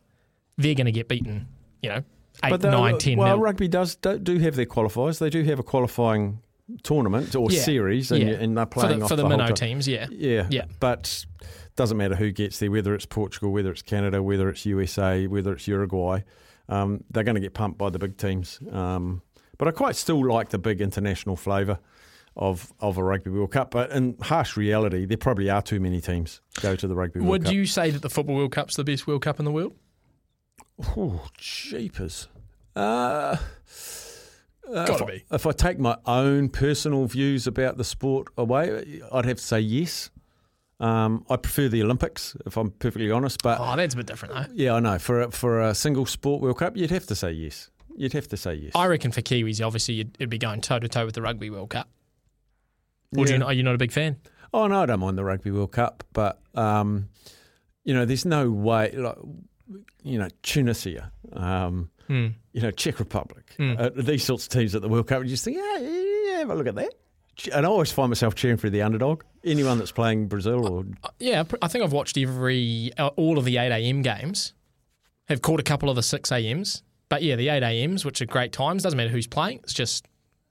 they're 0.57 0.75
going 0.75 0.85
to 0.85 0.91
get 0.91 1.07
beaten, 1.07 1.47
you 1.81 1.89
know, 1.89 2.03
eight, 2.43 2.61
nine, 2.61 2.97
ten. 2.97 3.17
Well, 3.17 3.35
nil. 3.35 3.39
rugby 3.39 3.67
does 3.67 3.95
do, 3.95 4.17
do 4.19 4.37
have 4.39 4.55
their 4.55 4.65
qualifiers. 4.65 5.19
They 5.19 5.29
do 5.29 5.43
have 5.43 5.59
a 5.59 5.63
qualifying 5.63 6.39
tournament 6.83 7.35
or 7.35 7.51
Yeah. 7.51 7.61
series, 7.61 8.11
and, 8.11 8.21
Yeah. 8.23 8.33
and 8.35 8.57
they're 8.57 8.65
for 8.65 8.81
playing 8.81 8.99
the, 8.99 9.05
off 9.05 9.09
for 9.09 9.15
the, 9.15 9.23
the 9.23 9.29
minnow 9.29 9.51
teams. 9.51 9.87
Yeah, 9.87 10.07
Yeah, 10.11 10.47
Yeah. 10.49 10.65
But 10.79 11.25
doesn't 11.75 11.97
matter 11.97 12.15
who 12.15 12.31
gets 12.31 12.59
there, 12.59 12.69
whether 12.71 12.93
it's 12.93 13.05
Portugal, 13.05 13.51
whether 13.51 13.71
it's 13.71 13.81
Canada, 13.81 14.21
whether 14.21 14.49
it's 14.49 14.65
USA, 14.65 15.27
whether 15.27 15.53
it's 15.53 15.67
Uruguay. 15.67 16.21
Um, 16.69 17.03
they're 17.09 17.23
going 17.23 17.35
to 17.35 17.41
get 17.41 17.53
pumped 17.53 17.77
by 17.77 17.89
the 17.89 17.99
big 17.99 18.17
teams. 18.17 18.59
Um, 18.71 19.21
but 19.57 19.67
I 19.67 19.71
quite 19.71 19.95
still 19.95 20.25
like 20.25 20.49
the 20.49 20.57
big 20.57 20.81
international 20.81 21.35
flavour 21.35 21.79
of 22.37 22.71
of 22.79 22.97
a 22.97 23.03
rugby 23.03 23.29
World 23.29 23.51
Cup. 23.51 23.71
But 23.71 23.91
in 23.91 24.15
harsh 24.21 24.55
reality, 24.57 25.05
there 25.05 25.17
probably 25.17 25.49
are 25.49 25.61
too 25.61 25.79
many 25.79 25.99
teams 26.01 26.41
go 26.61 26.75
to 26.75 26.87
the 26.87 26.95
rugby 26.95 27.19
World 27.19 27.29
Would 27.29 27.41
Cup. 27.43 27.49
Would 27.51 27.55
you 27.57 27.65
say 27.65 27.89
that 27.91 28.01
the 28.01 28.09
football 28.09 28.35
World 28.35 28.51
Cup's 28.53 28.75
the 28.75 28.83
best 28.83 29.05
World 29.07 29.21
Cup 29.21 29.39
in 29.39 29.45
the 29.45 29.51
world? 29.51 29.75
Oh, 30.97 31.27
jeepers. 31.37 32.27
Uh, 32.75 33.35
uh, 34.67 34.85
Gotta 34.85 34.93
if 34.93 35.01
I- 35.01 35.05
be. 35.05 35.23
If 35.31 35.45
I 35.45 35.51
take 35.51 35.79
my 35.79 35.97
own 36.05 36.49
personal 36.49 37.05
views 37.05 37.47
about 37.47 37.77
the 37.77 37.83
sport 37.83 38.27
away, 38.37 39.01
I'd 39.11 39.25
have 39.25 39.37
to 39.37 39.43
say 39.43 39.59
yes. 39.59 40.09
Um, 40.79 41.25
I 41.29 41.35
prefer 41.35 41.67
the 41.67 41.83
Olympics, 41.83 42.35
if 42.47 42.57
I'm 42.57 42.71
perfectly 42.71 43.11
honest. 43.11 43.43
But 43.43 43.59
Oh, 43.59 43.75
that's 43.75 43.93
a 43.93 43.97
bit 43.97 44.07
different 44.07 44.33
though. 44.33 44.45
yeah, 44.53 44.73
I 44.73 44.79
know. 44.79 44.97
For 44.97 45.21
a, 45.21 45.31
for 45.31 45.61
a 45.61 45.75
single 45.75 46.05
sport 46.07 46.41
World 46.41 46.57
Cup, 46.57 46.75
you'd 46.75 46.89
have 46.89 47.05
to 47.07 47.15
say 47.15 47.31
yes. 47.33 47.69
You'd 47.95 48.13
have 48.13 48.27
to 48.29 48.37
say 48.37 48.55
yes. 48.55 48.71
I 48.73 48.87
reckon 48.87 49.11
for 49.11 49.21
Kiwis, 49.21 49.63
obviously, 49.63 49.95
you'd, 49.95 50.15
it'd 50.17 50.29
be 50.29 50.37
going 50.39 50.61
toe 50.61 50.79
to 50.79 50.87
toe 50.87 51.05
with 51.05 51.13
the 51.13 51.21
Rugby 51.21 51.49
World 51.51 51.69
Cup. 51.69 51.87
Or 53.15 53.25
do 53.25 53.33
Yeah. 53.33 53.39
you, 53.39 53.45
are 53.45 53.53
you 53.53 53.63
not 53.63 53.75
a 53.75 53.77
big 53.77 53.91
fan? 53.91 54.17
Oh 54.53 54.67
no, 54.67 54.81
I 54.81 54.85
don't 54.87 54.99
mind 55.01 55.17
the 55.17 55.23
Rugby 55.23 55.51
World 55.51 55.71
Cup, 55.71 56.03
but 56.13 56.39
um, 56.55 57.09
you 57.83 57.93
know, 57.93 58.05
there's 58.05 58.25
no 58.25 58.49
way. 58.49 58.91
Like, 58.95 59.17
you 60.03 60.17
know, 60.17 60.27
Tunisia, 60.41 61.11
um, 61.33 61.89
Hmm. 62.11 62.27
you 62.51 62.61
know, 62.61 62.71
Czech 62.71 62.99
Republic, 62.99 63.55
Mm. 63.57 63.79
uh, 63.79 63.89
these 64.01 64.23
sorts 64.25 64.43
of 64.45 64.49
teams 64.49 64.75
at 64.75 64.81
the 64.81 64.89
World 64.89 65.07
Cup, 65.07 65.23
you 65.23 65.29
just 65.29 65.45
think, 65.45 65.55
yeah, 65.55 65.77
yeah, 65.79 66.03
yeah, 66.31 66.37
have 66.39 66.49
a 66.49 66.55
look 66.55 66.67
at 66.67 66.75
that. 66.75 66.93
And 67.53 67.65
I 67.65 67.69
always 67.69 67.91
find 67.91 68.09
myself 68.09 68.35
cheering 68.35 68.57
for 68.57 68.69
the 68.69 68.81
underdog. 68.81 69.23
Anyone 69.45 69.77
that's 69.77 69.93
playing 69.93 70.27
Brazil 70.27 70.67
or 70.67 70.83
Yeah, 71.19 71.43
I 71.61 71.67
think 71.69 71.85
I've 71.85 71.93
watched 71.93 72.17
every 72.17 72.91
uh, 72.97 73.07
all 73.15 73.37
of 73.37 73.45
the 73.45 73.55
eight 73.57 73.71
a.m. 73.71 74.01
games. 74.01 74.53
Have 75.29 75.41
caught 75.41 75.61
a 75.61 75.63
couple 75.63 75.89
of 75.89 75.95
the 75.95 76.03
six 76.03 76.31
a.m.s, 76.33 76.83
but 77.07 77.23
yeah, 77.23 77.37
the 77.37 77.47
eight 77.47 77.63
a.m.s, 77.63 78.03
which 78.03 78.21
are 78.21 78.25
great 78.25 78.51
times. 78.51 78.83
Doesn't 78.83 78.97
matter 78.97 79.09
who's 79.09 79.27
playing. 79.27 79.59
It's 79.63 79.73
just 79.73 80.05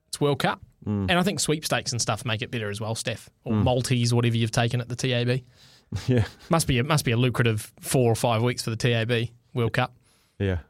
it's 0.09 0.19
World 0.21 0.39
Cup, 0.39 0.63
and 0.87 1.13
I 1.13 1.23
think 1.23 1.39
sweepstakes 1.41 1.93
and 1.93 2.01
stuff 2.01 2.25
make 2.25 2.41
it 2.41 2.51
better 2.51 2.71
as 2.71 2.81
well, 2.81 2.95
Steph, 2.95 3.29
or 3.45 3.53
multis, 3.53 4.15
whatever 4.15 4.37
you've 4.37 4.51
taken 4.51 4.81
at 4.81 4.89
the 4.89 4.97
TAB. 4.97 5.43
yeah, 6.09 6.25
Must 6.49 6.67
be 6.67 6.79
it 6.79 6.87
must 6.87 7.05
be 7.05 7.11
a 7.11 7.17
lucrative 7.19 7.71
four 7.81 8.11
or 8.11 8.17
five 8.17 8.43
weeks 8.43 8.63
for 8.63 8.71
the 8.71 8.77
TAB 8.77 9.29
World 9.53 9.75
Cup. 9.75 9.95
yeah, 10.39 10.61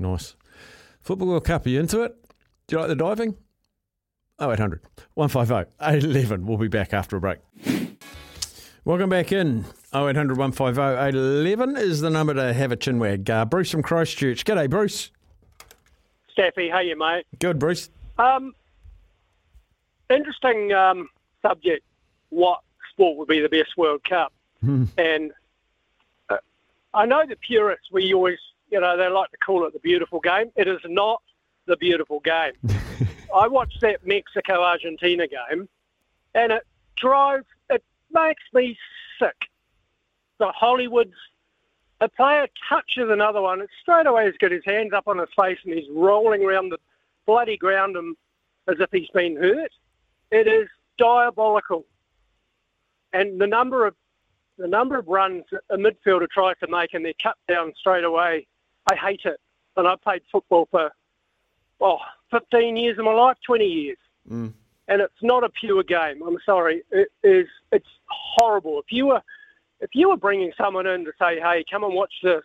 nice. 0.00 0.34
Football 1.00 1.28
World 1.28 1.44
Cup, 1.44 1.66
are 1.66 1.68
you 1.68 1.80
into 1.80 2.02
it? 2.02 2.16
Do 2.66 2.76
you 2.76 2.80
like 2.80 2.88
the 2.88 2.96
diving? 2.96 3.36
0800 4.40 4.80
150 5.14 5.70
811. 5.80 6.46
We'll 6.46 6.58
be 6.58 6.68
back 6.68 6.92
after 6.94 7.16
a 7.16 7.20
break. 7.20 7.38
Welcome 8.84 9.10
back 9.10 9.32
in. 9.32 9.66
0800 9.94 10.38
150 10.38 10.80
811 10.80 11.76
is 11.76 12.00
the 12.00 12.10
number 12.10 12.32
to 12.32 12.52
have 12.52 12.72
a 12.72 12.76
chinwag. 12.76 13.28
Uh, 13.28 13.44
Bruce 13.44 13.70
from 13.70 13.82
Christchurch. 13.82 14.44
G'day, 14.44 14.70
Bruce. 14.70 15.10
Staffy, 16.32 16.70
how 16.70 16.80
you, 16.80 16.96
mate? 16.96 17.26
Good, 17.38 17.58
Bruce. 17.58 17.90
Um, 18.18 18.54
interesting 20.08 20.72
um, 20.72 21.08
subject. 21.42 21.84
What 22.30 22.60
sport 22.92 23.18
would 23.18 23.28
be 23.28 23.40
the 23.40 23.48
best 23.48 23.76
World 23.76 24.02
Cup? 24.08 24.32
And 24.96 25.32
uh, 26.28 26.36
I 26.94 27.06
know 27.06 27.22
the 27.28 27.36
purists. 27.36 27.88
We 27.92 28.14
always, 28.14 28.38
you 28.70 28.80
know, 28.80 28.96
they 28.96 29.08
like 29.08 29.30
to 29.30 29.36
call 29.38 29.66
it 29.66 29.72
the 29.72 29.78
beautiful 29.80 30.20
game. 30.20 30.50
It 30.56 30.68
is 30.68 30.80
not 30.84 31.22
the 31.66 31.76
beautiful 31.76 32.20
game. 32.20 32.52
I 33.34 33.46
watched 33.46 33.80
that 33.80 34.06
Mexico 34.06 34.62
Argentina 34.62 35.26
game, 35.26 35.68
and 36.34 36.52
it 36.52 36.66
drove. 36.96 37.44
It 37.68 37.84
makes 38.12 38.42
me 38.52 38.76
sick. 39.18 39.36
The 40.38 40.52
Hollywoods 40.60 41.12
a 42.00 42.08
player 42.08 42.48
touches 42.68 43.10
another 43.10 43.42
one, 43.42 43.60
it's 43.60 43.72
straight 43.80 44.06
away 44.06 44.26
he's 44.26 44.38
got 44.38 44.50
his 44.50 44.64
hands 44.64 44.92
up 44.92 45.06
on 45.06 45.18
his 45.18 45.28
face 45.38 45.58
and 45.64 45.74
he's 45.74 45.88
rolling 45.90 46.42
around 46.42 46.70
the 46.70 46.78
bloody 47.26 47.56
ground 47.56 47.96
and, 47.96 48.16
as 48.68 48.76
if 48.80 48.88
he's 48.90 49.10
been 49.10 49.36
hurt. 49.36 49.70
It 50.30 50.46
is 50.46 50.68
diabolical. 50.98 51.84
And 53.12 53.40
the 53.40 53.46
number 53.46 53.86
of 53.86 53.94
the 54.56 54.68
number 54.68 54.98
of 54.98 55.08
runs 55.08 55.44
a 55.70 55.76
midfielder 55.76 56.28
tries 56.28 56.56
to 56.58 56.68
make 56.68 56.92
and 56.92 57.04
they're 57.04 57.14
cut 57.22 57.36
down 57.48 57.72
straight 57.78 58.04
away, 58.04 58.46
I 58.90 58.96
hate 58.96 59.22
it. 59.24 59.40
And 59.76 59.86
I 59.86 59.96
played 59.96 60.22
football 60.30 60.68
for 60.70 60.92
oh, 61.80 61.98
15 62.30 62.76
years 62.76 62.98
of 62.98 63.04
my 63.04 63.12
life, 63.12 63.36
20 63.46 63.64
years. 63.64 63.98
Mm. 64.30 64.52
And 64.88 65.00
it's 65.00 65.22
not 65.22 65.44
a 65.44 65.48
pure 65.48 65.82
game. 65.82 66.22
I'm 66.26 66.38
sorry. 66.44 66.82
It 66.90 67.08
is. 67.22 67.46
It's 67.72 67.86
horrible. 68.08 68.80
If 68.80 68.86
you 68.90 69.06
were, 69.06 69.22
if 69.80 69.90
you 69.94 70.08
were 70.08 70.16
bringing 70.16 70.52
someone 70.58 70.86
in 70.86 71.04
to 71.04 71.12
say, 71.18 71.38
"Hey, 71.38 71.64
come 71.70 71.84
and 71.84 71.94
watch 71.94 72.12
this," 72.22 72.42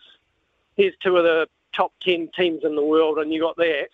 here's 0.78 0.94
two 1.02 1.18
of 1.18 1.24
the 1.24 1.48
top 1.74 1.92
10 2.04 2.30
teams 2.36 2.64
in 2.64 2.76
the 2.76 2.84
world, 2.84 3.18
and 3.18 3.34
you 3.34 3.42
got 3.42 3.58
that. 3.58 3.90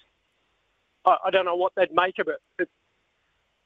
I, 1.06 1.18
I 1.26 1.30
don't 1.30 1.46
know 1.46 1.56
what 1.56 1.74
they'd 1.76 1.94
make 1.94 2.20
of 2.20 2.28
it. 2.28 2.42
it. 2.60 2.70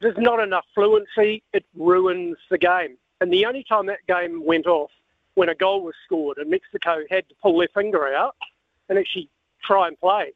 There's 0.01 0.17
not 0.17 0.39
enough 0.39 0.65
fluency. 0.75 1.41
It 1.51 1.65
ruins 1.75 2.37
the 2.49 2.57
game. 2.59 2.97
And 3.21 3.33
the 3.33 3.45
only 3.45 3.63
time 3.63 3.87
that 3.87 4.05
game 4.07 4.45
went 4.45 4.67
off 4.67 4.91
when 5.33 5.49
a 5.49 5.55
goal 5.55 5.81
was 5.81 5.95
scored 6.05 6.37
and 6.37 6.49
Mexico 6.49 7.01
had 7.09 7.27
to 7.29 7.35
pull 7.41 7.57
their 7.57 7.69
finger 7.73 8.13
out 8.13 8.35
and 8.89 8.97
actually 8.97 9.29
try 9.63 9.87
and 9.87 9.99
play. 9.99 10.33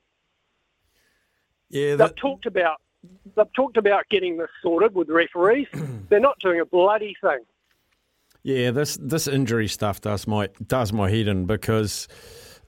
Yeah, 1.69 1.95
they've 1.95 2.15
talked 2.15 2.45
about 2.45 2.81
they've 3.35 3.53
talked 3.53 3.77
about 3.77 4.07
getting 4.09 4.37
this 4.37 4.49
sorted 4.61 4.95
with 4.95 5.09
referees. 5.09 5.67
They're 6.09 6.19
not 6.19 6.39
doing 6.39 6.59
a 6.59 6.65
bloody 6.65 7.15
thing. 7.21 7.39
Yeah, 8.43 8.71
this 8.71 8.97
this 9.01 9.27
injury 9.27 9.67
stuff 9.67 10.01
does 10.01 10.25
my 10.27 10.49
does 10.65 10.93
my 10.93 11.09
head 11.09 11.27
in 11.27 11.45
because 11.45 12.07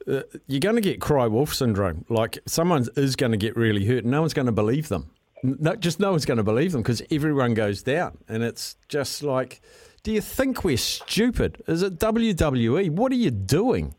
uh, 0.08 0.22
you're 0.48 0.60
going 0.60 0.76
to 0.76 0.82
get 0.82 1.00
cry 1.00 1.28
wolf 1.28 1.54
syndrome. 1.54 2.06
Like 2.10 2.40
someone 2.46 2.86
is 2.96 3.16
going 3.16 3.32
to 3.32 3.38
get 3.38 3.56
really 3.56 3.86
hurt, 3.86 4.04
and 4.04 4.12
no 4.12 4.22
one's 4.22 4.34
going 4.34 4.48
to 4.48 4.52
believe 4.52 4.90
them. 4.90 5.12
No, 5.44 5.76
just 5.76 6.00
no 6.00 6.12
one's 6.12 6.26
going 6.26 6.38
to 6.38 6.44
believe 6.44 6.74
them 6.74 6.82
because 6.82 7.02
everyone 7.10 7.54
goes 7.54 7.82
down, 7.82 8.18
and 8.28 8.44
it's 8.44 8.76
just 8.90 9.24
like, 9.24 9.62
do 10.04 10.12
you 10.12 10.22
think 10.22 10.64
we're 10.64 10.78
stupid? 10.78 11.64
Is 11.68 11.82
it 11.82 11.98
WWE? 12.00 12.92
What 12.92 13.12
are 13.12 13.16
you 13.16 13.32
doing? 13.32 13.96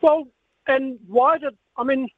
Well, 0.00 0.28
and 0.66 0.98
why 1.06 1.38
did 1.38 1.56
I 1.76 1.84
mean? 1.84 2.08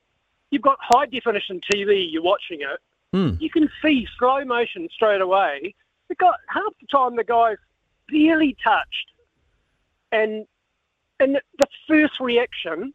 You've 0.50 0.62
got 0.62 0.78
high 0.80 1.06
definition 1.06 1.60
TV. 1.72 2.06
You're 2.10 2.22
watching 2.22 2.60
it. 2.60 2.80
Mm. 3.14 3.40
You 3.40 3.50
can 3.50 3.68
see 3.82 4.06
slow 4.18 4.44
motion 4.44 4.88
straight 4.92 5.20
away. 5.20 5.74
The 6.08 6.14
guy, 6.14 6.32
half 6.48 6.72
the 6.80 6.86
time 6.86 7.16
the 7.16 7.24
guy's 7.24 7.56
barely 8.08 8.56
touched, 8.62 9.12
and 10.12 10.46
and 11.20 11.40
the 11.58 11.66
first 11.88 12.20
reaction 12.20 12.92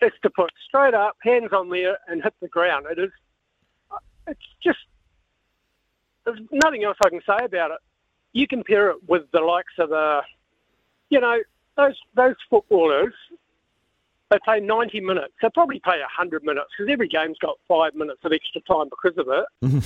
is 0.00 0.12
to 0.22 0.30
put 0.30 0.50
straight 0.66 0.94
up, 0.94 1.16
hands 1.22 1.52
on 1.52 1.70
there, 1.70 1.98
and 2.08 2.22
hit 2.22 2.34
the 2.40 2.48
ground. 2.48 2.86
It 2.90 2.98
is, 2.98 3.10
it's 4.26 4.40
just, 4.62 4.78
there's 6.24 6.40
nothing 6.50 6.84
else 6.84 6.96
I 7.04 7.08
can 7.08 7.20
say 7.26 7.44
about 7.44 7.70
it. 7.72 7.78
You 8.32 8.46
compare 8.46 8.90
it 8.90 8.96
with 9.06 9.30
the 9.32 9.40
likes 9.40 9.72
of, 9.78 9.90
the, 9.90 10.22
you 11.10 11.20
know, 11.20 11.38
those 11.76 11.96
those 12.14 12.36
footballers. 12.48 13.14
They 14.32 14.38
play 14.42 14.60
90 14.60 15.00
minutes. 15.00 15.34
They 15.42 15.50
probably 15.50 15.78
play 15.80 15.98
100 15.98 16.42
minutes 16.42 16.68
because 16.70 16.90
every 16.90 17.06
game's 17.06 17.36
got 17.38 17.58
five 17.68 17.94
minutes 17.94 18.20
of 18.24 18.32
extra 18.32 18.62
time 18.62 18.88
because 18.88 19.18
of 19.18 19.28
it. 19.28 19.44
Mm-hmm. 19.62 19.78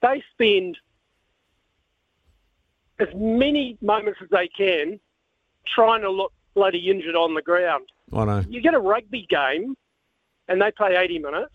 they 0.00 0.22
spend 0.32 0.78
as 3.00 3.08
many 3.16 3.76
moments 3.80 4.20
as 4.22 4.28
they 4.30 4.46
can 4.46 5.00
trying 5.66 6.02
to 6.02 6.10
look 6.10 6.32
bloody 6.54 6.88
injured 6.88 7.16
on 7.16 7.34
the 7.34 7.42
ground. 7.42 7.88
I 8.12 8.24
know. 8.24 8.44
You 8.48 8.60
get 8.60 8.74
a 8.74 8.78
rugby 8.78 9.26
game 9.28 9.76
and 10.46 10.62
they 10.62 10.70
play 10.70 10.94
80 10.94 11.18
minutes. 11.18 11.54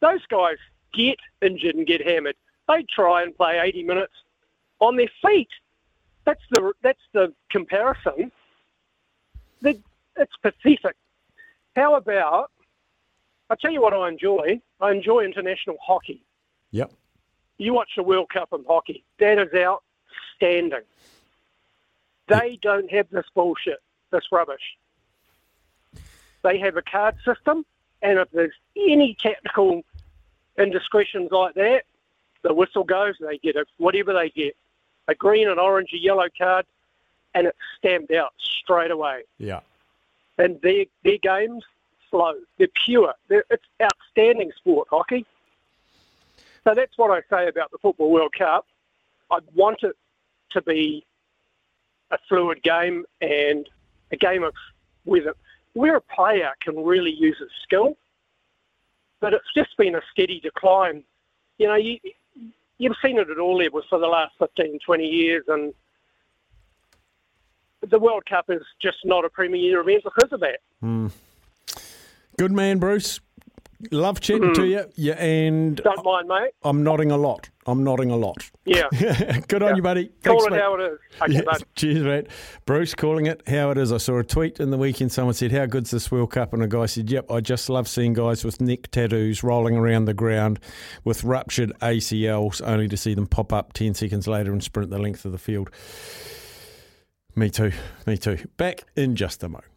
Those 0.00 0.20
guys 0.28 0.58
get 0.92 1.16
injured 1.40 1.76
and 1.76 1.86
get 1.86 2.06
hammered. 2.06 2.36
They 2.68 2.84
try 2.94 3.22
and 3.22 3.34
play 3.34 3.58
80 3.58 3.84
minutes 3.84 4.12
on 4.80 4.96
their 4.96 5.08
feet. 5.24 5.48
That's 6.26 6.42
the 6.50 6.74
that's 6.82 7.00
the 7.14 7.32
comparison. 7.50 8.30
The, 9.62 9.80
it's 10.16 10.36
pathetic. 10.42 10.96
How 11.74 11.94
about? 11.96 12.50
I 13.50 13.54
tell 13.54 13.70
you 13.70 13.80
what, 13.82 13.92
I 13.92 14.08
enjoy. 14.08 14.60
I 14.80 14.90
enjoy 14.90 15.24
international 15.24 15.76
hockey. 15.80 16.22
Yep. 16.72 16.92
You 17.58 17.74
watch 17.74 17.90
the 17.96 18.02
World 18.02 18.28
Cup 18.28 18.48
in 18.52 18.64
hockey. 18.66 19.04
That 19.18 19.38
is 19.38 19.48
outstanding. 19.54 20.80
They 22.28 22.58
don't 22.60 22.90
have 22.90 23.08
this 23.10 23.26
bullshit, 23.34 23.80
this 24.10 24.24
rubbish. 24.32 24.76
They 26.42 26.58
have 26.58 26.76
a 26.76 26.82
card 26.82 27.16
system, 27.24 27.64
and 28.02 28.18
if 28.18 28.30
there's 28.30 28.54
any 28.76 29.16
technical 29.20 29.82
indiscretions 30.58 31.30
like 31.30 31.54
that, 31.54 31.84
the 32.42 32.54
whistle 32.54 32.84
goes, 32.84 33.14
they 33.20 33.38
get 33.38 33.56
it, 33.56 33.68
whatever 33.78 34.12
they 34.12 34.30
get. 34.30 34.56
A 35.08 35.14
green, 35.14 35.48
an 35.48 35.58
orange, 35.58 35.92
a 35.92 35.98
yellow 35.98 36.26
card, 36.36 36.66
and 37.34 37.46
it's 37.46 37.58
stamped 37.78 38.12
out 38.12 38.32
straight 38.38 38.90
away. 38.90 39.22
Yeah. 39.38 39.60
And 40.38 40.60
their, 40.62 40.84
their 41.02 41.18
games 41.18 41.64
slow. 42.10 42.34
They're 42.58 42.68
pure. 42.84 43.14
They're, 43.28 43.44
it's 43.50 43.64
outstanding 43.82 44.52
sport, 44.56 44.88
hockey. 44.90 45.24
So 46.64 46.74
that's 46.74 46.96
what 46.96 47.10
I 47.10 47.22
say 47.30 47.48
about 47.48 47.70
the 47.70 47.78
Football 47.78 48.10
World 48.10 48.34
Cup. 48.36 48.66
I 49.30 49.38
want 49.54 49.82
it 49.82 49.96
to 50.52 50.62
be 50.62 51.04
a 52.10 52.18
fluid 52.28 52.62
game 52.62 53.04
and 53.20 53.68
a 54.12 54.16
game 54.16 54.42
of 54.42 54.54
where, 55.04 55.34
where 55.74 55.96
a 55.96 56.00
player 56.00 56.52
can 56.60 56.84
really 56.84 57.12
use 57.12 57.38
his 57.38 57.50
skill. 57.62 57.96
But 59.20 59.32
it's 59.32 59.52
just 59.56 59.76
been 59.76 59.94
a 59.94 60.02
steady 60.12 60.40
decline. 60.40 61.02
You 61.58 61.68
know, 61.68 61.76
you, 61.76 61.98
you've 62.78 62.96
seen 63.02 63.18
it 63.18 63.30
at 63.30 63.38
all 63.38 63.56
levels 63.56 63.84
for 63.88 63.98
the 63.98 64.06
last 64.06 64.34
15, 64.38 64.78
20 64.84 65.04
years, 65.04 65.44
and 65.48 65.72
the 67.90 67.98
World 67.98 68.24
Cup 68.28 68.46
is 68.48 68.62
just 68.80 68.98
not 69.04 69.24
a 69.24 69.28
premier 69.30 69.80
event 69.80 70.02
because 70.04 70.32
of 70.32 70.40
that. 70.40 70.60
Mm. 70.82 71.10
Good 72.38 72.52
man, 72.52 72.78
Bruce. 72.78 73.20
Love 73.90 74.20
chatting 74.20 74.42
Mm. 74.50 74.54
to 74.54 74.66
you. 74.66 74.84
Yeah, 74.96 75.14
and 75.22 75.76
Don't 75.76 76.02
mind, 76.02 76.28
mate. 76.28 76.52
I'm 76.62 76.82
nodding 76.82 77.10
a 77.10 77.18
lot. 77.18 77.50
I'm 77.66 77.84
nodding 77.84 78.10
a 78.10 78.16
lot. 78.16 78.50
Yeah. 78.64 78.84
Good 79.48 79.62
on 79.62 79.76
you, 79.76 79.82
buddy. 79.82 80.06
Call 80.24 80.38
Thanks, 80.40 80.46
it 80.46 80.50
mate. 80.52 80.60
how 80.60 80.74
it 80.76 80.80
is. 80.92 80.98
Okay, 81.22 81.32
Yeah, 81.32 81.58
cheers, 81.74 82.02
mate. 82.02 82.26
Bruce 82.64 82.94
calling 82.94 83.26
it 83.26 83.42
how 83.46 83.70
it 83.72 83.76
is. 83.78 83.92
I 83.92 83.98
saw 83.98 84.18
a 84.18 84.24
tweet 84.24 84.60
in 84.60 84.70
the 84.70 84.78
weekend. 84.78 85.12
Someone 85.12 85.34
said, 85.34 85.52
How 85.52 85.66
good's 85.66 85.90
this 85.90 86.10
World 86.10 86.30
Cup? 86.30 86.54
And 86.54 86.62
a 86.62 86.66
guy 86.68 86.86
said, 86.86 87.10
Yep, 87.10 87.30
I 87.30 87.40
just 87.40 87.68
love 87.68 87.86
seeing 87.86 88.14
guys 88.14 88.44
with 88.44 88.62
neck 88.62 88.90
tattoos 88.92 89.42
rolling 89.42 89.76
around 89.76 90.06
the 90.06 90.14
ground 90.14 90.58
with 91.04 91.22
ruptured 91.24 91.72
ACLs, 91.82 92.62
only 92.66 92.88
to 92.88 92.96
see 92.96 93.12
them 93.14 93.26
pop 93.26 93.52
up 93.52 93.74
10 93.74 93.92
seconds 93.94 94.26
later 94.26 94.52
and 94.52 94.62
sprint 94.64 94.88
the 94.90 94.98
length 94.98 95.24
of 95.26 95.32
the 95.32 95.38
field. 95.38 95.68
Me 97.38 97.50
too. 97.50 97.70
Me 98.06 98.16
too. 98.16 98.38
Back 98.56 98.84
in 98.96 99.14
just 99.14 99.42
a 99.42 99.48
moment. 99.50 99.70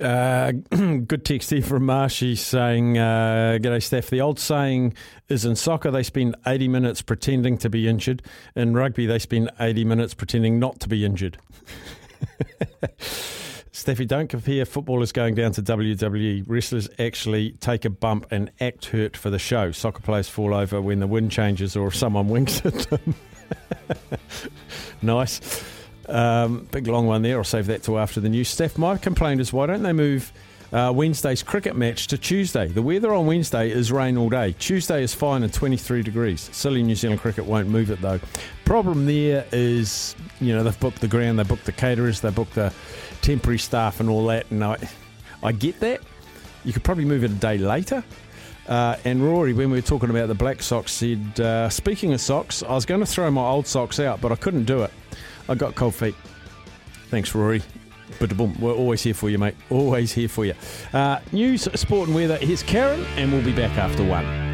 Uh, 0.00 0.52
good 1.06 1.24
text 1.24 1.50
here 1.50 1.62
from 1.62 1.84
Marshy 1.86 2.36
saying, 2.36 2.98
uh, 2.98 3.58
G'day, 3.60 3.82
Steph. 3.82 4.10
The 4.10 4.20
old 4.20 4.38
saying 4.38 4.94
is 5.28 5.44
in 5.44 5.56
soccer, 5.56 5.90
they 5.90 6.04
spend 6.04 6.36
80 6.46 6.68
minutes 6.68 7.02
pretending 7.02 7.58
to 7.58 7.68
be 7.68 7.88
injured. 7.88 8.22
In 8.54 8.74
rugby, 8.74 9.06
they 9.06 9.18
spend 9.18 9.50
80 9.58 9.84
minutes 9.84 10.14
pretending 10.14 10.60
not 10.60 10.78
to 10.80 10.88
be 10.88 11.04
injured. 11.04 11.38
Steffi, 13.72 14.06
don't 14.06 14.28
compare 14.28 14.66
footballers 14.66 15.12
going 15.12 15.34
down 15.34 15.52
to 15.52 15.62
WWE. 15.62 16.44
Wrestlers 16.46 16.90
actually 16.98 17.52
take 17.52 17.86
a 17.86 17.90
bump 17.90 18.26
and 18.30 18.50
act 18.60 18.86
hurt 18.86 19.16
for 19.16 19.30
the 19.30 19.38
show. 19.38 19.72
Soccer 19.72 20.02
players 20.02 20.28
fall 20.28 20.52
over 20.52 20.80
when 20.82 21.00
the 21.00 21.06
wind 21.06 21.30
changes 21.30 21.74
or 21.74 21.86
if 21.86 21.96
someone 21.96 22.28
winks 22.28 22.64
at 22.66 22.74
them. 22.74 23.14
nice. 25.02 25.64
Um, 26.06 26.68
big 26.70 26.86
long 26.86 27.06
one 27.06 27.22
there. 27.22 27.38
I'll 27.38 27.44
save 27.44 27.66
that 27.68 27.82
till 27.82 27.98
after 27.98 28.20
the 28.20 28.28
news. 28.28 28.48
Steph, 28.48 28.76
my 28.76 28.98
complaint 28.98 29.40
is 29.40 29.54
why 29.54 29.64
don't 29.64 29.82
they 29.82 29.94
move 29.94 30.30
uh, 30.70 30.92
Wednesday's 30.94 31.42
cricket 31.42 31.74
match 31.74 32.08
to 32.08 32.18
Tuesday? 32.18 32.68
The 32.68 32.82
weather 32.82 33.14
on 33.14 33.24
Wednesday 33.24 33.70
is 33.70 33.90
rain 33.90 34.18
all 34.18 34.28
day. 34.28 34.54
Tuesday 34.58 35.02
is 35.02 35.14
fine 35.14 35.44
and 35.44 35.52
23 35.52 36.02
degrees. 36.02 36.50
Silly 36.52 36.82
New 36.82 36.94
Zealand 36.94 37.22
cricket 37.22 37.46
won't 37.46 37.68
move 37.68 37.90
it 37.90 38.02
though. 38.02 38.20
Problem 38.66 39.06
there 39.06 39.46
is, 39.50 40.14
you 40.42 40.54
know, 40.54 40.62
they've 40.62 40.78
booked 40.78 41.00
the 41.00 41.08
ground, 41.08 41.38
they 41.38 41.44
booked 41.44 41.64
the 41.64 41.72
caterers, 41.72 42.20
they 42.20 42.30
booked 42.30 42.54
the 42.54 42.70
temporary 43.22 43.58
staff 43.58 44.00
and 44.00 44.10
all 44.10 44.26
that. 44.26 44.50
And 44.50 44.62
I, 44.62 44.76
I 45.42 45.52
get 45.52 45.80
that. 45.80 46.00
You 46.64 46.72
could 46.72 46.84
probably 46.84 47.04
move 47.04 47.24
it 47.24 47.30
a 47.30 47.34
day 47.34 47.58
later. 47.58 48.04
Uh, 48.68 48.96
and 49.04 49.22
Rory, 49.22 49.52
when 49.52 49.70
we 49.70 49.78
were 49.78 49.82
talking 49.82 50.10
about 50.10 50.28
the 50.28 50.34
Black 50.34 50.62
Sox, 50.62 50.92
said, 50.92 51.40
uh, 51.40 51.68
speaking 51.68 52.12
of 52.12 52.20
socks, 52.20 52.62
I 52.62 52.72
was 52.72 52.86
going 52.86 53.00
to 53.00 53.06
throw 53.06 53.30
my 53.30 53.44
old 53.44 53.66
socks 53.66 53.98
out, 53.98 54.20
but 54.20 54.30
I 54.30 54.36
couldn't 54.36 54.64
do 54.64 54.82
it. 54.82 54.92
I 55.48 55.54
got 55.54 55.74
cold 55.74 55.94
feet. 55.94 56.14
Thanks, 57.08 57.34
Rory. 57.34 57.62
But 58.20 58.36
boom, 58.36 58.56
we're 58.60 58.74
always 58.74 59.02
here 59.02 59.14
for 59.14 59.30
you, 59.30 59.38
mate. 59.38 59.56
Always 59.70 60.12
here 60.12 60.28
for 60.28 60.44
you. 60.44 60.54
Uh, 60.92 61.18
news, 61.32 61.62
sport, 61.74 62.08
and 62.08 62.14
weather. 62.14 62.36
Here's 62.36 62.62
Karen, 62.62 63.04
and 63.16 63.32
we'll 63.32 63.44
be 63.44 63.52
back 63.52 63.76
after 63.76 64.04
one. 64.04 64.51